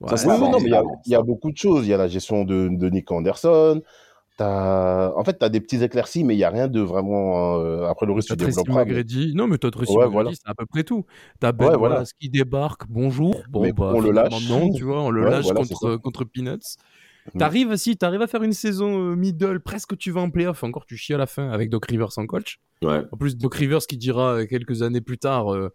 Ouais, 0.00 0.08
Ça, 0.10 0.16
c'est 0.16 0.28
Oui, 0.28 0.38
non, 0.40 0.58
mais 0.58 0.64
il 0.66 0.70
y 0.70 0.74
a, 0.74 0.78
avant, 0.80 1.00
il 1.06 1.12
y 1.12 1.14
a 1.14 1.18
ça. 1.18 1.22
beaucoup 1.22 1.52
de 1.52 1.56
choses. 1.56 1.86
Il 1.86 1.90
y 1.90 1.94
a 1.94 1.96
la 1.96 2.08
gestion 2.08 2.44
de, 2.44 2.68
de 2.70 2.90
Nick 2.90 3.10
Anderson. 3.12 3.80
T'as... 4.36 5.12
En 5.14 5.22
fait, 5.22 5.38
tu 5.38 5.44
as 5.44 5.48
des 5.48 5.60
petits 5.60 5.82
éclaircies, 5.82 6.24
mais 6.24 6.34
il 6.34 6.38
n'y 6.38 6.44
a 6.44 6.50
rien 6.50 6.66
de 6.66 6.80
vraiment. 6.80 7.58
euh, 7.60 7.86
Après, 7.86 8.04
le 8.06 8.12
reste, 8.12 8.28
tu 8.28 8.36
développeras. 8.36 8.84
mais-. 8.84 9.04
Non, 9.34 9.46
mais 9.46 9.58
t'as 9.58 9.70
Tracy 9.70 9.92
Ouais, 9.96 10.08
voilà. 10.08 10.30
c'est 10.32 10.40
à 10.46 10.54
peu 10.54 10.66
près 10.66 10.82
tout. 10.82 11.04
T'as 11.38 11.52
Ben 11.52 11.68
Ouais, 11.68 11.76
voilà. 11.76 11.94
Wallace 11.96 12.12
qui 12.14 12.28
débarque, 12.30 12.82
bonjour. 12.88 13.36
Bon, 13.48 13.62
Mais 13.62 13.72
bah, 13.72 13.92
on 13.94 14.00
le 14.00 14.10
lâche. 14.10 14.48
Non, 14.48 14.70
tu 14.72 14.82
vois, 14.84 15.02
on 15.02 15.10
le 15.10 15.22
Ouais, 15.24 15.30
lâche 15.30 15.44
voilà, 15.44 15.60
contre, 15.60 15.96
contre 15.98 16.24
Peanuts. 16.24 16.58
Mm. 17.32 17.38
T'arrives, 17.38 17.76
si, 17.76 17.96
t'arrives 17.96 18.22
à 18.22 18.26
faire 18.26 18.42
une 18.42 18.52
saison 18.52 18.98
euh, 19.12 19.14
middle, 19.16 19.60
presque 19.60 19.96
tu 19.96 20.10
vas 20.10 20.20
en 20.20 20.30
playoff, 20.30 20.62
encore 20.64 20.84
tu 20.84 20.96
chies 20.96 21.14
à 21.14 21.18
la 21.18 21.26
fin 21.26 21.48
avec 21.50 21.70
Doc 21.70 21.86
Rivers 21.86 22.10
en 22.18 22.26
coach. 22.26 22.58
Ouais. 22.82 23.02
En 23.12 23.16
plus, 23.16 23.36
Doc 23.36 23.54
Rivers 23.54 23.80
qui 23.88 23.96
dira 23.96 24.34
euh, 24.34 24.46
quelques 24.46 24.82
années 24.82 25.00
plus 25.00 25.16
tard, 25.16 25.54
euh, 25.54 25.72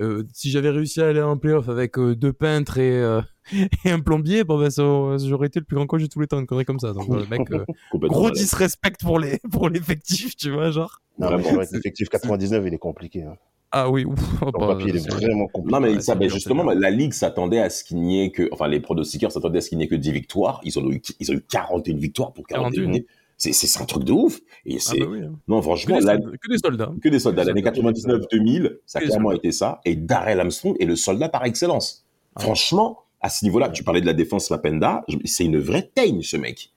euh, 0.00 0.24
si 0.32 0.50
j'avais 0.50 0.70
réussi 0.70 1.00
à 1.00 1.08
aller 1.08 1.20
en 1.20 1.36
playoff 1.36 1.68
avec 1.68 1.98
euh, 1.98 2.14
deux 2.14 2.32
peintres 2.32 2.78
et, 2.78 3.02
euh, 3.02 3.20
et 3.84 3.90
un 3.90 4.00
plombier, 4.00 4.44
bon 4.44 4.58
ben 4.58 4.70
ça, 4.70 4.82
j'aurais 5.18 5.48
été 5.48 5.58
le 5.60 5.64
plus 5.64 5.76
grand 5.76 5.86
coach 5.86 6.02
de 6.02 6.06
tous 6.06 6.20
les 6.20 6.26
temps, 6.26 6.38
une 6.38 6.46
connerie 6.46 6.64
comme 6.64 6.78
ça. 6.78 6.92
Donc 6.92 7.08
le 7.08 7.26
mec, 7.26 7.40
Complètement 7.90 8.16
gros 8.16 8.30
disrespect 8.30 8.98
pour 9.00 9.18
les 9.18 9.38
pour 9.50 9.68
l'effectif, 9.68 10.36
tu 10.36 10.50
vois, 10.50 10.70
genre. 10.70 11.00
Non, 11.18 11.36
mais 11.36 11.66
l'effectif 11.72 12.08
99, 12.08 12.64
il 12.66 12.74
est 12.74 12.78
compliqué. 12.78 13.22
Hein. 13.22 13.36
Ah 13.70 13.90
oui, 13.90 14.06
ouf, 14.06 14.18
oh, 14.40 14.50
bah, 14.50 14.68
papier, 14.68 14.90
il 14.90 14.96
est 14.96 15.10
vraiment 15.10 15.46
compliqué. 15.48 15.72
Non, 15.74 15.80
mais 15.80 15.94
Ouais, 15.94 16.00
ça, 16.00 16.14
ben, 16.14 16.30
justement, 16.30 16.64
la 16.64 16.90
Ligue 16.90 17.12
s'attendait 17.12 17.60
à 17.60 17.68
ce 17.68 17.84
qu'il 17.84 17.98
n'y 17.98 18.24
ait 18.24 18.30
que. 18.30 18.48
Enfin, 18.50 18.66
les 18.66 18.80
pronostiqueurs 18.80 19.30
s'attendaient 19.30 19.58
à 19.58 19.60
ce 19.60 19.68
qu'il 19.68 19.78
n'y 19.78 19.84
ait 19.84 19.88
que 19.88 19.94
10 19.94 20.12
victoires. 20.12 20.60
Ils 20.64 20.78
ont 20.78 20.90
eu, 20.90 21.02
ils 21.20 21.30
ont 21.30 21.34
eu 21.34 21.42
41 21.42 21.96
victoires 21.96 22.32
pour 22.32 22.46
41. 22.46 22.84
41. 22.84 23.02
C'est, 23.40 23.80
un 23.80 23.84
truc 23.84 24.02
de 24.04 24.12
ouf. 24.12 24.40
Et 24.66 24.78
Ah 24.88 24.92
bah 24.98 25.06
oui, 25.08 25.20
hein. 25.22 25.38
Non, 25.46 25.58
que, 25.58 25.62
franchement, 25.62 25.96
des 25.96 26.02
soldats, 26.02 26.18
que 26.42 26.48
des 26.50 26.58
soldats. 26.58 26.92
que 27.02 27.08
des 27.08 27.18
soldats. 27.20 27.44
L'année 27.44 27.62
soldats. 27.62 28.18
99-2000, 28.32 28.78
ça 28.84 28.98
a 28.98 29.02
clairement 29.02 29.30
été 29.32 29.52
ça. 29.52 29.80
Et 29.84 29.94
Darrell 29.94 30.40
Armstrong 30.40 30.76
est 30.80 30.84
le 30.84 30.96
soldat 30.96 31.28
par 31.28 31.44
excellence. 31.44 32.04
Ah. 32.34 32.40
Franchement, 32.40 33.04
à 33.20 33.28
ce 33.30 33.44
niveau-là, 33.44 33.68
tu 33.70 33.84
parlais 33.84 34.00
de 34.00 34.06
la 34.06 34.12
défense 34.12 34.50
Mapenda, 34.50 35.04
je- 35.08 35.16
c'est 35.24 35.44
une 35.44 35.58
vraie 35.58 35.88
teigne, 35.94 36.22
ce 36.22 36.36
mec. 36.36 36.72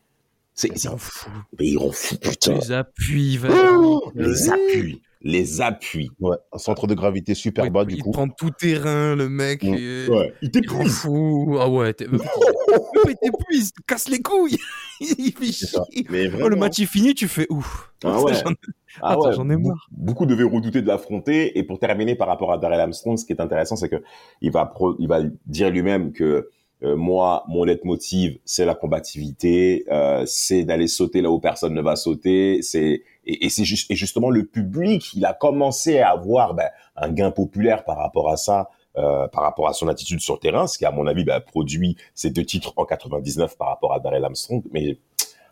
C'est, 0.54 0.68
c'est- 0.78 0.88
S'en 0.90 0.98
fout. 0.98 1.32
mais 1.60 1.68
il 1.68 1.78
rend 1.78 1.92
fou, 1.92 2.16
putain. 2.18 2.54
Les 2.56 2.72
appuis, 2.72 3.38
va- 3.38 3.50
Oh, 3.78 4.12
les 4.16 4.50
appuis. 4.50 5.02
Les 5.24 5.62
appuis. 5.62 6.10
Ouais, 6.20 6.38
un 6.52 6.58
centre 6.58 6.88
de 6.88 6.96
gravité 6.96 7.36
super 7.36 7.66
Ouais, 7.66 7.70
bas, 7.70 7.86
il 7.88 7.96
du 7.98 8.02
coup. 8.02 8.10
prend 8.12 8.28
tout 8.28 8.50
terrain, 8.50 9.16
le 9.16 9.30
mec. 9.30 9.64
Mm. 9.64 9.74
et- 9.76 10.08
Ouais. 10.10 10.34
Il 10.42 10.48
Il 10.48 10.52
t'épuise. 10.52 10.94
fou. 10.98 11.58
Ah 11.60 11.70
ouais, 11.70 11.94
t'es- 11.94 12.08
il 13.08 13.16
t'épuise, 13.22 13.72
casse 13.88 14.10
les 14.10 14.20
couilles. 14.22 14.58
il 15.00 15.32
fait 15.32 15.52
chier. 15.52 15.78
Mais 16.10 16.28
Oh, 16.28 16.32
vraiment. 16.32 16.48
le 16.48 16.56
match 16.56 16.80
est 16.80 16.86
fini, 16.86 17.14
tu 17.14 17.28
fais 17.28 17.46
ouf. 17.50 17.92
Ah 18.04 18.20
ouais. 18.24 18.34
J'en- 18.34 18.54
Ah 19.02 19.12
Attends, 19.12 19.28
ouais, 19.30 19.34
j'en 19.36 19.50
ai 19.50 19.58
marre. 19.58 19.88
Beaucoup 19.92 20.26
devaient 20.26 20.44
redouter 20.44 20.82
de 20.82 20.88
l'affronter. 20.88 21.58
Et 21.58 21.64
pour 21.64 21.80
terminer 21.80 22.16
par 22.16 22.28
rapport 22.28 22.52
à 22.52 22.58
Darrell 22.58 22.80
Armstrong, 22.80 23.18
ce 23.18 23.24
qui 23.26 23.32
est 23.34 23.40
intéressant, 23.42 23.76
c'est 23.76 23.90
que 23.90 24.02
il 24.42 24.52
va, 24.52 24.66
pro- 24.66 24.96
il 25.00 25.08
va 25.08 25.22
dire 25.46 25.70
lui-même 25.70 26.12
que 26.14 26.24
euh, 26.24 26.50
moi, 26.84 27.44
mon 27.48 27.64
leitmotiv, 27.64 28.38
c'est 28.46 28.66
la 28.66 28.76
combativité, 28.76 29.86
euh, 29.92 30.24
c'est 30.26 30.64
d'aller 30.64 30.88
sauter 30.88 31.22
là 31.22 31.30
où 31.30 31.40
personne 31.40 31.74
ne 31.74 31.82
va 31.82 31.96
sauter. 31.96 32.62
C'est 32.62 33.04
et, 33.26 33.46
et 33.46 33.50
c'est 33.50 33.66
juste 33.66 33.90
et 33.92 33.96
justement 33.96 34.30
le 34.30 34.46
public, 34.46 35.14
il 35.14 35.26
a 35.26 35.34
commencé 35.34 36.00
à 36.00 36.10
avoir 36.12 36.54
ben, 36.56 36.70
un 36.96 37.10
gain 37.12 37.32
populaire 37.32 37.84
par 37.84 37.98
rapport 37.98 38.30
à 38.32 38.38
ça 38.38 38.70
euh, 38.98 39.28
par 39.30 39.44
rapport 39.44 39.70
à 39.70 39.74
son 39.74 39.88
attitude 39.88 40.20
sur 40.20 40.34
le 40.34 40.40
terrain, 40.40 40.68
ce 40.68 40.78
qui, 40.78 40.86
à 40.86 40.92
mon 40.92 41.08
avis, 41.08 41.24
bah, 41.24 41.40
produit 41.40 41.96
ces 42.14 42.30
deux 42.30 42.44
titres 42.44 42.74
en 42.76 42.84
99 42.84 43.58
par 43.58 43.70
rapport 43.70 43.94
à 43.94 44.00
Darrell 44.02 44.26
Armstrong. 44.26 44.64
Mais 44.74 44.98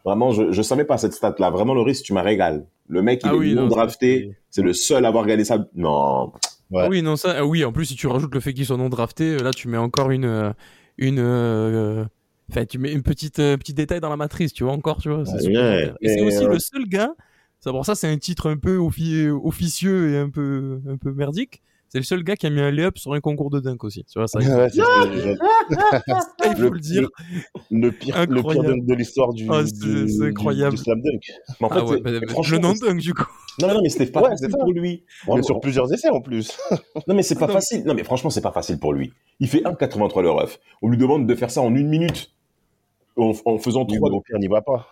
vraiment, 0.04 0.32
je 0.32 0.44
ne 0.44 0.62
savais 0.64 0.84
pas 0.84 0.98
cette 0.98 1.14
stat-là. 1.14 1.50
Vraiment, 1.50 1.74
Loris, 1.74 2.04
tu 2.04 2.12
m'as 2.12 2.22
régalé. 2.22 2.64
Le 2.90 3.02
mec, 3.02 3.22
il 3.24 3.30
Ah 3.30 3.34
est 3.34 3.38
oui, 3.38 3.54
non 3.54 3.62
non, 3.64 3.68
drafté. 3.70 4.36
c'est- 4.50 4.62
le 4.62 4.74
seul 4.74 5.06
à 5.06 5.08
avoir 5.08 5.26
gagné 5.26 5.46
ça. 5.46 5.58
Non. 5.76 6.34
Ouais. 6.72 6.84
Ah 6.84 6.88
oui, 6.90 7.02
non, 7.02 7.16
ça, 7.16 7.36
ah 7.38 7.46
oui, 7.46 7.64
en 7.64 7.72
plus, 7.72 7.86
si 7.86 7.96
tu 7.96 8.08
rajoutes 8.08 8.34
le 8.34 8.42
fait 8.42 8.54
qu'ils 8.54 8.66
soient 8.66 8.76
non 8.78 8.90
draftés, 8.90 9.36
euh, 9.36 9.40
là, 9.44 9.52
tu 9.52 9.68
mets 9.70 9.78
encore 9.78 10.12
une. 10.12 10.54
Une 11.00 11.20
euh, 11.20 12.06
Enfin, 12.52 12.66
tu 12.66 12.80
mets 12.80 12.92
une 12.94 13.04
petite 13.04 13.40
euh, 13.40 13.58
petit 13.58 13.74
détail 13.76 14.00
dans 14.02 14.10
la 14.10 14.18
matrice, 14.18 14.54
tu 14.54 14.64
vois, 14.64 14.74
encore, 14.74 15.02
tu 15.02 15.10
vois. 15.10 15.26
C'est 15.26 15.40
Ouais, 15.82 15.94
c'est 16.06 16.22
aussi 16.22 16.46
le 16.48 16.60
seul 16.60 16.86
gars. 16.90 17.14
Ça, 17.60 17.72
bon, 17.72 17.84
ça, 17.84 17.96
c'est 17.96 18.08
un 18.08 18.18
titre 18.18 18.50
un 18.50 18.58
peu 18.58 18.78
offi- 18.78 19.30
officieux 19.30 20.14
et 20.14 20.18
un 20.18 20.30
peu, 20.30 20.82
un 20.88 20.98
peu 20.98 21.14
merdique. 21.14 21.62
C'est 21.90 21.98
le 21.98 22.04
seul 22.04 22.24
gars 22.24 22.36
qui 22.36 22.46
a 22.46 22.50
mis 22.52 22.62
un 22.62 22.70
lay-up 22.72 22.98
sur 22.98 23.14
un 23.14 23.20
concours 23.20 23.50
de 23.50 23.60
dunk 23.60 23.84
aussi. 23.84 24.04
Tu 24.06 24.20
vois, 24.20 24.28
ça, 24.28 24.40
il 24.42 24.48
Ouais, 24.50 24.70
c'est 24.70 24.78
il 26.46 26.56
faut 26.56 26.62
Le- 26.62 26.70
le 26.70 26.80
dire. 26.80 27.10
le 27.72 27.92
pire, 27.92 28.16
le 28.20 28.26
pire 28.26 28.38
Incroyable. 28.38 28.68
dunk 28.68 28.86
de 28.86 28.94
l'histoire 28.94 29.34
du, 29.34 29.48
Ah, 29.50 29.64
c'est- 29.66 29.74
du- 30.06 30.24
incroyable. 30.24 30.76
du 30.76 30.82
slam 30.84 31.02
dunk. 31.02 31.22
Mais 31.60 31.66
en 31.66 31.70
fait, 31.70 31.76
Ah 31.80 31.84
ouais, 31.86 31.96
c'est- 31.98 32.02
bah, 32.02 32.12
bah, 32.22 32.28
franchement, 32.30 32.58
le 32.58 32.62
non 32.62 32.74
dunk, 32.74 33.00
du 33.02 33.14
coup. 33.14 33.24
non, 33.62 33.68
non, 33.68 33.74
non, 33.76 33.80
mais 33.84 33.90
c'était 33.90 34.06
pas 34.12 34.22
Ouais, 34.22 34.30
facile 34.30 34.50
pour 34.50 34.72
lui. 34.72 34.82
Mais 34.82 35.04
Vraiment. 35.28 35.44
sur 35.44 35.60
plusieurs 35.60 35.92
essais 35.94 36.10
en 36.10 36.22
plus. 36.22 36.58
Non, 37.08 37.16
mais 37.16 37.24
c'est 37.24 37.40
pas 37.40 37.48
Non. 37.48 37.54
facile. 37.54 37.84
Non, 37.86 37.94
mais 37.94 38.04
franchement, 38.04 38.30
c'est 38.30 38.42
pas 38.42 38.52
facile 38.52 38.80
pour 38.80 38.94
lui. 38.94 39.12
Il 39.40 39.48
fait 39.48 39.64
1,83 39.66 40.22
le 40.22 40.30
ref. 40.32 40.60
On 40.82 40.90
lui 40.90 40.98
demande 40.98 41.26
de 41.28 41.36
faire 41.36 41.50
ça 41.52 41.62
en 41.62 41.74
une 41.76 41.88
minute. 41.88 42.32
En, 43.18 43.34
en 43.46 43.58
faisant 43.58 43.86
trois. 43.86 44.10
au 44.12 44.22
pire, 44.22 44.38
n'y 44.40 44.48
va 44.48 44.62
pas. 44.62 44.88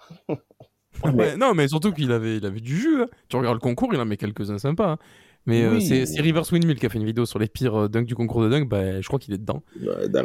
mais- 1.13 1.38
non, 1.38 1.53
mais 1.53 1.67
surtout 1.67 1.91
qu'il 1.93 2.12
avait, 2.12 2.38
il 2.38 2.45
avait 2.45 2.60
du 2.60 2.75
jus. 2.75 3.03
hein. 3.03 3.07
Tu 3.29 3.36
regardes 3.38 3.55
le 3.55 3.60
concours, 3.62 3.93
il 3.93 3.99
en 3.99 4.05
met 4.05 4.17
quelques-uns 4.17 4.57
sympas. 4.57 4.91
hein. 4.93 4.97
Mais 5.47 5.63
euh, 5.63 5.71
Oui. 5.75 5.81
c'est 5.81 6.05
c'est 6.05 6.21
Rivers 6.21 6.43
Windmill 6.51 6.77
qui 6.77 6.86
a 6.86 6.89
fait 6.89 6.97
une 6.99 7.05
vidéo 7.05 7.25
sur 7.25 7.39
les 7.39 7.47
pires 7.47 7.75
euh, 7.83 7.88
dunks 7.89 8.05
du 8.05 8.13
concours 8.15 8.43
de 8.43 8.49
dunk. 8.49 8.67
Bah, 8.69 9.01
je 9.01 9.07
crois 9.07 9.17
qu'il 9.17 9.33
est 9.33 9.38
dedans. 9.39 9.63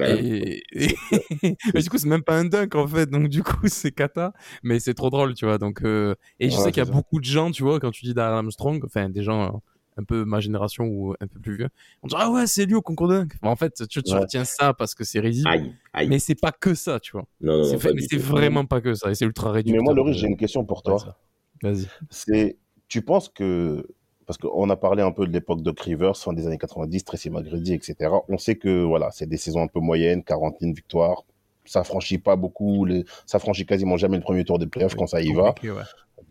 Et, 0.00 0.62
et- 0.72 0.96
mais 1.74 1.80
du 1.82 1.88
coup, 1.88 1.96
c'est 1.98 2.08
même 2.08 2.22
pas 2.22 2.37
un 2.38 2.44
dunk 2.44 2.74
en 2.76 2.87
fait. 2.87 3.08
Donc, 3.08 3.28
du 3.28 3.42
coup, 3.42 3.61
c'est 3.68 3.92
cata. 3.92 4.32
Mais 4.62 4.80
c'est 4.80 4.94
trop 4.94 5.11
drôle, 5.11 5.35
tu 5.35 5.44
vois. 5.46 5.58
Donc, 5.58 5.82
euh, 5.85 6.14
et 6.40 6.50
je 6.50 6.56
Ouais, 6.56 6.64
sais 6.64 6.72
qu'il 6.72 6.80
y 6.80 6.82
a 6.82 6.87
ça. 6.87 6.92
beaucoup 6.92 7.20
de 7.20 7.24
gens, 7.24 7.50
tu 7.50 7.62
vois, 7.62 7.80
quand 7.80 7.90
tu 7.90 8.04
dis 8.04 8.14
Darrell 8.14 8.35
Armstrong, 8.37 8.82
enfin, 8.85 9.08
des 9.08 9.22
gens 9.22 9.42
euh, 9.44 9.58
un 9.98 10.04
peu 10.04 10.24
ma 10.24 10.40
génération 10.40 10.87
ou 10.87 11.12
un 11.20 11.26
peu 11.26 11.38
plus 11.38 11.56
vieux, 11.56 11.68
on 12.02 12.08
dit 12.08 12.14
Ah 12.18 12.30
ouais, 12.30 12.46
c'est 12.46 12.66
lui 12.66 12.74
au 12.74 12.82
concours 12.82 13.08
de 13.08 13.18
dunk. 13.18 13.35
Bon, 13.42 13.50
en 13.50 13.56
fait, 13.56 13.87
tu, 13.88 14.02
tu 14.02 14.12
Ouais. 14.12 14.20
retiens 14.20 14.44
ça 14.44 14.74
parce 14.74 14.94
que 14.94 15.04
c'est 15.04 15.20
risible. 15.20 15.48
Aïe, 15.48 15.72
aïe. 15.92 16.08
Mais 16.08 16.18
c'est 16.18 16.35
pas 16.35 16.50
que 16.50 16.74
ça, 16.74 16.98
tu 16.98 17.12
vois. 17.12 17.26
non, 17.40 17.58
mais 17.58 18.02
c'est 18.08 18.16
vraiment 18.18 18.64
pas 18.64 18.80
que 18.80 18.94
ça. 18.94 19.11
Et 19.11 19.14
c'est 19.14 19.24
ultra 19.26 19.52
réduit. 19.52 19.72
Mais 19.72 19.78
moi, 19.80 19.94
Laurie, 19.94 20.14
j'ai 20.14 20.26
une 20.26 20.37
question 20.37 20.64
pour 20.64 20.82
toi. 20.82 21.16
Vas-y. 21.62 21.87
C'est, 22.11 22.58
tu 22.88 23.02
penses 23.02 23.28
que, 23.28 23.87
parce 24.26 24.38
qu'on 24.38 24.70
a 24.70 24.76
parlé 24.76 25.02
un 25.02 25.12
peu 25.12 25.26
de 25.26 25.32
l'époque 25.32 25.62
de 25.62 25.72
Rivers, 25.76 26.16
fin 26.16 26.32
des 26.32 26.46
années 26.46 26.58
90, 26.58 27.04
Tracy 27.04 27.30
McGrady, 27.30 27.74
etc. 27.74 28.11
On 28.28 28.38
sait 28.38 28.56
que, 28.56 28.82
voilà, 28.82 29.11
c'est 29.11 29.26
des 29.26 29.37
saisons 29.37 29.62
un 29.62 29.66
peu 29.66 29.80
moyennes, 29.80 30.22
41 30.22 30.72
victoires. 30.72 31.24
Ça 31.64 31.85
franchit 31.85 32.18
pas 32.18 32.37
beaucoup, 32.37 32.85
les... 32.85 33.04
ça 33.26 33.38
franchit 33.38 33.66
quasiment 33.66 33.96
jamais 33.96 34.16
le 34.16 34.22
premier 34.22 34.44
tour 34.44 34.58
des 34.58 34.66
playoffs 34.66 34.94
quand 34.94 35.06
ça 35.06 35.20
y 35.20 35.32
va. 35.32 35.54
Ouais. 35.62 35.82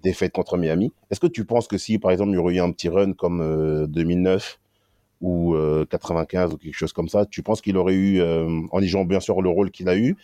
Défaite 0.04 0.34
contre 0.34 0.58
Miami. 0.58 0.92
Est-ce 1.10 1.20
que 1.20 1.28
tu 1.28 1.46
penses 1.46 1.68
que 1.68 1.78
si, 1.78 2.00
par 2.00 2.12
exemple, 2.12 2.32
il 2.32 2.36
y 2.36 2.38
aurait 2.38 2.56
eu 2.56 2.60
un 2.60 2.72
petit 2.72 2.90
run 2.90 3.14
comme 3.14 3.42
euh, 3.42 3.88
2009 3.88 4.60
ou 5.22 5.54
euh, 5.54 5.86
95 5.86 6.54
ou 6.54 6.58
quelque 6.58 6.76
chose 6.76 6.94
comme 6.94 7.08
ça, 7.08 7.26
tu 7.26 7.44
penses 7.44 7.62
qu'il 7.62 7.78
aurait 7.78 7.94
eu, 7.94 8.20
euh, 8.20 8.62
en 8.72 8.82
y 8.82 8.88
jouant 8.88 9.06
bien 9.06 9.20
sûr 9.20 9.42
le 9.42 9.50
rôle 9.50 9.72
qu'il 9.72 9.88
a 9.88 9.96
eu, 9.96 10.18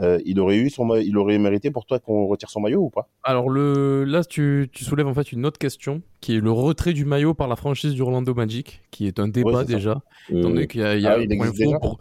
euh, 0.00 0.20
il 0.24 0.40
aurait 0.40 0.56
eu 0.56 0.70
son, 0.70 0.94
il 0.96 1.16
aurait 1.18 1.38
mérité 1.38 1.70
pour 1.70 1.86
toi 1.86 1.98
qu'on 1.98 2.26
retire 2.26 2.50
son 2.50 2.60
maillot 2.60 2.80
ou 2.82 2.90
pas? 2.90 3.08
Alors 3.22 3.48
le, 3.50 4.04
là, 4.04 4.24
tu, 4.24 4.68
tu 4.72 4.84
soulèves 4.84 5.06
en 5.06 5.14
fait 5.14 5.32
une 5.32 5.46
autre 5.46 5.58
question, 5.58 6.02
qui 6.20 6.36
est 6.36 6.40
le 6.40 6.50
retrait 6.50 6.92
du 6.92 7.04
maillot 7.04 7.34
par 7.34 7.48
la 7.48 7.56
franchise 7.56 7.94
du 7.94 8.02
Orlando 8.02 8.34
Magic, 8.34 8.82
qui 8.90 9.06
est 9.06 9.18
un 9.18 9.28
débat 9.28 9.50
Ouais, 9.60 9.64
déjà. 9.64 10.02
Étant 10.28 10.40
donné 10.50 10.66
qu'il 10.66 10.80
y 10.80 10.84
a, 10.84 10.96
il 10.96 11.02
y 11.02 11.06
a 11.06 11.12
Ah, 11.14 11.18
il 11.18 11.28
pour 11.28 11.44
existe 11.46 11.62
info, 11.62 11.64
déjà 11.70 11.78
pour- 11.78 11.98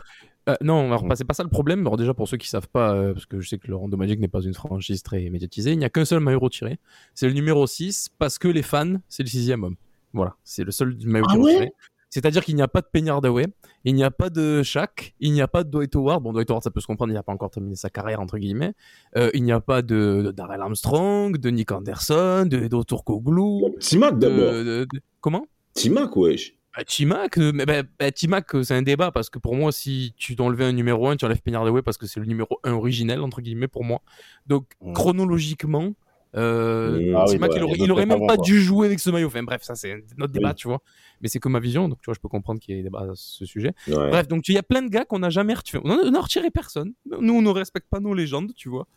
Euh, 0.50 0.56
non, 0.60 0.88
alors 0.88 1.06
Mm. 1.06 1.08
pas- 1.08 1.16
c'est 1.16 1.24
pas 1.24 1.34
ça 1.34 1.44
le 1.44 1.50
problème. 1.50 1.80
Alors 1.82 1.96
déjà 1.96 2.14
pour 2.14 2.28
ceux 2.28 2.36
qui 2.36 2.50
savent 2.50 2.68
pas, 2.68 2.94
euh, 2.94 3.14
parce 3.14 3.26
que 3.26 3.40
je 3.40 3.48
sais 3.48 3.58
que 3.58 3.68
le 3.68 3.76
Orlando 3.76 3.96
Magic 3.96 4.20
n'est 4.20 4.28
pas 4.28 4.42
une 4.42 4.54
franchise 4.54 5.02
très 5.02 5.30
médiatisée, 5.30 5.72
il 5.72 5.78
n'y 5.80 5.86
a 5.86 5.90
qu'un 5.90 6.04
seul 6.04 6.20
maillot 6.20 6.40
retiré. 6.40 6.80
C'est 7.16 7.28
le 7.28 7.34
numéro 7.34 7.66
6 7.66 8.10
parce 8.20 8.38
que 8.38 8.50
les 8.50 8.62
fans, 8.62 8.96
c'est 9.08 9.24
le 9.24 9.30
sixième 9.30 9.64
homme. 9.64 9.78
Voilà, 10.12 10.36
c'est 10.44 10.66
le 10.66 10.72
seul 10.72 10.98
maillot 11.06 11.26
Ah 11.30 11.38
ouais? 11.38 11.44
retiré. 11.54 11.72
C'est-à-dire 12.14 12.46
qu'il 12.46 12.56
n'y 12.56 12.62
a 12.62 12.68
pas 12.68 12.82
de 12.82 12.86
Penny 12.92 13.10
Hardaway, 13.10 13.48
il 13.86 13.96
n'y 13.96 14.04
a 14.04 14.12
pas 14.12 14.30
de 14.30 14.62
Shaq, 14.62 15.16
il 15.20 15.32
n'y 15.34 15.42
a 15.42 15.48
pas 15.48 15.64
de 15.64 15.70
Dwight 15.72 15.96
Howard. 15.96 16.22
Bon, 16.22 16.32
Dwight 16.32 16.50
Howard, 16.52 16.64
ça 16.64 16.70
peut 16.70 16.80
se 16.80 16.86
comprendre, 16.86 17.12
il 17.12 17.16
n'a 17.16 17.24
pas 17.24 17.34
encore 17.34 17.50
terminé 17.50 17.76
sa 17.76 17.90
carrière, 17.90 18.22
entre 18.22 18.38
guillemets. 18.38 18.74
Euh, 19.18 19.32
il 19.34 19.44
n'y 19.44 19.52
a 19.52 19.60
pas 19.60 19.82
de, 19.82 20.22
de 20.26 20.32
Darrell 20.32 20.62
Armstrong, 20.62 21.38
de 21.38 21.50
Nick 21.50 21.72
Anderson, 21.72 22.46
de 22.48 22.58
Edo 22.66 22.84
Turkoglu. 22.84 23.64
Timac 23.80 24.20
d'abord. 24.20 24.38
de- 24.54 24.86
de- 24.92 25.02
Comment? 25.22 25.48
Timac, 25.74 26.16
wesh. 26.16 26.54
bah, 26.78 26.84
Timac, 26.84 27.38
euh, 27.40 27.52
mais 27.54 27.66
bah, 27.66 27.82
bah, 28.00 28.12
Timac, 28.12 28.54
euh, 28.54 28.62
c'est 28.64 28.76
un 28.76 28.82
débat 28.84 29.12
parce 29.12 29.30
que 29.32 29.40
pour 29.40 29.56
moi, 29.56 29.72
si 29.72 30.14
tu 30.16 30.36
t'enlevais 30.36 30.66
un 30.66 30.72
numéro 30.72 31.08
1, 31.08 31.16
tu 31.18 31.26
enlèves 31.26 31.42
Penny 31.42 31.56
Hardaway 31.58 31.82
parce 31.82 31.98
que 31.98 32.06
c'est 32.06 32.20
le 32.20 32.26
numéro 32.28 32.60
1 32.64 32.74
originel, 32.74 33.22
entre 33.22 33.42
guillemets, 33.42 33.68
pour 33.68 33.84
moi. 33.84 34.02
Donc, 34.46 34.66
chronologiquement, 34.94 35.94
euh. 36.36 37.14
Ah 37.16 37.26
oui, 37.28 37.38
bah, 37.38 37.48
il 37.56 37.92
aurait, 37.92 38.04
il 38.04 38.08
même 38.08 38.28
pas 38.28 38.38
dû 38.38 38.62
jouer 38.62 38.88
avec 38.88 39.00
ce 39.00 39.10
maillot. 39.10 39.28
Enfin, 39.28 39.44
bref, 39.44 39.62
ça, 39.64 39.76
c'est 39.76 40.04
notre 40.18 40.34
débat, 40.34 40.50
Oui. 40.50 40.56
tu 40.56 40.68
vois. 40.68 40.80
Mais 41.22 41.30
c'est 41.30 41.40
que 41.40 41.50
ma 41.50 41.60
vision, 41.60 41.88
donc 41.90 42.00
tu 42.00 42.06
vois, 42.06 42.14
je 42.14 42.20
peux 42.20 42.28
comprendre 42.28 42.60
qu'il 42.60 42.76
y 42.76 42.80
ait 42.80 42.84
débat 42.84 43.02
à 43.02 43.12
ce 43.16 43.46
sujet. 43.46 43.72
Ouais. 43.88 44.10
Bref, 44.10 44.28
donc 44.28 44.48
il 44.48 44.56
y 44.56 44.58
a 44.58 44.64
plein 44.64 44.82
de 44.82 44.90
gars 44.90 45.06
qu'on 45.06 45.20
n'a 45.20 45.30
jamais 45.30 45.54
retiré. 45.54 45.82
On 45.86 46.12
n'a 46.12 46.22
retiré 46.22 46.50
personne. 46.52 46.94
Nous, 47.06 47.34
on 47.34 47.42
ne 47.42 47.50
respecte 47.50 47.88
pas 47.90 48.00
nos 48.00 48.14
légendes, 48.14 48.54
tu 48.56 48.70
vois. 48.70 48.88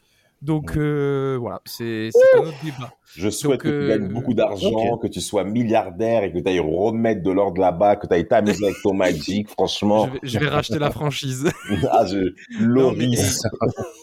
Donc 0.42 0.77
euh, 0.77 1.38
voilà, 1.40 1.62
c'est 1.64 2.11
un 2.35 2.40
autre 2.40 2.62
débat. 2.62 2.92
Je 3.14 3.31
souhaite 3.31 3.61
que 3.61 3.68
euh, 3.68 3.81
tu 3.83 3.99
gagnes 3.99 4.12
beaucoup 4.12 4.35
d'argent, 4.35 4.70
ok. 4.70 5.03
que 5.03 5.07
tu 5.07 5.22
sois 5.22 5.44
milliardaire 5.44 6.25
et 6.25 6.33
que 6.33 6.38
tu 6.38 6.46
ailles 6.46 6.61
remettre 6.61 7.22
de 7.22 7.31
l'ordre 7.31 7.59
là-bas, 7.59 7.96
que 7.96 8.07
tu 8.07 8.12
ailles 8.12 8.29
t'amuser 8.29 8.64
avec 8.66 8.77
ton 8.83 8.92
Magic, 8.92 9.49
franchement. 9.49 10.07
Je 10.07 10.12
vais, 10.12 10.18
je 10.25 10.38
vais 10.38 10.49
racheter 10.49 10.79
la 10.79 10.90
franchise. 10.90 11.51
ah, 11.90 12.05
je... 12.07 12.35
Loris. 12.61 13.42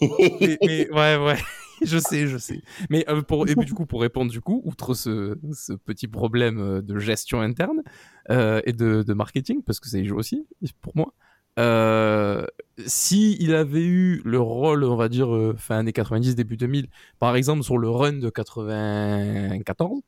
mais, 0.40 0.58
mais- 0.60 0.90
ouais, 0.90 1.16
ouais, 1.16 1.36
je 1.86 1.98
sais, 1.98 2.26
je 2.26 2.38
sais. 2.38 2.62
Mais 2.90 3.04
euh, 3.08 3.22
pour, 3.22 3.48
et 3.48 3.54
puis, 3.54 3.64
du 3.66 3.74
coup, 3.74 3.86
pour 3.86 4.00
répondre, 4.00 4.30
du 4.30 4.40
coup, 4.40 4.62
outre 4.64 4.94
ce, 4.94 5.36
ce 5.52 5.72
petit 5.72 6.08
problème 6.08 6.58
euh, 6.58 6.82
de 6.82 6.98
gestion 6.98 7.40
interne 7.40 7.82
euh, 8.30 8.60
et 8.64 8.72
de, 8.72 9.02
de 9.02 9.14
marketing, 9.14 9.62
parce 9.62 9.80
que 9.80 9.88
ça 9.88 9.98
y 9.98 10.04
joue 10.04 10.16
aussi, 10.16 10.46
pour 10.80 10.92
moi, 10.96 11.14
euh, 11.58 12.44
si 12.86 13.36
il 13.38 13.54
avait 13.54 13.84
eu 13.84 14.20
le 14.24 14.40
rôle, 14.40 14.82
on 14.84 14.96
va 14.96 15.08
dire, 15.08 15.32
euh, 15.34 15.54
fin 15.56 15.78
années 15.78 15.92
90, 15.92 16.34
début 16.34 16.56
2000, 16.56 16.88
par 17.18 17.36
exemple, 17.36 17.62
sur 17.62 17.78
le 17.78 17.88
run 17.88 18.14
de 18.14 18.28
94, 18.30 20.00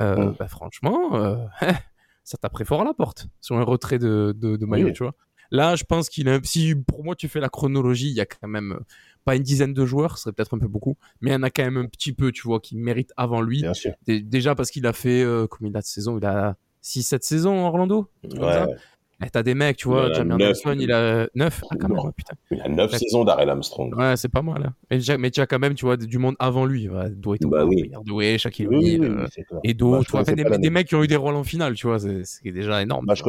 euh, 0.00 0.32
bah, 0.38 0.48
franchement, 0.48 1.14
euh, 1.16 1.36
ça 2.24 2.38
taperait 2.38 2.64
fort 2.64 2.80
à 2.82 2.84
la 2.84 2.94
porte 2.94 3.26
sur 3.40 3.56
un 3.58 3.64
retrait 3.64 3.98
de, 3.98 4.34
de, 4.36 4.56
de 4.56 4.66
maillot, 4.66 4.86
Oui. 4.86 4.92
tu 4.92 5.02
vois. 5.02 5.14
Là, 5.50 5.76
je 5.76 5.84
pense 5.84 6.08
qu'il 6.08 6.28
a, 6.28 6.38
si 6.42 6.74
pour 6.74 7.04
moi 7.04 7.14
tu 7.16 7.28
fais 7.28 7.40
la 7.40 7.48
chronologie, 7.48 8.08
il 8.08 8.14
y 8.14 8.20
a 8.20 8.26
quand 8.26 8.48
même 8.48 8.72
euh, 8.72 8.84
pas 9.24 9.34
une 9.36 9.42
dizaine 9.42 9.72
de 9.74 9.86
joueurs, 9.86 10.18
ce 10.18 10.24
serait 10.24 10.32
peut-être 10.32 10.54
un 10.54 10.58
peu 10.58 10.68
beaucoup, 10.68 10.96
mais 11.20 11.30
il 11.30 11.32
y 11.32 11.36
en 11.36 11.42
a 11.42 11.50
quand 11.50 11.64
même 11.64 11.76
un 11.78 11.86
petit 11.86 12.12
peu, 12.12 12.32
tu 12.32 12.42
vois, 12.42 12.60
qui 12.60 12.76
méritent 12.76 13.12
avant 13.16 13.40
lui. 13.40 13.62
Bien 13.62 13.74
sûr. 13.74 13.92
Dé- 14.06 14.20
Déjà 14.20 14.54
parce 14.54 14.70
qu'il 14.70 14.86
a 14.86 14.92
fait, 14.92 15.22
euh, 15.22 15.46
combien 15.46 15.70
de 15.70 15.80
saisons? 15.84 16.18
Il 16.18 16.24
a 16.26 16.56
6-7 16.82 17.24
saisons 17.24 17.58
en 17.64 17.66
Orlando. 17.68 18.08
Ouais. 18.24 18.64
Eh, 19.24 19.30
T'as 19.30 19.42
des 19.42 19.54
mecs, 19.54 19.76
tu 19.78 19.88
vois, 19.88 20.12
Jamie. 20.12 20.32
Anderson, 20.34 20.76
il 20.78 20.92
a 20.92 21.26
9. 21.34 21.64
Ah, 21.70 21.74
quand 21.80 21.88
même, 21.88 22.12
putain. 22.16 22.34
Il 22.52 22.60
a 22.60 22.68
9 22.68 22.92
Ouais. 22.92 22.98
saisons 22.98 23.24
d'Arrell 23.24 23.48
Armstrong. 23.50 23.92
Ouais, 23.96 24.16
c'est 24.16 24.28
pas 24.28 24.42
mal. 24.42 24.62
hein. 24.66 24.74
Et 24.90 24.96
déjà- 24.98 25.18
mais 25.18 25.32
tu 25.32 25.40
as 25.40 25.46
quand 25.46 25.58
même, 25.58 25.74
tu 25.74 25.86
vois, 25.86 25.96
du 25.96 26.18
monde 26.18 26.36
avant 26.38 26.64
lui. 26.64 26.88
Ouais, 26.88 27.10
Dwight 27.10 27.42
Bah 27.46 27.64
oui. 27.64 27.90
Hardaway, 27.92 28.38
Shaquille 28.38 28.68
Oui, 28.68 28.76
oui, 28.78 28.94
O'Neal, 28.98 29.10
oui, 29.10 29.16
euh, 29.18 29.58
et 29.64 29.74
Bah, 29.74 30.00
tu 30.04 30.10
vois, 30.12 30.22
des, 30.22 30.44
des 30.44 30.70
mecs 30.70 30.86
qui 30.86 30.94
ont 30.94 31.02
eu 31.02 31.08
des 31.08 31.16
rôles 31.16 31.34
en 31.34 31.42
finale, 31.42 31.74
tu 31.74 31.88
vois, 31.88 31.98
c'est 31.98 32.22
déjà 32.44 32.80
énorme. 32.80 33.06
Bah, 33.06 33.14
je, 33.16 33.24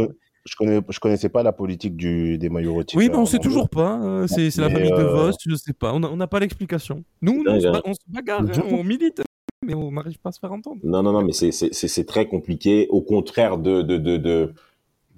je, 0.49 0.55
connais, 0.55 0.81
je 0.89 0.99
connaissais 0.99 1.29
pas 1.29 1.43
la 1.43 1.51
politique 1.51 1.95
du, 1.95 2.38
des 2.38 2.49
maillots. 2.49 2.81
Oui, 2.95 3.09
mais 3.09 3.15
on 3.17 3.25
sait 3.25 3.39
toujours 3.39 3.69
pas. 3.69 3.99
euh, 4.01 4.27
c'est 4.27 4.55
la 4.57 4.69
famille 4.69 4.89
de 4.91 4.95
euh, 4.95 5.27
Vos, 5.27 5.31
je 5.47 5.55
sais 5.55 5.73
pas. 5.73 5.93
On 5.93 5.99
n'a 6.15 6.27
pas 6.27 6.39
l'explication. 6.39 7.03
Nous, 7.21 7.43
on, 7.47 7.81
on 7.85 7.93
se 7.93 7.99
bagarre, 8.07 8.41
hein, 8.41 8.62
on 8.71 8.83
milite, 8.83 9.21
mais 9.65 9.73
on 9.73 9.91
n'arrive 9.91 10.17
pas 10.19 10.29
à 10.29 10.31
se 10.31 10.39
faire 10.39 10.51
entendre. 10.51 10.79
Non, 10.83 11.03
non, 11.03 11.12
non, 11.12 11.21
mais 11.23 11.33
c'est- 11.33 12.03
très 12.05 12.27
compliqué. 12.27 12.88
Au 12.89 13.01
contraire 13.01 13.57
de 13.57 13.81
de 13.81 13.97
de 13.97 14.17
de- 14.17 14.53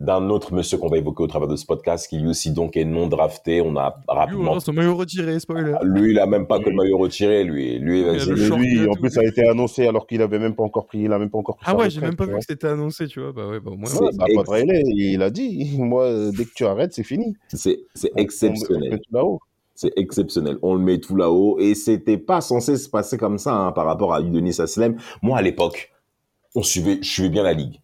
d'un 0.01 0.29
autre 0.29 0.53
monsieur 0.53 0.77
qu'on 0.77 0.89
va 0.89 0.97
évoquer 0.97 1.23
au 1.23 1.27
travers 1.27 1.47
de 1.47 1.55
ce 1.55 1.65
podcast, 1.65 2.07
qui 2.09 2.17
lui 2.17 2.29
aussi 2.29 2.51
donc 2.51 2.75
est 2.75 2.85
non 2.85 3.07
drafté. 3.07 3.61
On 3.61 3.75
a 3.77 3.95
Lui, 3.97 4.03
rapidement. 4.07 4.53
on 4.53 4.59
son 4.59 4.73
maillot 4.73 4.95
retiré, 4.95 5.39
spoiler. 5.39 5.75
Lui, 5.83 6.11
il 6.11 6.19
a 6.19 6.25
même 6.25 6.47
pas 6.47 6.59
que 6.59 6.69
le 6.69 6.75
maillot 6.75 6.97
retiré. 6.97 7.43
Lui, 7.43 7.77
lui, 7.77 8.01
Il 8.01 8.33
lui, 8.33 8.87
en 8.87 8.93
plus, 8.93 9.09
ça 9.11 9.21
a 9.21 9.23
été 9.23 9.47
annoncé 9.47 9.85
alors 9.87 10.07
qu'il 10.07 10.21
avait 10.21 10.39
même 10.39 10.55
pas 10.55 10.63
encore 10.63 10.87
pris, 10.87 10.99
il 11.01 11.13
a 11.13 11.19
même 11.19 11.29
pas 11.29 11.37
encore 11.37 11.57
pris 11.57 11.65
Ah 11.69 11.75
ouais, 11.77 11.89
j'ai 11.89 12.01
même 12.01 12.15
pas 12.15 12.25
vu 12.25 12.33
que 12.33 12.41
c'était 12.47 12.67
annoncé, 12.67 13.07
tu 13.07 13.21
vois. 13.21 13.31
Bah 13.31 13.47
ouais, 13.47 13.59
bah 13.59 13.71
au 13.71 13.77
moins. 13.77 13.87
C'est 13.89 14.01
Ouais, 14.01 14.09
bah, 14.17 14.25
ex- 14.59 14.83
il 14.95 15.21
a 15.21 15.29
dit, 15.29 15.75
moi, 15.77 16.09
dès 16.35 16.45
que 16.45 16.53
tu 16.55 16.65
arrêtes, 16.65 16.93
c'est 16.93 17.03
fini. 17.03 17.35
C'est 17.49 17.79
c'est 17.93 18.09
On- 18.09 18.11
on- 18.13 18.19
on 18.19 18.23
exceptionnel. 18.23 18.89
met 18.91 18.97
tout 18.97 19.13
là-haut. 19.13 19.39
C'est 19.75 19.91
exceptionnel. 19.97 20.57
On 20.61 20.75
le 20.75 20.81
met 20.81 20.99
tout 20.99 21.15
là-haut. 21.15 21.57
Et 21.59 21.73
c'était 21.75 22.17
pas 22.17 22.41
censé 22.41 22.77
se 22.77 22.87
passer 22.89 23.17
comme 23.17 23.37
ça 23.37 23.53
hein, 23.53 23.71
par 23.71 23.85
rapport 23.85 24.13
à 24.13 24.21
Udonis 24.21 24.57
Aslem. 24.59 24.97
Moi, 25.21 25.37
à 25.37 25.41
l'époque, 25.41 25.91
on 26.55 26.63
suivait, 26.63 26.99
je 27.01 27.09
suivais 27.09 27.29
bien 27.29 27.43
la 27.43 27.53
ligue. 27.53 27.80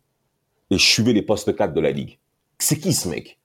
Et 0.71 0.77
je 0.77 0.85
suivais 0.85 1.13
les 1.13 1.21
postes 1.21 1.55
4 1.55 1.73
de 1.73 1.79
la 1.81 1.91
ligue. 1.91 2.17
C'est 2.59 2.77
qui 2.77 2.93
ce 2.93 3.07
mec? 3.07 3.37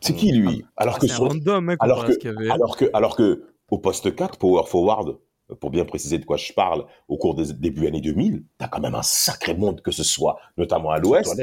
C'est 0.00 0.14
qui 0.14 0.32
lui? 0.32 0.64
Alors 0.76 0.96
Ah, 0.96 0.98
que 1.00 1.06
c'est 1.06 1.12
un 1.12 1.16
sur- 1.16 1.28
random, 1.28 1.64
mec, 1.64 1.78
alors 1.80 1.98
comparé 1.98 2.12
à 2.14 2.16
que, 2.16 2.24
y 2.26 2.30
avait. 2.30 2.50
alors 2.50 2.76
que, 2.76 2.84
alors 2.92 3.16
que, 3.16 3.44
au 3.70 3.78
poste 3.78 4.14
4, 4.14 4.38
Power 4.38 4.64
Forward, 4.66 5.16
pour 5.60 5.70
bien 5.70 5.84
préciser 5.84 6.18
de 6.18 6.24
quoi 6.24 6.36
je 6.36 6.52
parle, 6.52 6.84
au 7.08 7.16
cours 7.16 7.34
des 7.34 7.52
débuts 7.52 7.86
années 7.86 8.00
2000, 8.00 8.42
t'as 8.58 8.66
quand 8.68 8.80
même 8.80 8.94
un 8.94 9.02
sacré 9.02 9.54
monde 9.54 9.80
que 9.82 9.90
ce 9.92 10.02
soit, 10.02 10.38
notamment 10.56 10.90
à 10.90 10.98
l'ouest, 10.98 11.40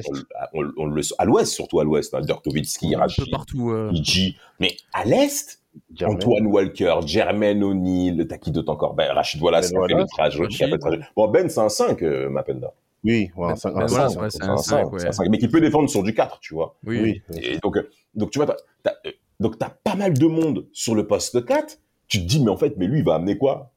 on, 0.53 0.59
on- 0.61 0.71
on 0.77 0.85
le, 0.85 1.01
à 1.17 1.25
l'ouest, 1.25 1.53
surtout 1.53 1.79
à 1.79 1.83
l'ouest, 1.83 2.13
hein, 2.13 2.21
Dirk 2.21 2.45
Nowitzki, 2.45 2.87
Un 2.87 2.97
peu 2.97 3.01
Rachid, 3.01 3.31
partout. 3.31 3.71
euh, 3.71 3.91
Iji, 3.93 4.37
mais 4.59 4.75
à 4.93 5.05
l'est. 5.05 5.59
Antoine 6.05 6.47
Walker, 6.47 6.95
Jermaine 7.05 7.63
O'Neill, 7.63 8.27
t'as 8.27 8.37
qui 8.37 8.51
d'autre 8.51 8.73
encore? 8.73 8.93
Ben, 8.93 9.09
Rachid 9.13 9.41
Wallace, 9.41 9.71
Ben 9.71 9.77
qui 9.77 9.77
a 9.77 9.87
fait 9.87 9.93
le 9.93 9.95
Wallace, 9.95 10.09
trajet, 10.11 10.47
qui 10.49 10.63
a 10.63 10.67
fait 10.67 10.71
le 10.73 10.79
trajet. 10.79 10.99
Bon, 11.15 11.27
Ben, 11.29 11.47
c'est 11.49 11.61
un 11.61 11.69
5, 11.69 12.03
euh, 12.03 12.29
Mapenda. 12.29 12.73
Oui, 13.03 13.31
ouais, 13.35 13.47
un 13.47 13.55
ben 13.55 13.81
un 13.81 13.85
voilà, 13.87 14.09
cinq, 14.09 14.19
ouais, 14.19 14.25
un 14.25 14.29
c'est 14.29 14.37
cinq. 14.39 14.49
un 14.49 14.53
un 14.53 14.57
cinq, 14.57 14.83
5, 14.83 14.93
ouais. 14.93 14.99
c'est 14.99 15.07
un 15.07 15.11
5, 15.11 15.27
mais 15.29 15.37
qui 15.39 15.47
peut 15.47 15.61
défendre 15.61 15.89
sur 15.89 16.03
du 16.03 16.13
4, 16.13 16.39
tu 16.39 16.53
vois. 16.53 16.75
Oui. 16.85 16.99
Oui. 17.01 17.21
Et 17.41 17.57
donc, 17.59 17.77
euh, 17.77 17.89
donc 18.13 18.31
tu 18.31 18.39
vois, 18.39 18.45
t'as, 18.45 18.55
t'as, 18.83 18.93
euh, 19.07 19.11
donc 19.39 19.57
t'as 19.57 19.69
pas 19.69 19.95
mal 19.95 20.13
de 20.13 20.27
monde 20.27 20.67
sur 20.71 20.93
le 20.93 21.07
poste 21.07 21.43
4. 21.45 21.79
Tu 22.07 22.19
te 22.19 22.25
dis, 22.25 22.43
mais 22.43 22.51
en 22.51 22.57
fait, 22.57 22.75
mais 22.77 22.87
lui, 22.87 22.99
il 22.99 23.05
va 23.05 23.15
amener 23.15 23.37
quoi? 23.37 23.71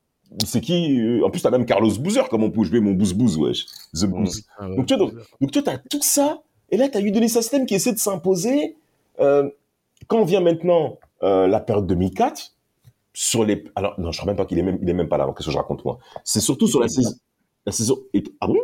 C'est 0.45 0.61
qui 0.61 1.01
euh, 1.01 1.25
En 1.25 1.31
plus, 1.31 1.41
t'as 1.41 1.51
même 1.51 1.65
Carlos 1.67 1.93
Boozer, 1.99 2.29
comme 2.29 2.43
on 2.43 2.51
peut 2.51 2.65
jouer 2.65 2.81
mon 2.81 2.93
Booz, 2.93 3.37
wesh. 3.39 3.67
The 3.95 4.07
Booz. 4.07 4.43
Ah 4.59 4.69
ouais. 4.69 4.77
Donc, 4.77 4.87
tu 4.87 4.97
vois, 4.97 5.11
Donc, 5.41 5.51
toi, 5.53 5.63
t'as 5.63 5.79
tout 5.79 6.03
ça. 6.03 6.43
Et 6.71 6.77
là, 6.77 6.89
t'as 6.89 7.01
eu 7.01 7.11
Denis 7.11 7.29
System 7.29 7.67
qui 7.67 7.75
essaie 7.75 7.93
de 7.93 7.99
s'imposer. 7.99 8.77
Euh, 9.21 9.49
quand 10.09 10.25
vient 10.25 10.41
maintenant 10.41 10.99
euh, 11.23 11.47
la 11.47 11.61
période 11.61 11.87
2004, 11.87 12.53
sur 13.13 13.45
les. 13.45 13.65
Alors, 13.77 13.99
non, 13.99 14.11
je 14.11 14.19
crois 14.19 14.27
même 14.27 14.37
pas 14.37 14.45
qu'il 14.45 14.59
est 14.59 14.63
même, 14.63 14.79
il 14.83 14.89
est 14.89 14.95
même 14.95 15.09
pas 15.09 15.17
là. 15.17 15.27
Qu'est-ce 15.37 15.47
que 15.47 15.53
je 15.53 15.57
raconte, 15.59 15.85
moi? 15.85 15.99
C'est 16.25 16.41
surtout 16.41 16.67
sur 16.67 16.81
la 16.81 16.89
saison. 16.89 17.13
La 17.65 17.73
saison. 17.73 17.99
Ah 18.41 18.49
bon? 18.49 18.59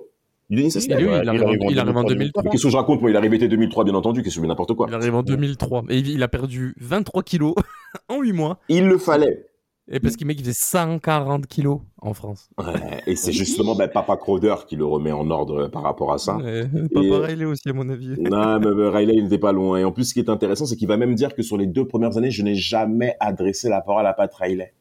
Denis 0.50 0.68
Il, 0.74 0.92
arrive 0.92 1.08
arrive 1.08 1.58
il 1.70 1.78
arrive 1.78 1.96
en 1.96 2.02
2003. 2.02 2.14
2003. 2.14 2.42
Mais 2.42 2.50
qu'est-ce 2.50 2.64
que 2.64 2.70
je 2.70 2.76
raconte, 2.76 3.00
moi? 3.00 3.10
Il 3.10 3.14
est 3.14 3.18
arrivé 3.18 3.36
été 3.36 3.46
2003, 3.48 3.84
bien 3.84 3.94
entendu. 3.94 4.22
Qu'est-ce 4.22 4.36
que 4.36 4.42
je 4.42 4.46
n'importe 4.46 4.74
quoi? 4.74 4.86
Il 4.88 4.94
arrive 4.94 5.14
en 5.14 5.22
2003. 5.22 5.84
Et 5.90 5.98
il 5.98 6.22
a 6.22 6.28
perdu 6.28 6.74
23 6.80 7.22
kilos 7.22 7.54
en 8.08 8.20
8 8.20 8.32
mois. 8.32 8.58
Il 8.68 8.86
le 8.86 8.98
fallait. 8.98 9.46
Et 9.92 9.98
parce 9.98 10.14
qu'il 10.14 10.26
mec, 10.26 10.38
il 10.38 10.44
faisait 10.44 10.56
140 10.56 11.46
kilos 11.48 11.80
en 12.00 12.14
France. 12.14 12.48
Ouais, 12.58 13.02
et 13.08 13.16
c'est 13.16 13.32
justement 13.32 13.74
ben, 13.74 13.88
Papa 13.88 14.16
Crowder 14.16 14.54
qui 14.68 14.76
le 14.76 14.84
remet 14.84 15.10
en 15.10 15.28
ordre 15.30 15.62
euh, 15.62 15.68
par 15.68 15.82
rapport 15.82 16.12
à 16.12 16.18
ça. 16.18 16.36
Ouais, 16.36 16.62
pas 16.94 17.00
Et- 17.00 17.40
est 17.40 17.44
aussi, 17.44 17.68
à 17.68 17.72
mon 17.72 17.88
avis. 17.88 18.14
non, 18.20 18.60
mais, 18.60 18.68
mais 18.72 18.88
Riley, 18.88 19.14
il 19.16 19.24
n'était 19.24 19.38
pas 19.38 19.50
loin. 19.50 19.78
Et 19.78 19.84
en 19.84 19.90
plus, 19.90 20.04
ce 20.04 20.14
qui 20.14 20.20
est 20.20 20.30
intéressant, 20.30 20.64
c'est 20.66 20.76
qu'il 20.76 20.86
va 20.86 20.96
même 20.96 21.16
dire 21.16 21.34
que 21.34 21.42
sur 21.42 21.56
les 21.56 21.66
deux 21.66 21.86
premières 21.86 22.16
années, 22.16 22.30
je 22.30 22.42
n'ai 22.44 22.54
jamais 22.54 23.16
adressé 23.18 23.68
la 23.68 23.80
parole 23.80 24.06
à 24.06 24.12
Pat 24.12 24.32
Riley. 24.32 24.72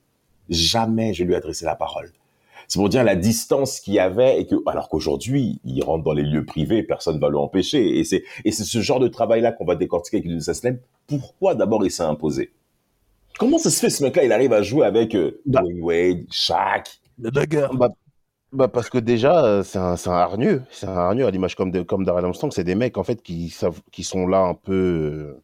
Jamais 0.50 1.14
je 1.14 1.24
lui 1.24 1.34
ai 1.34 1.38
adressé 1.38 1.66
la 1.66 1.76
parole. 1.76 2.12
C'est 2.70 2.78
pour 2.78 2.88
dire 2.88 3.04
la 3.04 3.16
distance 3.16 3.80
qu'il 3.80 3.96
y 3.96 4.00
avait 4.00 4.40
et 4.40 4.46
que, 4.46 4.56
alors 4.68 4.90
qu'aujourd'hui, 4.90 5.60
il 5.66 5.84
rentre 5.84 6.04
dans 6.04 6.14
les 6.14 6.22
lieux 6.22 6.46
privés, 6.46 6.84
personne 6.84 7.16
ne 7.16 7.20
va 7.20 7.30
l'empêcher. 7.30 7.98
Et 7.98 8.04
c'est, 8.04 8.24
et 8.46 8.52
c'est 8.52 8.64
ce 8.64 8.80
genre 8.80 9.00
de 9.00 9.08
travail-là 9.08 9.52
qu'on 9.52 9.66
va 9.66 9.76
décortiquer 9.76 10.18
avec 10.18 10.30
Denis 10.30 10.48
Aslem. 10.48 10.78
Pourquoi 11.08 11.56
d'abord 11.56 11.84
il 11.84 11.90
s'est 11.90 12.04
imposé? 12.04 12.52
Comment 13.40 13.58
ça 13.58 13.72
se 13.72 13.80
fait, 13.80 13.90
ce 13.90 14.04
mec-là, 14.04 14.24
il 14.24 14.32
arrive 14.32 14.54
à 14.54 14.62
jouer 14.62 14.86
avec 14.86 15.16
euh, 15.16 15.42
Bah. 15.48 15.62
Dwayne 15.62 15.82
Wade, 15.82 16.26
Shaq? 16.30 17.00
Bah, 17.18 17.90
bah 18.54 18.68
parce 18.68 18.92
que 18.92 19.00
déjà, 19.00 19.44
euh, 19.44 19.64
c'est 19.64 19.80
un, 19.80 19.96
c'est 19.96 20.12
un 20.12 20.14
hargneux. 20.14 20.62
C'est 20.70 20.86
un 20.86 20.96
hargneux 20.96 21.26
à 21.26 21.32
l'image 21.32 21.56
comme, 21.56 21.72
de, 21.72 21.82
comme 21.82 22.06
Darrell 22.06 22.26
Armstrong. 22.26 22.52
C'est 22.54 22.64
des 22.64 22.76
mecs, 22.76 23.00
en 23.00 23.04
fait, 23.04 23.24
qui, 23.24 23.50
savent, 23.50 23.82
qui 23.92 24.04
sont 24.04 24.28
là 24.28 24.42
un 24.42 24.54
peu. 24.54 25.38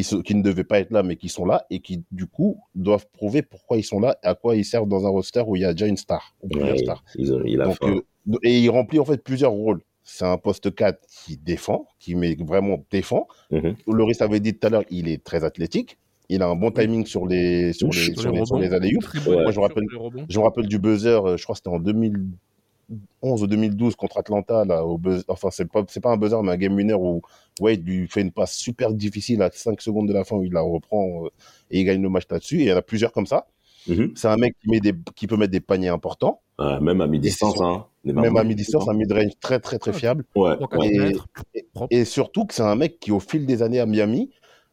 Qui, 0.00 0.04
se- 0.04 0.16
qui 0.16 0.34
ne 0.34 0.42
devaient 0.42 0.64
pas 0.64 0.80
être 0.80 0.90
là, 0.92 1.02
mais 1.02 1.16
qui 1.16 1.28
sont 1.28 1.44
là 1.44 1.66
et 1.70 1.80
qui, 1.80 2.02
du 2.10 2.26
coup, 2.26 2.58
doivent 2.74 3.06
prouver 3.12 3.42
pourquoi 3.42 3.76
ils 3.76 3.82
sont 3.84 4.00
là, 4.00 4.16
à 4.22 4.34
quoi 4.34 4.56
ils 4.56 4.64
servent 4.64 4.88
dans 4.88 5.04
un 5.06 5.10
roster 5.10 5.42
où 5.46 5.56
il 5.56 5.62
y 5.62 5.64
a 5.64 5.72
déjà 5.72 5.86
une 5.86 5.96
star, 5.98 6.34
ils 6.42 6.58
ont- 6.58 7.42
il 7.44 7.60
a 7.60 7.64
Donc, 7.66 7.76
euh, 7.96 8.38
et 8.42 8.58
il 8.60 8.68
remplit 8.70 8.98
en 8.98 9.04
fait 9.04 9.22
plusieurs 9.22 9.52
rôles. 9.52 9.82
C'est 10.02 10.24
un 10.24 10.38
poste 10.38 10.74
4 10.74 10.98
qui 11.24 11.36
défend, 11.36 11.86
qui 11.98 12.14
met 12.14 12.34
vraiment 12.34 12.82
défend. 12.90 13.28
Mhm. 13.50 13.74
Loris 13.86 14.20
avait 14.22 14.40
dit 14.40 14.54
tout 14.54 14.66
à 14.66 14.70
l'heure, 14.70 14.84
il 14.90 15.08
est 15.08 15.22
très 15.22 15.44
athlétique. 15.44 15.98
Il 16.30 16.42
a 16.42 16.46
un 16.48 16.56
bon 16.56 16.70
timing 16.70 17.04
sur 17.06 17.26
les 17.26 17.72
sur 17.74 17.88
les 17.88 17.92
Sur 18.14 18.22
sur 18.22 18.30
les, 18.32 18.46
sur 18.46 18.58
les 18.58 18.68
Ouais. 19.30 19.42
Moi, 19.42 19.50
je 19.52 19.58
me 19.58 19.62
rappelle, 19.62 19.84
je 20.28 20.38
me 20.38 20.44
rappelle 20.44 20.66
du 20.66 20.78
buzzer, 20.78 21.26
euh, 21.26 21.36
je 21.36 21.42
crois 21.42 21.54
que 21.54 21.58
c'était 21.58 21.68
en 21.68 21.78
2011 21.80 23.42
ou 23.42 23.46
2012 23.46 23.94
contre 23.96 24.16
Atlanta 24.18 24.64
là 24.64 24.84
au 24.84 24.96
buzz, 24.98 25.24
enfin 25.28 25.48
c'est 25.50 25.70
pas 25.70 25.84
c'est 25.88 26.00
pas 26.00 26.10
un 26.10 26.16
buzzer 26.16 26.42
mais 26.42 26.52
un 26.52 26.56
game 26.56 26.74
winner 26.74 26.94
où 26.94 27.20
Wade 27.60 27.86
lui 27.86 28.08
fait 28.08 28.20
une 28.22 28.32
passe 28.32 28.56
super 28.56 28.92
difficile 28.92 29.42
à 29.42 29.50
5 29.52 29.80
secondes 29.80 30.08
de 30.08 30.12
la 30.12 30.24
fin 30.24 30.36
où 30.36 30.44
il 30.44 30.52
la 30.52 30.62
reprend 30.62 31.24
euh, 31.26 31.28
et 31.70 31.80
il 31.80 31.84
gagne 31.84 32.02
le 32.02 32.08
match 32.08 32.24
là-dessus 32.30 32.60
et 32.60 32.64
il 32.64 32.68
y 32.68 32.72
en 32.72 32.76
a 32.76 32.82
plusieurs 32.82 33.12
comme 33.12 33.26
ça. 33.26 33.46
Mhm. 33.86 34.12
C'est 34.14 34.28
un 34.28 34.36
mec 34.36 34.54
qui 34.60 34.68
met 34.70 34.80
des 34.80 34.92
qui 35.14 35.26
peut 35.26 35.36
mettre 35.36 35.52
des 35.52 35.60
paniers 35.60 35.88
importants, 35.88 36.40
Ouais, 36.58 36.78
même 36.80 37.00
à 37.00 37.06
mi-distance, 37.06 37.58
hein. 37.62 37.86
Même 38.04 38.36
à 38.36 38.44
mi-distance, 38.44 38.86
un 38.88 38.92
mid-range 38.92 39.32
très 39.40 39.58
très 39.60 39.78
très 39.78 39.92
Ouais. 39.92 39.98
fiable. 39.98 40.24
Ouais, 40.34 40.56
3-4 40.56 40.78
ouais. 40.78 41.86
Et- 41.90 42.04
surtout 42.04 42.44
que 42.44 42.52
c'est 42.54 42.62
un 42.62 42.74
mec 42.74 43.00
qui, 43.00 43.12
au 43.12 43.20
fil 43.20 43.46
des 43.46 43.62
années 43.62 43.80
à 43.80 43.86
Miami, 43.86 44.30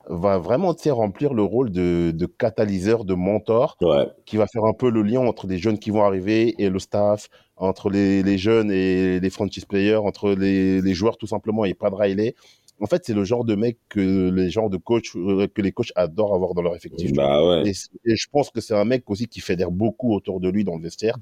va 0.10 0.38
vraiment 0.38 0.76
remplir 0.89 1.34
le 1.34 1.43
rôle 1.43 1.69
de, 1.71 2.12
de 2.13 2.26
catalyseur, 2.26 3.06
de 3.06 3.13
mentor, 3.13 3.78
ouais. 3.82 4.08
qui 4.26 4.38
va 4.38 4.45
faire 4.47 4.65
un 4.65 4.73
peu 4.73 4.89
le 4.89 5.02
lien 5.02 5.19
entre 5.21 5.47
les 5.47 5.58
jeunes 5.58 5.80
qui 5.80 5.89
vont 5.91 6.04
arriver 6.04 6.62
et 6.62 6.69
le 6.69 6.80
staff, 6.80 7.30
entre 7.58 7.89
les, 7.89 8.23
les 8.23 8.38
jeunes 8.38 8.71
et 8.71 9.19
les 9.19 9.30
franchise 9.30 9.65
players, 9.65 9.95
entre 9.97 10.32
les, 10.32 10.82
les 10.82 10.93
joueurs 10.93 11.17
tout 11.17 11.28
simplement 11.28 11.63
et 11.65 11.73
pas 11.73 11.89
de 11.89 11.95
Riley. 11.95 12.36
En 12.80 12.86
fait, 12.86 13.04
c'est 13.06 13.13
le 13.13 13.24
genre 13.24 13.44
de 13.44 13.56
mec 13.56 13.78
que 13.90 14.30
les 14.30 14.50
genres 14.50 14.70
de 14.70 14.78
coach 14.78 15.16
euh, 15.16 15.48
que 15.48 15.62
les 15.62 15.72
coachs 15.72 15.92
adorent 15.96 16.36
avoir 16.36 16.54
dans 16.54 16.62
leur 16.62 16.76
effectif. 16.76 17.12
Bah 17.13 17.44
ouais. 17.44 17.70
Et, 17.70 17.72
et 18.12 18.16
je 18.16 18.28
pense 18.32 18.52
que 18.52 18.62
c'est 18.62 18.76
un 18.76 18.86
mec 18.86 19.10
aussi 19.10 19.28
qui 19.28 19.40
fédère 19.42 19.72
beaucoup 19.72 20.13
autour 20.13 20.40
de 20.40 20.50
lui 20.50 20.63
dans 20.63 20.76
le 20.76 20.84
vestiaire, 20.84 21.18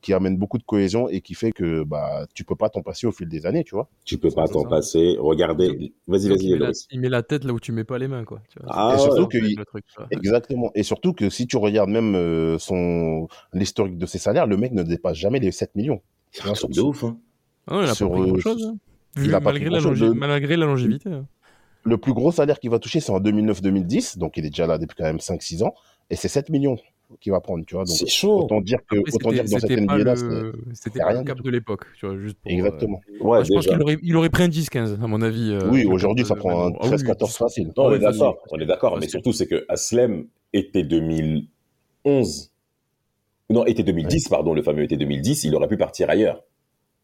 qui 0.00 0.12
amène 0.12 0.36
beaucoup 0.36 0.58
de 0.58 0.62
cohésion 0.62 1.08
et 1.08 1.20
qui 1.20 1.34
fait 1.34 1.52
que 1.52 1.82
bah 1.82 2.26
tu 2.34 2.44
peux 2.44 2.54
pas 2.56 2.68
t'en 2.70 2.82
passer 2.82 3.06
au 3.06 3.12
fil 3.12 3.28
des 3.28 3.44
années, 3.44 3.64
tu 3.64 3.74
vois. 3.74 3.88
Tu 4.04 4.18
peux 4.18 4.30
pas 4.30 4.46
t'en 4.46 4.62
passer. 4.64 5.16
Regardez. 5.18 5.92
Vas-y, 6.06 6.28
vas-y, 6.28 6.44
il, 6.44 6.52
met 6.52 6.58
la, 6.58 6.66
Loris. 6.66 6.86
il 6.90 7.00
met 7.00 7.08
la 7.08 7.22
tête 7.22 7.44
là 7.44 7.52
où 7.52 7.60
tu 7.60 7.72
mets 7.72 7.84
pas 7.84 7.98
les 7.98 8.08
mains, 8.08 8.24
quoi. 8.24 8.40
Tu 8.48 8.58
vois. 8.60 8.68
Ah, 8.72 8.94
et 8.94 8.98
surtout 8.98 9.22
ouais. 9.22 9.28
que 9.28 9.38
il- 9.38 9.64
truc. 9.66 9.84
Exactement. 10.12 10.70
Et 10.74 10.82
surtout 10.82 11.12
que 11.12 11.28
si 11.28 11.46
tu 11.46 11.56
regardes 11.56 11.90
même 11.90 12.14
euh, 12.14 12.58
son 12.58 13.28
l'historique 13.52 13.98
de 13.98 14.06
ses 14.06 14.18
salaires, 14.18 14.46
le 14.46 14.56
mec 14.56 14.72
ne 14.72 14.82
dépasse 14.82 15.16
jamais 15.16 15.40
les 15.40 15.50
7 15.52 15.74
millions. 15.74 16.00
C'est 16.30 16.48
un 16.48 16.52
truc 16.52 16.70
de 16.72 16.80
ouf, 16.80 17.04
hein. 17.04 17.18
Ah 17.66 17.76
ouais, 17.78 17.84
il 17.84 17.90
a 17.90 17.94
Sur, 17.94 18.10
pas 18.10 18.18
pris 18.18 18.30
euh, 18.30 18.72
il 19.16 19.34
a 19.34 19.40
malgré, 19.40 19.64
la 19.70 19.78
grand-chose. 19.80 20.00
longi- 20.00 20.14
Le- 20.14 20.14
malgré 20.14 20.56
la 20.56 20.66
longévité. 20.66 21.10
hein. 21.10 21.26
Le 21.84 21.96
plus 21.96 22.12
gros 22.12 22.30
salaire 22.30 22.60
qu'il 22.60 22.70
va 22.70 22.78
toucher, 22.78 23.00
c'est 23.00 23.10
en 23.12 23.20
2009-2010, 23.20 24.18
donc 24.18 24.36
il 24.36 24.44
est 24.44 24.50
déjà 24.50 24.66
là 24.66 24.76
depuis 24.78 24.96
quand 24.96 25.04
même 25.04 25.18
5-6 25.20 25.62
ans, 25.62 25.74
et 26.10 26.16
c'est 26.16 26.28
7 26.28 26.50
millions 26.50 26.76
qu'il 27.20 27.32
va 27.32 27.40
prendre, 27.40 27.64
tu 27.64 27.74
vois. 27.74 27.84
Donc 27.84 27.96
C'est 27.96 28.06
chaud. 28.06 28.44
autant 28.44 28.60
dire 28.60 28.78
que, 28.88 28.98
Après, 28.98 29.12
autant 29.14 29.30
dire 29.32 29.44
que 29.44 29.50
dans 29.50 29.58
cette 29.58 29.70
NBA-là, 29.70 30.14
le, 30.14 30.52
c'était 30.74 31.02
rien 31.02 31.20
le 31.20 31.24
cap 31.26 31.40
de 31.40 31.50
l'époque, 31.50 31.86
tu 31.98 32.06
vois, 32.06 32.16
juste 32.18 32.36
pour. 32.40 32.52
euh, 32.52 32.54
exactement. 32.54 33.00
Ouais, 33.20 33.44
je 33.44 33.52
pense 33.52 33.66
qu'il 33.66 33.80
aurait, 33.82 33.98
il 34.02 34.14
aurait 34.16 34.28
pris 34.30 34.44
un 34.44 34.48
10-15, 34.48 35.02
à 35.02 35.06
mon 35.06 35.20
avis. 35.22 35.50
euh, 35.52 35.70
oui, 35.70 35.86
aujourd'hui, 35.86 36.24
ça 36.26 36.36
prend 36.36 36.66
un 36.68 36.72
Ah 36.78 36.84
oui, 36.84 36.88
13-14 36.90 37.36
facile. 37.36 37.68
Non, 37.76 37.84
on 37.86 37.92
est 37.94 37.98
d'accord. 37.98 38.36
On 38.52 38.58
est 38.60 38.66
d'accord. 38.66 38.90
Mais 38.92 38.96
Facile. 39.00 39.10
surtout, 39.10 39.32
c'est 39.32 39.46
que 39.48 39.64
Aslem 39.68 40.26
était 40.52 40.84
2011. 40.84 42.50
Non, 43.48 43.64
était 43.66 43.82
2010, 43.82 44.28
pardon, 44.28 44.54
le 44.54 44.62
fameux 44.62 44.84
été 44.84 44.96
2010. 44.96 45.44
Il 45.44 45.54
aurait 45.56 45.66
pu 45.68 45.76
partir 45.76 46.08
ailleurs. 46.10 46.44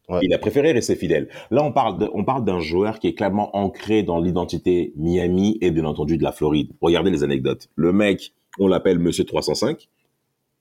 Ouais. 0.09 0.21
Il 0.23 0.33
a 0.33 0.39
préféré 0.39 0.71
rester 0.73 0.95
fidèle. 0.95 1.29
Là, 1.51 1.65
on 1.65 1.73
parle 1.73 1.99
de- 1.99 2.11
on 2.15 2.23
parle 2.25 2.45
d'un 2.45 2.61
joueur 2.61 3.01
qui 3.01 3.09
est 3.09 3.15
clairement 3.15 3.57
ancré 3.57 4.03
dans 4.05 4.21
l'identité 4.21 4.93
Miami 4.97 5.59
et 5.61 5.71
bien 5.73 5.85
entendu 5.85 6.17
de 6.17 6.23
la 6.23 6.31
Floride. 6.33 6.71
Regardez 6.81 7.11
les 7.11 7.25
anecdotes. 7.25 7.69
Le 7.75 7.93
mec, 7.93 8.33
on 8.61 8.69
l'appelle 8.69 8.99
Monsieur 9.01 9.25
305. 9.25 9.89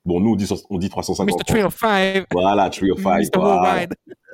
Bon, 0.04 0.20
nous, 0.20 0.32
on 0.32 0.36
dit, 0.36 0.48
on 0.70 0.78
dit 0.78 0.90
305. 0.90 1.24
en 1.24 1.26
Mr. 1.26 1.32
France. 1.32 1.46
305, 1.46 2.26
Voilà, 2.32 2.70
Trio 2.70 2.96
5. 2.98 3.20
Mr. 3.20 3.30
Voilà. 3.36 3.86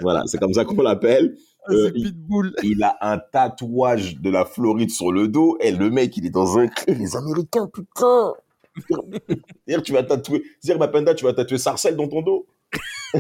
Voilà, 0.02 0.24
c'est 0.28 0.38
comme 0.40 0.54
ça 0.54 0.64
qu'on 0.66 0.82
l'appelle. 0.82 1.36
Ah, 1.68 1.74
Euh, 1.74 1.92
c'est 1.94 2.00
il- 2.00 2.04
Pitbull. 2.06 2.56
Il 2.64 2.82
a 2.82 2.98
un 3.02 3.20
tatouage 3.20 4.18
de 4.20 4.32
la 4.32 4.46
Floride 4.46 4.90
sur 4.90 5.12
le 5.12 5.28
dos. 5.28 5.58
Et 5.62 5.72
le 5.72 5.92
mec, 5.92 6.18
il 6.18 6.26
est 6.26 6.32
dans 6.32 6.58
un 6.58 6.66
cri. 6.68 6.96
Les 6.96 7.16
Américains, 7.16 7.68
putain. 7.72 8.34
Dire, 9.68 9.84
tu 9.84 9.94
vas 9.94 10.02
tatouer. 10.02 10.42
Dire, 10.64 10.80
Mapenda, 10.80 11.14
tu 11.14 11.24
vas 11.24 11.34
tatouer 11.34 11.60
Sarcelle 11.60 11.96
dans 11.96 12.08
ton 12.08 12.24
dos. 12.24 12.48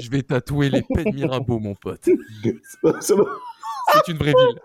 Je 0.00 0.10
vais 0.10 0.22
tatouer 0.22 0.70
les 0.70 0.82
peines 0.82 1.14
Mirabeau, 1.14 1.58
mon 1.58 1.74
pote. 1.74 2.08
C'est 3.02 4.08
une 4.12 4.16
vraie 4.18 4.32
ville. 4.32 4.60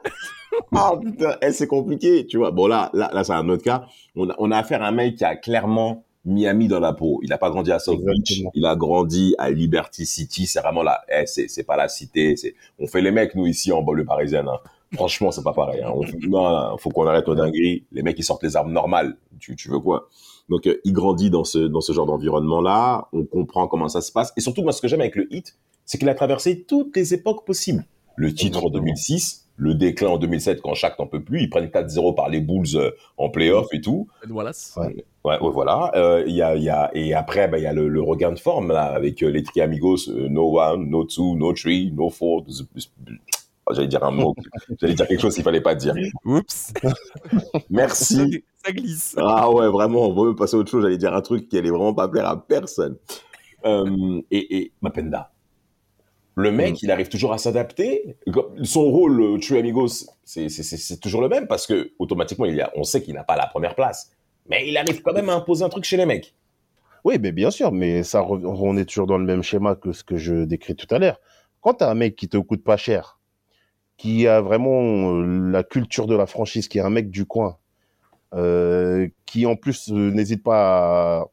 Ah 0.74 0.94
putain, 1.00 1.36
eh, 1.42 1.52
c'est 1.52 1.68
compliqué, 1.68 2.26
tu 2.26 2.38
vois. 2.38 2.52
Bon 2.52 2.68
là, 2.68 2.90
là, 2.94 3.10
là 3.14 3.24
c'est 3.24 3.34
un 3.34 3.48
autre 3.50 3.64
cas. 3.64 3.86
On 4.16 4.30
a, 4.30 4.36
on 4.40 4.52
a 4.52 4.58
affaire 4.58 4.82
à 4.84 4.88
un 4.88 4.92
mec 4.92 5.16
qui 5.16 5.24
a 5.24 5.36
clairement 5.36 6.04
Miami 6.26 6.68
dans 6.68 6.80
la 6.80 6.94
peau. 6.94 7.20
Il 7.24 7.30
n'a 7.30 7.38
pas 7.38 7.50
grandi 7.50 7.72
à 7.72 7.80
South 7.80 8.00
Beach, 8.04 8.42
il 8.56 8.66
a 8.66 8.76
grandi 8.76 9.36
à 9.38 9.52
Liberty 9.52 10.06
City. 10.06 10.48
C'est 10.48 10.60
vraiment 10.62 10.84
là. 10.84 11.02
Eh, 11.10 11.26
c'est, 11.28 11.48
c'est 11.48 11.64
pas 11.64 11.78
la 11.78 11.88
cité. 11.88 12.36
C'est, 12.36 12.56
on 12.80 12.88
fait 12.88 13.02
les 13.02 13.12
mecs 13.12 13.36
nous 13.36 13.46
ici 13.48 13.72
en 13.72 13.82
banlieue 13.82 14.06
parisienne. 14.06 14.48
hein. 14.48 14.58
Franchement, 14.96 15.30
c'est 15.32 15.44
pas 15.44 15.54
pareil. 15.54 15.82
Hein. 15.84 15.92
On 15.94 16.02
fait- 16.02 16.18
non, 16.28 16.50
non, 16.72 16.78
faut 16.78 16.90
qu'on 16.90 17.06
arrête 17.06 17.28
nos 17.28 17.36
dingueries. 17.36 17.86
Les 17.92 18.02
mecs 18.02 18.18
ils 18.18 18.24
sortent 18.24 18.44
les 18.44 18.56
armes 18.56 18.72
normales. 18.72 19.16
Tu, 19.40 19.56
tu 19.56 19.70
veux 19.70 19.80
quoi? 19.80 20.10
Donc 20.50 20.68
euh, 20.68 20.80
il 20.84 20.94
grandit 20.94 21.30
dans 21.30 21.44
ce 21.44 21.60
dans 21.60 21.82
ce 21.82 21.94
genre 21.94 22.06
d'environnement 22.06 22.62
là. 22.62 23.08
On 23.14 23.24
comprend 23.26 23.68
comment 23.68 23.88
ça 23.90 24.02
se 24.02 24.12
passe. 24.12 24.34
Et 24.38 24.42
surtout 24.42 24.64
moi, 24.64 24.72
ce 24.72 24.82
que 24.82 24.88
j'aime 24.88 25.02
avec 25.02 25.16
le 25.16 25.32
hit, 25.34 25.56
c'est 25.86 25.98
qu'il 25.98 26.10
a 26.10 26.16
traversé 26.16 26.64
toutes 26.64 26.96
les 26.96 27.14
époques 27.14 27.46
possibles. 27.46 27.86
Le 28.16 28.34
titre 28.34 28.58
en 28.58 28.68
Exactement. 28.68 28.84
2006, 28.86 29.46
le 29.56 29.76
déclin 29.76 30.10
en 30.10 30.18
2007 30.18 30.62
quand 30.62 30.74
Shaq 30.74 31.00
n'en 31.00 31.08
peut 31.08 31.22
plus, 31.24 31.44
ils 31.44 31.50
prennent 31.50 31.68
4-0 31.68 32.16
par 32.16 32.30
les 32.30 32.42
Bulls 32.42 32.76
euh, 32.76 32.92
en 33.18 33.30
playoff 33.30 33.68
et 33.74 33.80
tout. 33.82 34.08
Wallace. 34.30 34.74
Ouais. 34.78 35.06
Ouais, 35.26 35.38
ouais, 35.42 35.52
voilà. 35.52 35.92
Euh, 35.96 36.24
Il 36.26 36.34
y 36.34 36.42
a, 36.42 36.56
il 36.56 36.64
y 36.64 36.70
a, 36.70 36.90
et 36.94 37.14
après, 37.14 37.48
bah, 37.50 37.58
il 37.58 37.64
y 37.64 37.68
a 37.68 37.74
le, 37.74 37.88
le 37.90 38.02
regain 38.02 38.32
de 38.32 38.40
forme 38.40 38.72
là 38.72 38.84
avec 38.86 39.22
euh, 39.22 39.28
les 39.30 39.44
tri 39.44 39.60
amigos, 39.62 40.10
euh, 40.10 40.28
no 40.30 40.60
one, 40.60 40.90
no 40.90 41.04
two, 41.04 41.36
no 41.36 41.54
three, 41.54 41.92
no 41.92 42.10
four. 42.10 42.44
Oh, 43.70 43.74
J'allais 43.76 43.88
dire 43.88 44.04
un 44.04 44.12
mot. 44.12 44.36
J'allais 44.82 44.96
dire 44.96 45.08
quelque 45.08 45.22
chose 45.22 45.36
qu'il 45.36 45.44
fallait 45.44 45.62
pas 45.62 45.76
dire. 45.76 45.94
Oups. 46.26 46.74
Merci. 47.70 48.44
Ça 48.66 48.72
glisse. 48.72 49.16
Ah 49.18 49.50
ouais, 49.52 49.68
vraiment, 49.70 50.08
on 50.08 50.14
va 50.14 50.24
même 50.26 50.36
passer 50.36 50.56
à 50.56 50.60
autre 50.60 50.72
chose. 50.72 50.84
J'allais 50.84 50.98
dire 50.98 51.14
un 51.14 51.22
truc 51.22 51.48
qui 51.48 51.58
allait 51.58 51.70
vraiment 51.70 51.94
pas 51.94 52.08
plaire 52.08 52.28
à 52.28 52.46
personne. 52.46 52.98
Euh, 53.66 54.22
et, 54.32 54.58
et 54.58 54.72
Mapenda, 54.82 55.32
le 56.36 56.52
mec, 56.52 56.74
Mm. 56.76 56.78
il 56.84 56.92
arrive 56.92 57.10
toujours 57.10 57.34
à 57.34 57.38
s'adapter. 57.38 58.16
Son 58.64 58.84
rôle, 58.84 59.22
euh, 59.22 59.38
True 59.40 59.58
Amigos, 59.58 59.88
c'est- 60.24 60.48
c'est 60.50 60.64
c'est- 60.64 60.78
c'est 60.78 60.98
toujours 61.00 61.22
le 61.22 61.28
même 61.30 61.48
parce 61.48 61.68
que 61.68 61.92
automatiquement, 62.00 62.46
il 62.46 62.56
y 62.56 62.62
a, 62.62 62.72
on 62.76 62.84
sait 62.84 63.02
qu'il 63.04 63.14
n'a 63.14 63.24
pas 63.24 63.36
la 63.36 63.48
première 63.48 63.76
place. 63.76 64.12
Mais 64.50 64.68
il 64.68 64.78
arrive 64.78 65.02
quand 65.02 65.14
même 65.14 65.30
à 65.30 65.36
imposer 65.36 65.64
un 65.66 65.70
truc 65.70 65.84
chez 65.84 65.98
les 65.98 66.06
mecs. 66.06 66.34
Oui, 67.04 67.18
mais 67.22 67.32
bien 67.32 67.52
sûr, 67.52 67.72
mais 67.72 68.04
ça, 68.04 68.24
on 68.26 68.78
est 68.78 68.86
toujours 68.86 69.08
dans 69.08 69.18
le 69.18 69.26
même 69.26 69.44
schéma 69.44 69.76
que 69.76 69.92
ce 69.92 70.04
que 70.04 70.18
je 70.18 70.44
décris 70.46 70.76
tout 70.76 70.88
à 70.94 71.00
l'heure. 71.00 71.20
Quand 71.62 71.76
tu 71.76 71.84
as 71.84 71.90
un 71.90 71.94
mec 71.96 72.16
qui 72.16 72.28
te 72.30 72.38
coûte 72.38 72.64
pas 72.64 72.78
cher, 72.78 73.19
qui 74.00 74.26
a 74.28 74.40
vraiment 74.42 75.14
euh, 75.14 75.52
la 75.52 75.62
culture 75.64 76.08
de 76.08 76.16
la 76.16 76.26
franchise, 76.26 76.68
qui 76.70 76.78
est 76.80 76.82
un 76.82 76.90
mec 76.90 77.12
du 77.12 77.26
coin, 77.26 77.58
euh, 78.34 79.08
qui 79.26 79.46
en 79.46 79.56
plus 79.56 79.92
euh, 79.92 80.10
n'hésite 80.12 80.42
pas 80.42 81.20
à... 81.22 81.26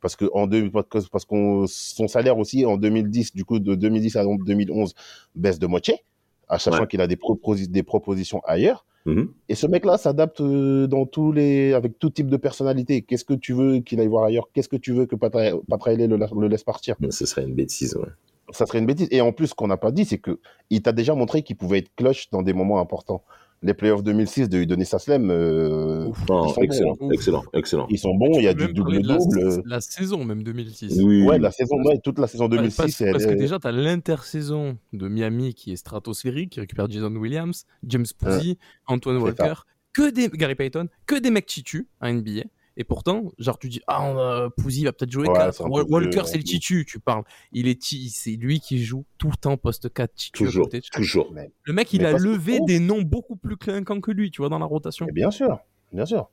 Parce 0.00 0.16
que 0.16 0.26
en 0.34 0.46
deux, 0.46 0.70
parce 0.70 1.24
qu'on 1.24 1.64
son 1.66 2.08
salaire 2.08 2.36
aussi 2.38 2.66
en 2.66 2.76
2010, 2.76 3.34
du 3.34 3.44
coup 3.46 3.58
de 3.58 3.74
2010 3.74 4.16
à 4.16 4.24
2011 4.24 4.94
baisse 5.34 5.58
de 5.58 5.66
moitié, 5.66 6.04
à 6.46 6.58
sachant 6.58 6.82
Ouais. 6.82 6.86
qu'il 6.86 7.00
a 7.00 7.06
des, 7.06 7.16
proposi- 7.16 7.68
des 7.70 7.82
propositions 7.82 8.40
ailleurs. 8.44 8.84
Mhm. 9.06 9.28
Et 9.48 9.54
ce 9.54 9.66
mec-là 9.66 9.96
s'adapte 9.96 10.42
euh, 10.42 10.86
dans 10.86 11.06
tous 11.06 11.32
les, 11.32 11.72
avec 11.72 11.98
tout 11.98 12.10
type 12.10 12.28
de 12.28 12.36
personnalité. 12.36 13.00
Qu'est-ce 13.02 13.24
que 13.24 13.32
tu 13.34 13.54
veux 13.54 13.78
qu'il 13.80 13.98
aille 13.98 14.06
voir 14.06 14.24
ailleurs? 14.24 14.50
Qu'est-ce 14.52 14.68
que 14.68 14.76
tu 14.76 14.92
veux 14.92 15.06
que 15.06 15.16
Patra- 15.16 15.58
Patraele 15.68 16.06
le, 16.06 16.16
le 16.16 16.48
laisse 16.48 16.64
partir? 16.64 16.96
Ce 17.10 17.24
serait 17.26 17.44
une 17.44 17.54
bêtise, 17.54 17.96
ouais. 17.96 18.08
Ça 18.50 18.66
serait 18.66 18.78
une 18.78 18.86
bêtise. 18.86 19.08
Et 19.10 19.20
en 19.20 19.32
plus, 19.32 19.48
ce 19.48 19.54
qu'on 19.54 19.68
n'a 19.68 19.76
pas 19.76 19.90
dit, 19.90 20.04
c'est 20.04 20.18
que 20.18 20.38
il 20.70 20.82
t'a 20.82 20.92
déjà 20.92 21.14
montré 21.14 21.42
qu'il 21.42 21.56
pouvait 21.56 21.78
être 21.78 21.90
clutch 21.96 22.30
dans 22.30 22.42
des 22.42 22.52
moments 22.52 22.80
importants. 22.80 23.24
Les 23.62 23.72
playoffs 23.72 24.02
2006 24.02 24.50
de 24.50 24.58
Udonis 24.58 24.90
Aslem, 24.92 25.30
euh, 25.30 26.10
Non, 26.28 26.46
ils, 26.46 26.52
sont 26.52 26.60
excellent, 26.60 26.92
bons, 27.00 27.06
hein. 27.08 27.12
excellent, 27.14 27.42
excellent. 27.54 27.86
ils 27.88 27.98
sont 27.98 28.14
bons. 28.14 28.38
Il 28.38 28.44
y 28.44 28.48
a 28.48 28.52
du 28.52 28.64
de 28.64 28.66
la- 28.66 28.72
double-double. 28.74 29.62
La, 29.64 29.80
saison, 29.80 30.22
même 30.22 30.42
2006. 30.42 31.00
Oui, 31.02 31.22
Ouais, 31.22 31.36
oui. 31.36 31.40
la 31.40 31.50
saison, 31.50 31.76
ouais, 31.84 31.98
toute 32.04 32.18
la 32.18 32.26
saison 32.26 32.44
Ouais, 32.44 32.56
2006, 32.58 32.76
parce, 32.76 33.00
elle 33.00 33.12
parce 33.12 33.24
que 33.24 33.30
est- 33.30 33.36
déjà, 33.36 33.58
tu 33.58 33.66
as 33.66 33.72
l'intersaison 33.72 34.76
de 34.92 35.08
Miami 35.08 35.54
qui 35.54 35.72
est 35.72 35.76
stratosphérique, 35.76 36.50
qui 36.50 36.60
récupère 36.60 36.90
Jason 36.90 37.14
Williams, 37.16 37.64
James 37.86 38.04
Posey, 38.18 38.58
Antoine 38.86 39.16
c'est 39.18 39.24
Walker, 39.24 39.54
que 39.94 40.10
des 40.10 40.28
Gary 40.28 40.56
Payton, 40.56 40.88
que 41.06 41.18
des 41.18 41.30
mecs 41.30 41.46
titus 41.46 41.86
à 42.00 42.12
NBA. 42.12 42.42
Et 42.76 42.84
pourtant, 42.84 43.32
genre, 43.38 43.58
tu 43.58 43.68
dis, 43.68 43.80
ah, 43.86 44.02
on 44.04 44.18
a- 44.18 44.48
va 44.84 44.92
peut-être 44.92 45.10
jouer 45.10 45.28
Ouais, 45.28 45.34
4. 45.34 45.54
c'est 45.54 45.62
un 45.62 45.66
peu 45.66 45.72
Wal- 45.72 45.86
Walker, 45.88 46.22
c'est 46.26 46.38
le 46.38 46.42
titu, 46.42 46.84
tu 46.84 46.98
parles. 46.98 47.22
Il 47.52 47.68
est 47.68 47.80
c'est 48.10 48.32
lui 48.32 48.60
qui 48.60 48.82
joue 48.84 49.04
tout 49.18 49.28
le 49.30 49.36
temps 49.36 49.56
poste 49.56 49.92
4 49.92 50.12
titu 50.14 50.32
Toujours, 50.44 50.66
côté 50.66 50.80
toujours. 50.92 51.32
Le 51.64 51.72
mec, 51.72 51.92
il 51.92 52.02
Mais 52.02 52.08
a 52.08 52.12
levé 52.18 52.58
des 52.66 52.80
noms 52.80 53.02
beaucoup 53.02 53.36
plus 53.36 53.56
clinquants 53.56 54.00
que 54.00 54.10
lui, 54.10 54.30
tu 54.30 54.42
vois, 54.42 54.48
dans 54.48 54.58
la 54.58 54.66
rotation. 54.66 55.06
Et 55.08 55.12
bien 55.12 55.30
sûr, 55.30 55.60
bien 55.92 56.06
sûr. 56.06 56.30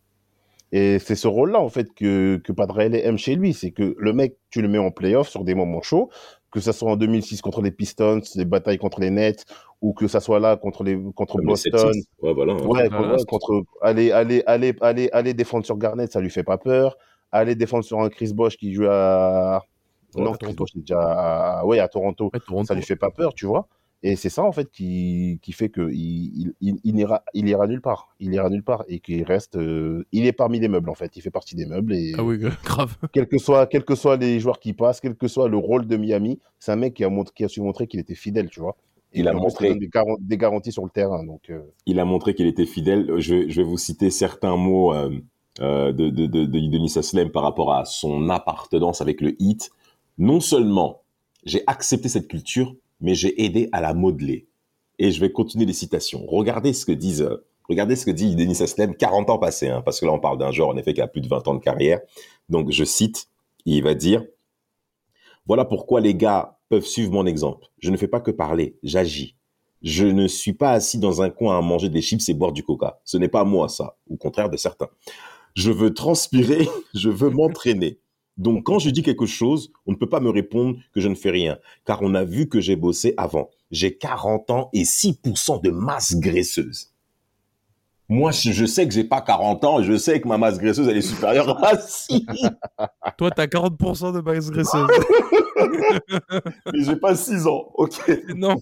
Et 0.71 0.99
c'est 0.99 1.15
ce 1.15 1.27
rôle-là, 1.27 1.59
en 1.59 1.69
fait, 1.69 1.93
que, 1.93 2.37
que 2.43 2.53
Padraele 2.53 2.95
aime 2.95 3.17
chez 3.17 3.35
lui. 3.35 3.53
C'est 3.53 3.71
que 3.71 3.93
le 3.97 4.13
mec, 4.13 4.37
tu 4.49 4.61
le 4.61 4.67
mets 4.69 4.77
en 4.77 4.89
playoff 4.89 5.27
sur 5.29 5.43
des 5.43 5.53
moments 5.53 5.81
chauds, 5.81 6.09
que 6.49 6.59
ça 6.61 6.71
soit 6.73 6.89
en 6.91 6.95
2006 6.95 7.41
contre 7.41 7.61
les 7.61 7.71
Pistons, 7.71 8.21
les 8.35 8.45
batailles 8.45 8.77
contre 8.77 9.01
les 9.01 9.09
Nets, 9.09 9.45
ou 9.81 9.93
que 9.93 10.07
ça 10.07 10.19
soit 10.19 10.39
là 10.39 10.57
contre 10.57 10.83
les, 10.83 10.95
contre 11.15 11.37
Comme 11.37 11.45
Boston. 11.47 11.71
Celtics. 11.75 12.05
Ouais, 12.21 12.33
voilà. 12.33 12.53
Ouais, 12.53 12.87
contre, 12.89 13.15
ouais, 13.17 13.25
contre- 13.27 13.63
aller, 13.81 14.11
aller, 14.11 14.43
aller, 14.45 14.75
aller, 14.81 15.09
aller 15.11 15.33
défendre 15.33 15.65
sur 15.65 15.77
Garnett, 15.77 16.11
ça 16.11 16.21
lui 16.21 16.29
fait 16.29 16.43
pas 16.43 16.57
peur. 16.57 16.97
Aller 17.31 17.55
défendre 17.55 17.83
sur 17.83 17.99
un 18.01 18.09
Chris 18.09 18.33
Bosh 18.33 18.57
qui 18.57 18.73
joue 18.73 18.85
à, 18.89 19.63
Ouais, 20.15 20.23
non, 20.23 20.33
à 20.33 20.37
Chris 20.37 20.53
Toronto. 20.53 20.63
Bosh, 20.63 20.69
c'est 20.73 20.79
déjà 20.81 20.99
à, 21.01 21.65
ouais, 21.65 21.79
à 21.79 21.87
Toronto. 21.87 22.29
Ouais, 22.33 22.39
Toronto. 22.45 22.67
Ça 22.67 22.73
lui 22.75 22.83
fait 22.83 22.95
pas 22.97 23.09
peur, 23.09 23.33
tu 23.33 23.45
vois. 23.45 23.67
Et 24.03 24.15
c'est 24.15 24.29
ça, 24.29 24.43
en 24.43 24.51
fait, 24.51 24.69
qui, 24.71 25.39
qui 25.43 25.51
fait 25.51 25.69
que 25.69 25.89
il, 25.91 26.31
il, 26.35 26.53
il, 26.59 26.75
il 26.83 26.97
ira, 26.99 27.23
il 27.35 27.47
ira 27.47 27.67
nulle 27.67 27.81
part. 27.81 28.09
Il 28.19 28.33
ira 28.33 28.49
nulle 28.49 28.63
part 28.63 28.83
et 28.87 28.99
qu'il 28.99 29.23
reste, 29.23 29.55
euh, 29.57 30.05
il 30.11 30.25
est 30.25 30.31
parmi 30.33 30.59
les 30.59 30.67
meubles, 30.67 30.89
en 30.89 30.95
fait. 30.95 31.15
Il 31.15 31.21
fait 31.21 31.29
partie 31.29 31.55
des 31.55 31.67
meubles 31.67 31.93
et 31.93 32.13
Ah 32.17 32.23
oui, 32.23 32.39
grave. 32.65 32.97
quels 33.13 33.27
que 33.27 33.37
soient, 33.37 33.67
quels 33.67 33.85
que 33.85 33.93
soient 33.95 34.17
les 34.17 34.39
joueurs 34.39 34.59
qui 34.59 34.73
passent, 34.73 34.99
quel 35.01 35.15
que 35.15 35.27
soit 35.27 35.47
le 35.47 35.57
rôle 35.57 35.85
de 35.87 35.97
Miami, 35.97 36.39
c'est 36.59 36.71
un 36.71 36.77
mec 36.77 36.95
qui 36.95 37.03
a, 37.03 37.09
montré, 37.09 37.33
qui 37.35 37.43
a 37.43 37.47
su 37.47 37.61
montrer 37.61 37.85
qu'il 37.87 37.99
était 37.99 38.15
fidèle, 38.15 38.49
tu 38.49 38.59
vois. 38.59 38.75
Il 39.13 39.27
a 39.27 39.33
montré. 39.33 39.75
des, 39.75 39.87
garan- 39.87 40.17
des 40.19 40.37
garanties 40.37 40.71
sur 40.71 40.83
le 40.83 40.89
terrain, 40.89 41.23
donc, 41.25 41.49
euh, 41.49 41.61
il 41.85 41.99
a 41.99 42.05
montré 42.05 42.33
qu'il 42.33 42.47
était 42.47 42.65
fidèle. 42.65 43.11
Je 43.19 43.35
vais, 43.35 43.49
je 43.49 43.61
vais 43.61 43.67
vous 43.67 43.77
citer 43.77 44.09
certains 44.09 44.55
mots 44.55 44.93
euh, 44.93 45.09
euh, 45.59 45.91
de, 45.91 46.09
de, 46.09 46.25
de, 46.27 46.45
de 46.45 46.59
Denis 46.67 46.93
Aslem 46.97 47.29
par 47.29 47.43
rapport 47.43 47.73
à 47.73 47.83
son 47.85 48.29
appartenance 48.29 49.01
avec 49.01 49.19
le 49.21 49.35
hit. 49.41 49.71
Non 50.17 50.39
seulement 50.39 51.01
j'ai 51.45 51.63
accepté 51.67 52.07
cette 52.07 52.27
culture, 52.27 52.75
mais 53.01 53.15
j'ai 53.15 53.43
aidé 53.43 53.67
à 53.71 53.81
la 53.81 53.93
modeler. 53.93 54.47
Et 54.99 55.11
je 55.11 55.19
vais 55.19 55.31
continuer 55.31 55.65
les 55.65 55.73
citations. 55.73 56.25
Regardez 56.27 56.71
ce 56.73 56.85
que 56.85 56.91
disent, 56.91 57.23
euh, 57.23 57.43
regardez 57.67 57.95
ce 57.95 58.05
que 58.05 58.11
dit 58.11 58.35
Denis 58.35 58.61
Aslem, 58.61 58.95
40 58.95 59.29
ans 59.29 59.39
passés, 59.39 59.67
hein, 59.69 59.81
parce 59.83 59.99
que 59.99 60.05
là 60.05 60.13
on 60.13 60.19
parle 60.19 60.37
d'un 60.37 60.51
joueur 60.51 60.69
en 60.69 60.77
effet 60.77 60.93
qui 60.93 61.01
a 61.01 61.07
plus 61.07 61.21
de 61.21 61.27
20 61.27 61.47
ans 61.47 61.55
de 61.55 61.59
carrière. 61.59 61.99
Donc 62.49 62.69
je 62.71 62.83
cite, 62.83 63.27
il 63.65 63.83
va 63.83 63.93
dire, 63.93 64.23
voilà 65.47 65.65
pourquoi 65.65 65.99
les 66.01 66.15
gars 66.15 66.57
peuvent 66.71 66.85
suivre 66.85 67.11
mon 67.11 67.25
exemple. 67.25 67.67
Je 67.79 67.91
ne 67.91 67.97
fais 67.97 68.07
pas 68.07 68.21
que 68.21 68.31
parler, 68.31 68.77
j'agis. 68.81 69.35
Je 69.81 70.05
ne 70.05 70.25
suis 70.27 70.53
pas 70.53 70.71
assis 70.71 70.99
dans 70.99 71.21
un 71.21 71.29
coin 71.29 71.57
à 71.57 71.61
manger 71.61 71.89
des 71.89 72.01
chips 72.01 72.29
et 72.29 72.33
boire 72.33 72.53
du 72.53 72.63
coca. 72.63 73.01
Ce 73.03 73.17
n'est 73.17 73.27
pas 73.27 73.43
moi, 73.43 73.67
ça. 73.67 73.97
Au 74.09 74.15
contraire 74.15 74.49
de 74.49 74.55
certains. 74.55 74.87
Je 75.53 75.69
veux 75.69 75.93
transpirer, 75.93 76.69
je 76.95 77.09
veux 77.09 77.29
m'entraîner. 77.29 77.99
Donc, 78.37 78.63
quand 78.63 78.79
je 78.79 78.89
dis 78.89 79.03
quelque 79.03 79.25
chose, 79.25 79.73
on 79.85 79.91
ne 79.91 79.97
peut 79.97 80.07
pas 80.07 80.21
me 80.21 80.29
répondre 80.29 80.77
que 80.93 81.01
je 81.01 81.09
ne 81.09 81.15
fais 81.15 81.29
rien, 81.29 81.59
car 81.83 82.01
on 82.03 82.15
a 82.15 82.23
vu 82.23 82.47
que 82.47 82.61
j'ai 82.61 82.77
bossé 82.77 83.13
avant. 83.17 83.49
J'ai 83.69 83.97
40 83.97 84.49
ans 84.51 84.69
et 84.71 84.83
6% 84.83 85.61
de 85.61 85.71
masse 85.71 86.15
graisseuse. 86.15 86.90
Moi, 88.11 88.31
je, 88.31 88.65
sais 88.65 88.85
que 88.85 88.93
j'ai 88.93 89.05
pas 89.05 89.21
40 89.21 89.63
ans 89.63 89.79
et 89.79 89.85
je 89.85 89.95
sais 89.95 90.19
que 90.19 90.27
ma 90.27 90.37
masse 90.37 90.57
graisseuse, 90.57 90.85
elle 90.89 90.97
est 90.97 91.01
supérieure 91.01 91.63
à 91.63 91.77
6. 91.77 92.25
Toi, 93.17 93.31
t'as 93.31 93.45
40% 93.45 94.13
de 94.13 94.19
base 94.19 94.51
graisseuse. 94.51 94.85
Mais 96.73 96.83
j'ai 96.83 96.97
pas 96.97 97.15
6 97.15 97.47
ans. 97.47 97.71
OK. 97.75 98.01
non. 98.35 98.57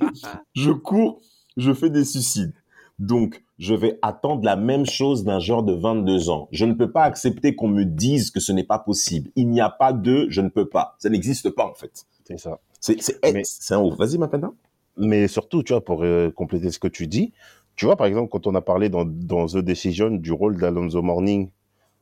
je 0.56 0.72
cours, 0.72 1.20
je 1.56 1.72
fais 1.72 1.90
des 1.90 2.04
suicides. 2.04 2.52
Donc, 2.98 3.44
je 3.60 3.72
vais 3.72 4.00
attendre 4.02 4.44
la 4.44 4.56
même 4.56 4.84
chose 4.84 5.22
d'un 5.22 5.38
genre 5.38 5.62
de 5.62 5.74
22 5.74 6.28
ans. 6.28 6.48
Je 6.50 6.64
ne 6.64 6.72
peux 6.72 6.90
pas 6.90 7.04
accepter 7.04 7.54
qu'on 7.54 7.68
me 7.68 7.84
dise 7.84 8.32
que 8.32 8.40
ce 8.40 8.50
n'est 8.50 8.64
pas 8.64 8.80
possible. 8.80 9.30
Il 9.36 9.48
n'y 9.48 9.60
a 9.60 9.70
pas 9.70 9.92
de 9.92 10.26
je 10.28 10.40
ne 10.40 10.48
peux 10.48 10.68
pas. 10.68 10.96
Ça 10.98 11.08
n'existe 11.08 11.50
pas, 11.50 11.66
en 11.66 11.74
fait. 11.74 12.04
c'est 12.24 12.36
ça. 12.36 12.58
C'est 12.80 13.00
c'est 13.00 13.20
eh, 13.22 13.30
Mais- 13.30 13.42
c'est 13.44 13.74
un 13.74 13.80
ouf. 13.80 13.96
Vas-y, 13.96 14.18
ma 14.18 14.26
peine. 14.26 14.48
Mais 14.96 15.28
surtout, 15.28 15.62
tu 15.62 15.72
vois, 15.72 15.84
pour 15.84 16.02
euh, 16.02 16.32
compléter 16.32 16.72
ce 16.72 16.80
que 16.80 16.88
tu 16.88 17.06
dis, 17.06 17.32
tu 17.78 17.86
vois, 17.86 17.96
par 17.96 18.06
exemple, 18.06 18.28
quand 18.30 18.46
on 18.46 18.54
a 18.54 18.60
parlé 18.60 18.88
dans, 18.90 19.04
dans 19.06 19.46
The 19.46 19.58
Decision 19.58 20.10
du 20.10 20.32
rôle 20.32 20.56
d'Alonso 20.58 21.00
Morning, 21.02 21.50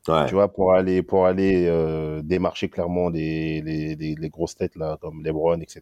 Ouais. 0.09 0.25
tu 0.27 0.35
vois, 0.35 0.47
pour 0.53 0.73
aller, 0.73 1.03
pour 1.03 1.25
aller 1.25 1.65
euh, 1.67 2.21
démarcher 2.23 2.69
clairement 2.69 3.09
les, 3.09 3.61
les, 3.61 3.95
les, 3.95 4.15
les 4.15 4.29
grosses 4.29 4.55
têtes, 4.55 4.77
là, 4.77 4.97
comme 5.01 5.21
LeBron, 5.23 5.59
etc. 5.59 5.81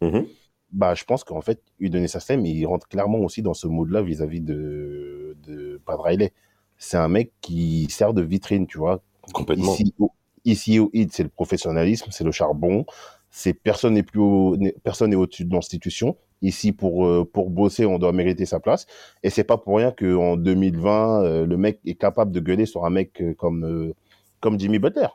Mhm. 0.00 0.26
Bah, 0.72 0.94
je 0.94 1.04
pense 1.04 1.24
qu'en 1.24 1.42
fait, 1.42 1.60
Udonis 1.78 2.10
Haslem, 2.14 2.46
il 2.46 2.64
rentre 2.66 2.88
clairement 2.88 3.18
aussi 3.18 3.42
dans 3.42 3.52
ce 3.54 3.66
mood-là 3.66 4.00
vis-à-vis 4.02 4.40
de, 4.40 5.36
de 5.46 5.80
Pat 5.84 5.98
Riley. 6.00 6.32
C'est 6.78 6.96
un 6.96 7.08
mec 7.08 7.32
qui 7.42 7.86
sert 7.90 8.14
de 8.14 8.22
vitrine, 8.22 8.66
tu 8.66 8.78
vois. 8.78 9.02
Complètement. 9.34 9.74
Ici, 9.74 9.94
au, 9.98 10.10
ici 10.46 10.78
au 10.78 10.90
Heat, 10.94 11.12
c'est 11.12 11.22
le 11.24 11.28
professionnalisme, 11.28 12.06
c'est 12.10 12.24
le 12.24 12.32
charbon. 12.32 12.86
C'est 13.30 13.52
personne 13.52 13.92
n'est 13.94 14.02
plus 14.02 14.20
au- 14.20 14.56
n'est- 14.56 14.74
personne 14.84 15.10
n'est 15.10 15.16
au-dessus 15.16 15.44
de 15.44 15.52
l'institution. 15.54 16.16
Ici, 16.42 16.72
pour 16.72 17.06
euh, 17.06 17.28
pour 17.30 17.50
bosser, 17.50 17.86
on 17.86 17.98
doit 17.98 18.12
mériter 18.12 18.44
sa 18.44 18.60
place. 18.60 18.86
Et 19.22 19.30
c'est 19.30 19.44
pas 19.44 19.56
pour 19.56 19.76
rien 19.78 19.90
que 19.90 20.14
en 20.16 20.36
2020, 20.36 21.24
euh, 21.24 21.46
le 21.46 21.56
mec 21.56 21.80
est 21.86 21.94
capable 21.94 22.32
de 22.32 22.40
gueuler 22.40 22.66
sur 22.66 22.84
un 22.84 22.90
mec 22.90 23.20
euh, 23.22 23.34
comme 23.34 23.92
comme 24.40 24.58
Jimmy 24.60 24.78
Butler. 24.78 25.08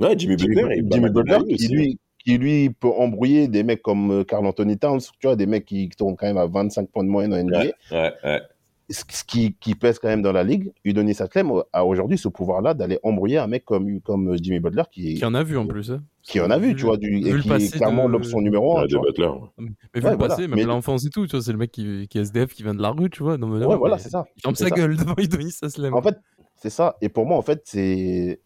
Ouais, 0.00 0.14
Jimmy 0.18 0.36
Jimmy, 0.38 0.54
Butler. 0.54 0.82
Jimmy 0.90 1.10
Butler, 1.10 1.38
qui 1.48 1.54
aussi. 1.54 1.68
lui 1.68 1.98
qui 2.18 2.38
lui 2.38 2.70
peut 2.70 2.88
embrouiller 2.88 3.48
des 3.48 3.62
mecs 3.62 3.82
comme 3.82 4.24
Carl 4.24 4.44
Anthony 4.44 4.76
Towns, 4.76 5.00
tu 5.20 5.28
vois, 5.28 5.36
des 5.36 5.46
mecs 5.46 5.64
qui 5.64 5.88
tournent 5.90 6.16
quand 6.16 6.26
même 6.26 6.38
à 6.38 6.46
25 6.46 6.90
points 6.90 7.04
de 7.04 7.08
moyenne 7.08 7.32
en 7.32 7.42
NBA 7.42 7.58
Ouais, 7.60 7.72
ouais, 7.92 8.12
ouais. 8.24 8.40
Ce 8.88 9.24
qui, 9.24 9.54
qui 9.54 9.74
pèse 9.74 9.98
quand 9.98 10.08
même 10.08 10.22
dans 10.22 10.32
la 10.32 10.44
ligue, 10.44 10.72
Udonis 10.84 11.16
Haslem 11.20 11.50
a 11.72 11.84
aujourd'hui 11.84 12.18
ce 12.18 12.28
pouvoir-là 12.28 12.72
d'aller 12.74 12.98
embrouiller 13.02 13.38
un 13.38 13.46
mec 13.48 13.64
comme, 13.64 14.00
comme 14.00 14.36
Jimmy 14.40 14.60
Butler 14.60 14.84
qui, 14.92 15.14
Qui 15.14 15.24
en 15.24 15.34
a 15.34 15.42
vu 15.42 15.56
en 15.58 15.66
plus. 15.66 15.90
hein. 15.90 16.02
qui 16.22 16.40
en 16.40 16.50
a 16.50 16.58
vu, 16.58 16.74
tu 16.76 16.84
vois, 16.84 16.96
du, 16.96 17.08
vu 17.20 17.38
et 17.38 17.42
qui 17.42 17.48
passé 17.48 17.66
est 17.66 17.70
clairement 17.76 18.06
de- 18.06 18.12
l'option 18.12 18.40
numéro 18.40 18.76
un. 18.78 18.82
Ouais, 18.82 18.86
tu 18.88 18.94
de 18.94 18.98
vois. 18.98 19.06
Butler. 19.08 19.30
Mais 19.58 19.66
vu 19.66 20.06
Ouais, 20.06 20.10
le 20.12 20.16
voilà. 20.16 20.28
passé, 20.28 20.42
même 20.48 20.56
Mais- 20.56 20.64
l'enfance 20.64 21.04
et 21.04 21.10
tout, 21.10 21.26
tu 21.26 21.32
vois, 21.32 21.42
c'est 21.42 21.52
le 21.52 21.58
mec 21.58 21.72
qui, 21.72 22.06
qui 22.08 22.18
est 22.18 22.22
SDF, 22.22 22.54
qui 22.54 22.62
vient 22.62 22.74
de 22.74 22.82
la 22.82 22.90
rue, 22.90 23.10
tu 23.10 23.22
vois. 23.22 23.36
Non, 23.38 23.48
mais 23.48 23.58
non, 23.58 23.68
Ouais, 23.70 23.76
voilà, 23.76 23.98
c'est 23.98 24.10
ça. 24.10 24.24
Il 24.36 24.42
ferme 24.42 24.54
sa 24.54 24.68
ça. 24.68 24.74
gueule 24.74 24.96
devant 24.96 25.14
Idonis 25.18 25.56
Aslem. 25.62 25.94
En 25.94 26.02
fait, 26.02 26.16
c'est 26.54 26.70
ça. 26.70 26.96
Et 27.00 27.08
pour 27.08 27.26
moi, 27.26 27.36
en 27.38 27.42
fait, 27.42 27.62
c'est 27.64 28.40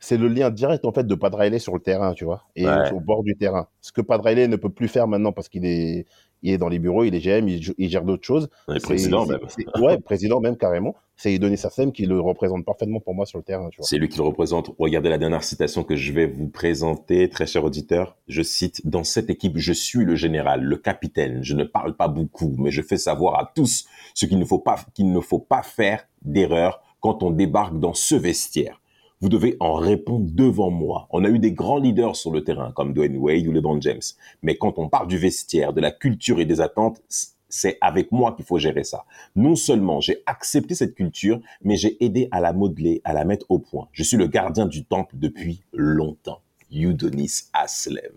c'est 0.00 0.16
le 0.16 0.28
lien 0.28 0.50
direct 0.50 0.84
en 0.84 0.92
fait 0.92 1.06
de 1.06 1.14
Pat 1.14 1.34
Riley 1.34 1.58
sur 1.58 1.74
le 1.74 1.80
terrain, 1.80 2.12
tu 2.14 2.24
vois, 2.24 2.44
et 2.56 2.66
Ouais. 2.66 2.92
au 2.92 3.00
bord 3.00 3.22
du 3.22 3.36
terrain. 3.36 3.68
Ce 3.80 3.92
que 3.92 4.00
Pat 4.00 4.20
Riley 4.20 4.48
ne 4.48 4.56
peut 4.56 4.70
plus 4.70 4.88
faire 4.88 5.08
maintenant 5.08 5.32
parce 5.32 5.48
qu'il 5.48 5.64
est, 5.66 6.06
il 6.42 6.52
est 6.52 6.58
dans 6.58 6.68
les 6.68 6.78
bureaux, 6.78 7.02
il 7.04 7.14
est 7.14 7.20
GM, 7.20 7.48
il, 7.48 7.74
il 7.78 7.88
gère 7.90 8.04
d'autres 8.04 8.24
choses. 8.24 8.48
C'est- 8.68 8.80
président 8.82 9.26
même. 9.26 9.40
Ouais, 9.80 9.98
président 9.98 10.40
même 10.40 10.56
carrément. 10.56 10.94
C'est 11.16 11.32
Idonis 11.34 11.56
Sassem 11.56 11.90
qui 11.90 12.06
le 12.06 12.20
représente 12.20 12.64
parfaitement 12.64 13.00
pour 13.00 13.12
moi 13.12 13.26
sur 13.26 13.38
le 13.38 13.42
terrain, 13.44 13.68
tu 13.70 13.78
vois. 13.78 13.86
C'est 13.88 13.98
lui 13.98 14.08
qui 14.08 14.18
le 14.18 14.22
représente. 14.22 14.70
Regardez 14.78 15.08
la 15.08 15.18
dernière 15.18 15.42
citation 15.42 15.82
que 15.82 15.96
je 15.96 16.12
vais 16.12 16.26
vous 16.28 16.46
présenter, 16.46 17.28
très 17.28 17.44
cher 17.44 17.64
auditeur. 17.64 18.16
Je 18.28 18.40
cite, 18.42 18.86
dans 18.88 19.02
cette 19.02 19.28
équipe, 19.28 19.58
je 19.58 19.72
suis 19.72 20.04
le 20.04 20.14
général, 20.14 20.62
le 20.62 20.76
capitaine. 20.76 21.42
Je 21.42 21.54
ne 21.54 21.64
parle 21.64 21.96
pas 21.96 22.06
beaucoup, 22.06 22.54
mais 22.58 22.70
je 22.70 22.82
fais 22.82 22.98
savoir 22.98 23.40
à 23.40 23.50
tous 23.52 23.86
ce 24.14 24.26
qu'il 24.26 24.38
ne 24.38 24.44
faut 24.44 24.60
pas, 24.60 24.76
qu'il 24.94 25.10
ne 25.10 25.18
faut 25.20 25.40
pas 25.40 25.62
faire 25.62 26.06
d'erreur 26.22 26.82
quand 27.00 27.24
on 27.24 27.32
débarque 27.32 27.80
dans 27.80 27.94
ce 27.94 28.14
vestiaire. 28.14 28.80
Vous 29.20 29.28
devez 29.28 29.56
en 29.58 29.74
répondre 29.74 30.30
devant 30.30 30.70
moi. 30.70 31.08
On 31.10 31.24
a 31.24 31.28
eu 31.28 31.38
des 31.38 31.52
grands 31.52 31.78
leaders 31.78 32.14
sur 32.14 32.30
le 32.30 32.44
terrain, 32.44 32.70
comme 32.72 32.92
Dwayne 32.92 33.16
Wade 33.16 33.46
ou 33.46 33.52
LeBron 33.52 33.80
James. 33.80 34.00
Mais 34.42 34.56
quand 34.56 34.78
on 34.78 34.88
parle 34.88 35.08
du 35.08 35.18
vestiaire, 35.18 35.72
de 35.72 35.80
la 35.80 35.90
culture 35.90 36.38
et 36.38 36.44
des 36.44 36.60
attentes, 36.60 37.02
c'est 37.48 37.78
avec 37.80 38.12
moi 38.12 38.32
qu'il 38.32 38.44
faut 38.44 38.58
gérer 38.58 38.84
ça. 38.84 39.04
Non 39.34 39.56
seulement 39.56 40.00
j'ai 40.00 40.22
accepté 40.26 40.74
cette 40.74 40.94
culture, 40.94 41.40
mais 41.62 41.76
j'ai 41.76 42.02
aidé 42.04 42.28
à 42.30 42.40
la 42.40 42.52
modeler, 42.52 43.00
à 43.04 43.12
la 43.12 43.24
mettre 43.24 43.46
au 43.48 43.58
point. 43.58 43.88
Je 43.92 44.02
suis 44.02 44.16
le 44.16 44.26
gardien 44.26 44.66
du 44.66 44.84
temple 44.84 45.16
depuis 45.18 45.62
longtemps. 45.72 46.40
Udonis 46.70 47.48
Aslem. 47.52 48.12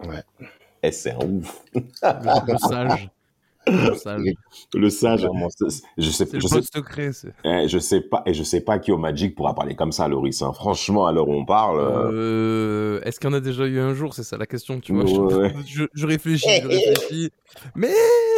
Ouais. 0.00 0.22
Eh, 0.82 0.92
c'est 0.92 1.12
un 1.12 1.30
ouf. 1.30 1.64
Le 1.74 2.58
sage. 2.58 3.10
Le 3.66 3.94
sage. 3.94 4.20
Le 4.74 4.90
sage, 4.90 5.20
je 5.98 6.10
sais, 6.10 6.26
je 6.34 6.46
sais, 6.46 6.60
secret. 6.62 7.10
eh, 7.44 7.66
je 7.66 7.78
sais 7.78 8.00
pas, 8.02 8.22
et 8.26 8.34
je 8.34 8.42
sais 8.42 8.60
pas 8.60 8.78
qui 8.78 8.92
au 8.92 8.98
Magic 8.98 9.34
pourra 9.34 9.54
parler 9.54 9.74
comme 9.74 9.92
ça, 9.92 10.06
Loris. 10.06 10.42
hein. 10.42 10.52
Franchement, 10.52 11.06
à 11.06 11.12
l'heure 11.12 11.28
où 11.28 11.32
on 11.34 11.44
parle, 11.46 11.80
euh, 11.80 12.10
Euh, 12.12 13.00
Est-ce 13.04 13.18
qu'il 13.18 13.30
y 13.30 13.32
en 13.32 13.36
a 13.36 13.40
déjà 13.40 13.64
eu 13.66 13.78
un 13.78 13.94
jour 13.94 14.12
C'est 14.14 14.22
ça 14.22 14.36
la 14.36 14.46
question, 14.46 14.80
tu 14.80 14.92
vois? 14.92 15.04
Ouais. 15.04 15.54
Je, 15.66 15.84
je 15.94 16.06
réfléchis, 16.06 16.46
je 16.62 16.68
réfléchis. 16.68 17.30
Mais 17.74 17.90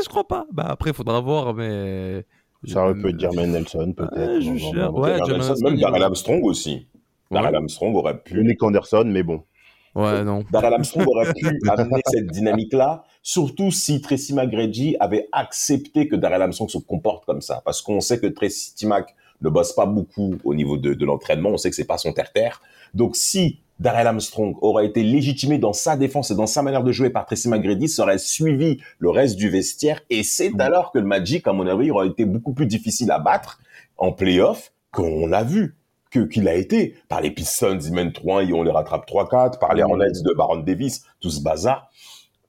je 0.03 0.09
crois 0.09 0.27
pas. 0.29 0.47
Bah 0.53 0.66
après, 0.68 0.93
faudra 0.93 1.20
voir, 1.20 1.55
mais. 1.55 2.24
Ça 2.66 2.85
aurait 2.85 2.95
pu 2.95 3.09
être 3.11 3.18
Jermaine 3.20 3.53
Nelson, 3.53 3.95
peut-être. 3.97 4.16
Ouais. 4.16 4.89
Ouais, 4.89 5.61
même 5.62 5.79
Darrell 5.81 6.03
Armstrong 6.03 6.43
aussi. 6.45 6.87
Darrell. 7.31 7.55
Armstrong 7.55 7.95
aurait 7.97 8.18
pu. 8.22 8.43
Nick 8.45 8.62
Anderson, 8.62 9.05
mais 9.07 9.22
bon. 9.22 9.43
Ouais, 9.97 10.22
non. 10.24 10.44
Darrell 10.51 10.74
Armstrong 10.74 11.07
aurait 11.09 11.32
pu 11.32 11.47
amener 11.68 12.03
cette 12.07 12.26
dynamique-là, 12.26 13.05
surtout 13.22 13.70
si 13.70 14.03
Tracy 14.03 14.34
McGrady 14.34 14.94
avait 15.01 15.26
accepté 15.32 16.07
que 16.07 16.16
Darrell 16.16 16.42
Armstrong 16.42 16.68
se 16.68 16.78
comporte 16.78 17.24
comme 17.24 17.40
ça. 17.40 17.62
Parce 17.64 17.80
qu'on 17.80 18.01
sait 18.01 18.20
que 18.20 18.26
Tracy 18.26 18.86
Mac 18.86 19.14
ne 19.40 19.49
bosse 19.49 19.72
pas 19.72 19.86
beaucoup 19.86 20.34
au 20.44 20.55
niveau 20.55 20.76
de, 20.76 20.92
de 20.92 21.05
l'entraînement, 21.07 21.51
on 21.51 21.57
sait 21.57 21.70
que 21.70 21.76
c'est 21.76 21.84
pas 21.84 21.97
son 21.97 22.12
terre-terre. 22.12 22.61
Donc 22.92 23.16
si 23.16 23.61
Darrell 23.80 24.07
Armstrong 24.07 24.57
aurait 24.61 24.86
été 24.86 25.03
légitimé 25.03 25.57
dans 25.57 25.72
sa 25.72 25.97
défense 25.97 26.30
et 26.30 26.34
dans 26.34 26.47
sa 26.47 26.62
manière 26.62 26.84
de 26.84 26.92
jouer 26.92 27.11
par 27.11 27.24
Tracy 27.24 27.49
McGrady, 27.49 27.88
ça 27.88 28.03
aurait 28.03 28.18
suivi 28.18 28.78
le 28.99 29.11
reste 29.11 29.36
du 29.36 29.49
vestiaire. 29.49 30.01
Et 30.11 30.22
c'est 30.22 30.59
alors 30.61 30.92
que 30.92 30.99
le 30.99 31.07
Magic, 31.07 31.47
à 31.49 31.55
mon 31.55 31.66
avis, 31.66 31.90
aurait 31.90 32.09
été 32.09 32.26
beaucoup 32.26 32.53
plus 32.53 32.66
difficile 32.66 33.11
à 33.11 33.18
battre 33.18 33.61
en 33.97 34.12
playoff 34.12 34.72
qu'on 34.92 35.26
l'a 35.26 35.42
vu 35.42 35.74
que 36.16 36.24
qu'il 36.28 36.48
a 36.48 36.54
été 36.54 36.94
par 37.08 37.20
les 37.20 37.30
Pistons, 37.30 37.78
ils 37.78 37.92
mènent 37.92 38.12
3 38.12 38.44
et 38.44 38.52
on 38.52 38.62
les 38.62 38.70
rattrape 38.70 39.06
3-4, 39.08 39.58
par 39.58 39.74
les 39.74 39.82
Oui. 39.82 39.90
Hornets 39.90 40.22
de 40.24 40.34
Baron 40.34 40.56
Davis, 40.58 41.04
tout 41.20 41.30
ce 41.30 41.42
bazar. 41.42 41.90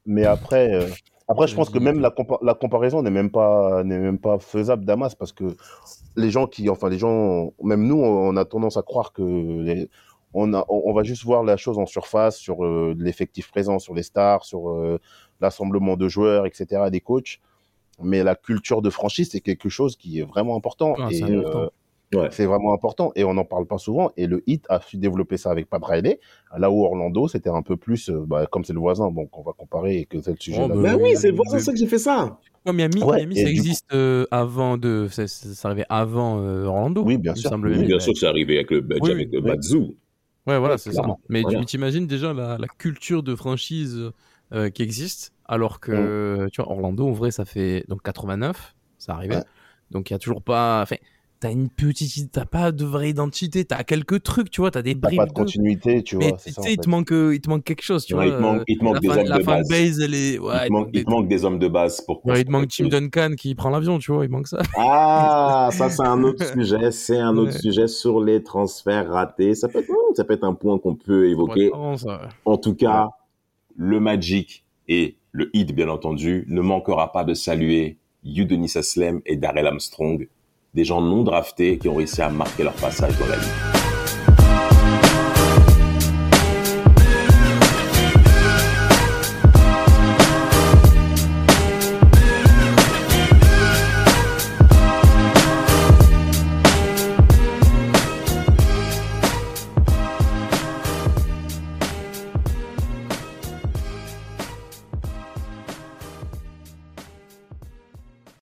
Mais 0.06 0.26
après, 0.26 0.74
euh, 0.74 0.88
après, 1.28 1.48
je 1.48 1.56
pense 1.56 1.70
que 1.70 1.80
même 1.80 2.00
la, 2.00 2.10
compa- 2.10 2.44
la 2.44 2.54
comparaison 2.54 3.02
n'est 3.02 3.12
même 3.12 3.30
pas 3.32 3.84
n'est 3.84 4.00
même 4.00 4.18
pas 4.20 4.40
faisable 4.40 4.86
d'Amas 4.86 5.16
parce 5.20 5.34
que 5.34 5.58
les 6.16 6.32
gens 6.32 6.48
qui, 6.48 6.70
enfin 6.70 6.90
les 6.90 6.98
gens, 6.98 7.52
même 7.62 7.84
nous, 7.86 8.02
on 8.02 8.36
a 8.38 8.46
tendance 8.46 8.78
à 8.78 8.82
croire 8.82 9.12
que 9.12 9.22
les- 9.62 9.90
on 10.34 10.54
a, 10.54 10.64
on 10.70 10.84
on 10.86 10.94
va 10.94 11.04
juste 11.04 11.24
voir 11.24 11.44
la 11.44 11.58
chose 11.58 11.78
en 11.78 11.86
surface 11.86 12.38
sur 12.38 12.64
euh, 12.64 12.96
l'effectif 12.98 13.50
présent, 13.52 13.80
sur 13.80 13.94
les 13.94 14.04
stars, 14.04 14.46
sur 14.46 14.70
euh, 14.70 15.00
l'assemblement 15.42 15.98
de 15.98 16.08
joueurs, 16.08 16.46
etc., 16.46 16.66
des 16.92 17.02
coachs. 17.02 17.40
Mais 18.02 18.24
la 18.24 18.36
culture 18.36 18.82
de 18.82 18.90
franchise, 18.90 19.30
c'est 19.32 19.42
quelque 19.42 19.70
chose 19.70 19.96
qui 19.96 20.20
est 20.20 20.24
vraiment 20.24 20.56
important. 20.56 20.96
Ah, 21.00 21.08
c'est 21.10 21.18
et, 21.20 21.24
euh, 21.24 21.40
important. 21.40 21.72
Ouais. 22.16 22.30
c'est 22.32 22.46
vraiment 22.46 22.74
important 22.74 23.12
et 23.16 23.24
on 23.26 23.34
n'en 23.34 23.44
parle 23.44 23.66
pas 23.68 23.78
souvent. 23.78 24.12
Et 24.16 24.28
le 24.28 24.42
hit 24.48 24.66
a 24.70 24.80
su 24.80 24.96
développer 24.98 25.36
ça 25.38 25.52
avec 25.52 25.70
Pat 25.70 25.84
Riley, 25.84 26.20
là 26.58 26.72
où 26.72 26.84
Orlando, 26.86 27.28
c'était 27.28 27.50
un 27.50 27.62
peu 27.62 27.76
plus, 27.76 28.10
euh, 28.10 28.24
bah, 28.26 28.46
comme 28.50 28.64
c'est 28.64 28.72
le 28.74 28.80
voisin, 28.80 29.10
bon, 29.12 29.26
qu'on 29.26 29.44
va 29.44 29.52
comparer 29.52 29.98
et 30.00 30.06
que 30.06 30.22
c'est 30.22 30.32
le 30.32 30.38
sujet. 30.40 30.62
Oh, 30.64 30.68
là. 30.70 30.76
bah, 30.76 30.82
Ben 30.84 31.00
oui, 31.02 31.16
c'est 31.16 31.34
pour 31.34 31.46
mais- 31.52 31.60
ça 31.60 31.72
que 31.74 31.78
j'ai 31.78 31.88
fait 31.88 31.98
ça. 32.00 32.40
Ouais, 32.66 32.74
Miami, 32.74 33.04
Ouais, 33.04 33.18
Miami 33.18 33.36
ça 33.36 33.44
coup- 33.44 33.50
existe 33.50 33.94
euh, 33.94 34.26
avant 34.32 34.78
de. 34.78 35.08
Ça, 35.12 35.28
ça, 35.28 35.54
ça 35.54 35.68
arrivait 35.68 35.86
avant 35.90 36.40
euh, 36.42 36.66
Orlando. 36.66 37.04
Oui, 37.04 37.18
bien 37.18 37.36
sûr. 37.36 37.52
Oui, 37.62 37.86
bien. 37.86 38.00
sûr 38.00 38.14
c'est 38.18 38.26
arrivé 38.28 38.56
avec 38.58 38.72
le 38.72 38.82
badge, 38.82 39.00
Oui, 39.02 39.12
avec 39.12 39.32
le 39.32 39.40
oui. 39.40 39.46
Bazoo. 39.56 39.96
Ouais, 40.48 40.58
voilà, 40.60 40.78
c'est 40.78 40.94
ça. 40.94 41.04
Mais 41.30 41.42
Voilà. 41.42 41.60
tu 41.60 41.66
t'imagines 41.66 42.08
déjà 42.08 42.34
la, 42.34 42.58
la 42.58 42.68
culture 42.68 43.22
de 43.22 43.36
franchise 43.36 44.12
euh, 44.54 44.70
qui 44.70 44.82
existe, 44.82 45.34
alors 45.46 45.82
que, 45.82 46.48
tu 46.54 46.62
vois, 46.62 46.72
Orlando, 46.72 47.06
en 47.08 47.12
vrai, 47.12 47.32
ça 47.32 47.44
fait 47.44 47.84
donc 47.90 48.02
89, 48.04 48.76
ça 48.98 49.14
arrivait. 49.14 49.36
Ouais. 49.36 49.44
Donc 49.92 50.10
il 50.10 50.14
y 50.14 50.16
a 50.16 50.20
toujours 50.20 50.42
pas. 50.42 50.82
Enfin, 50.84 50.96
t'as 51.40 51.52
une 51.52 51.70
petite. 51.70 52.32
T'as 52.32 52.46
pas 52.46 52.72
de 52.72 52.84
vraie 52.86 53.10
identité, 53.10 53.64
t'as 53.66 53.84
quelques 53.84 54.24
trucs, 54.24 54.50
tu 54.50 54.62
vois, 54.62 54.72
t'as 54.72 54.82
des 54.82 55.00
T'as 55.00 55.16
pas 55.16 55.26
de 55.26 55.32
continuité, 55.34 56.04
tu 56.04 56.18
Mais 56.18 56.30
vois. 56.30 56.38
tu 56.38 56.44
c'est 56.52 56.62
ça, 56.62 56.70
il, 56.70 56.78
te 56.78 56.90
manque, 56.90 57.12
euh, 57.12 57.36
il 57.36 57.42
te 57.42 57.50
manque 57.50 57.64
quelque 57.64 57.84
chose, 57.84 58.06
tu 58.06 58.14
Ouais, 58.16 58.28
vois. 58.30 58.36
il 58.36 58.38
te 58.38 58.42
manque- 58.42 58.60
euh, 58.60 58.64
il 58.68 58.78
te 58.78 58.84
manque 58.84 58.94
la 58.96 59.00
des 59.02 59.10
hommes 59.10 59.24
de 59.26 59.44
base. 59.44 59.68
fanbase, 59.68 60.00
elle 60.00 60.14
est. 60.16 60.40
Ouais, 60.40 60.54
il, 60.54 60.60
te 60.60 60.66
il 60.68 60.72
manque, 60.72 60.86
manque 60.86 60.90
il 60.94 61.06
te 61.06 61.10
manque 61.10 61.28
des 61.28 61.46
hommes 61.46 61.60
de 61.60 61.68
base 61.68 62.02
pour 62.02 62.26
Ouais, 62.26 62.42
il 62.42 62.46
te 62.46 62.52
manque 62.52 62.68
Tim. 62.70 62.88
Duncan 62.88 63.32
qui 63.38 63.56
prend 63.56 63.70
l'avion, 63.70 64.00
tu 64.00 64.12
vois, 64.12 64.26
il 64.26 64.32
manque 64.32 64.48
ça. 64.48 64.62
Ah, 64.78 65.70
ça 65.72 65.90
c'est 65.90 66.04
un 66.06 66.24
autre 66.24 66.46
sujet. 66.54 66.92
C'est 66.92 67.18
un 67.20 67.36
autre 67.38 67.54
sujet 67.60 67.88
sur 67.88 68.24
les 68.24 68.44
transferts 68.44 69.10
ratés. 69.10 69.56
Ça 69.56 69.68
peut 69.68 69.80
être, 69.80 69.92
ça 70.16 70.24
peut 70.24 70.34
être 70.34 70.44
un 70.44 70.54
point 70.54 70.78
qu'on 70.80 70.96
peut 70.96 71.30
évoquer. 71.30 71.72
ça. 71.98 72.30
En 72.46 72.58
tout 72.58 72.74
cas, 72.76 73.10
le 73.76 74.00
Magic 74.00 74.64
et 74.88 75.16
le 75.32 75.50
Heat, 75.56 75.74
bien 75.76 75.90
entendu, 75.90 76.46
ne 76.48 76.62
manquera 76.62 77.12
pas 77.12 77.24
de 77.24 77.34
saluer 77.34 77.98
Udonis 78.26 78.74
Aslem 78.76 79.22
et 79.26 79.36
Darrell 79.36 79.68
Armstrong, 79.68 80.28
des 80.78 80.86
gens 80.86 81.02
non 81.02 81.24
draftés 81.24 81.80
qui 81.80 81.90
ont 81.90 81.96
réussi 81.96 82.22
à 82.22 82.30
marquer 82.30 82.64
leur 82.64 82.74
passage 82.74 83.18
dans 83.18 83.26
la 83.26 83.36
ligue. 83.36 83.77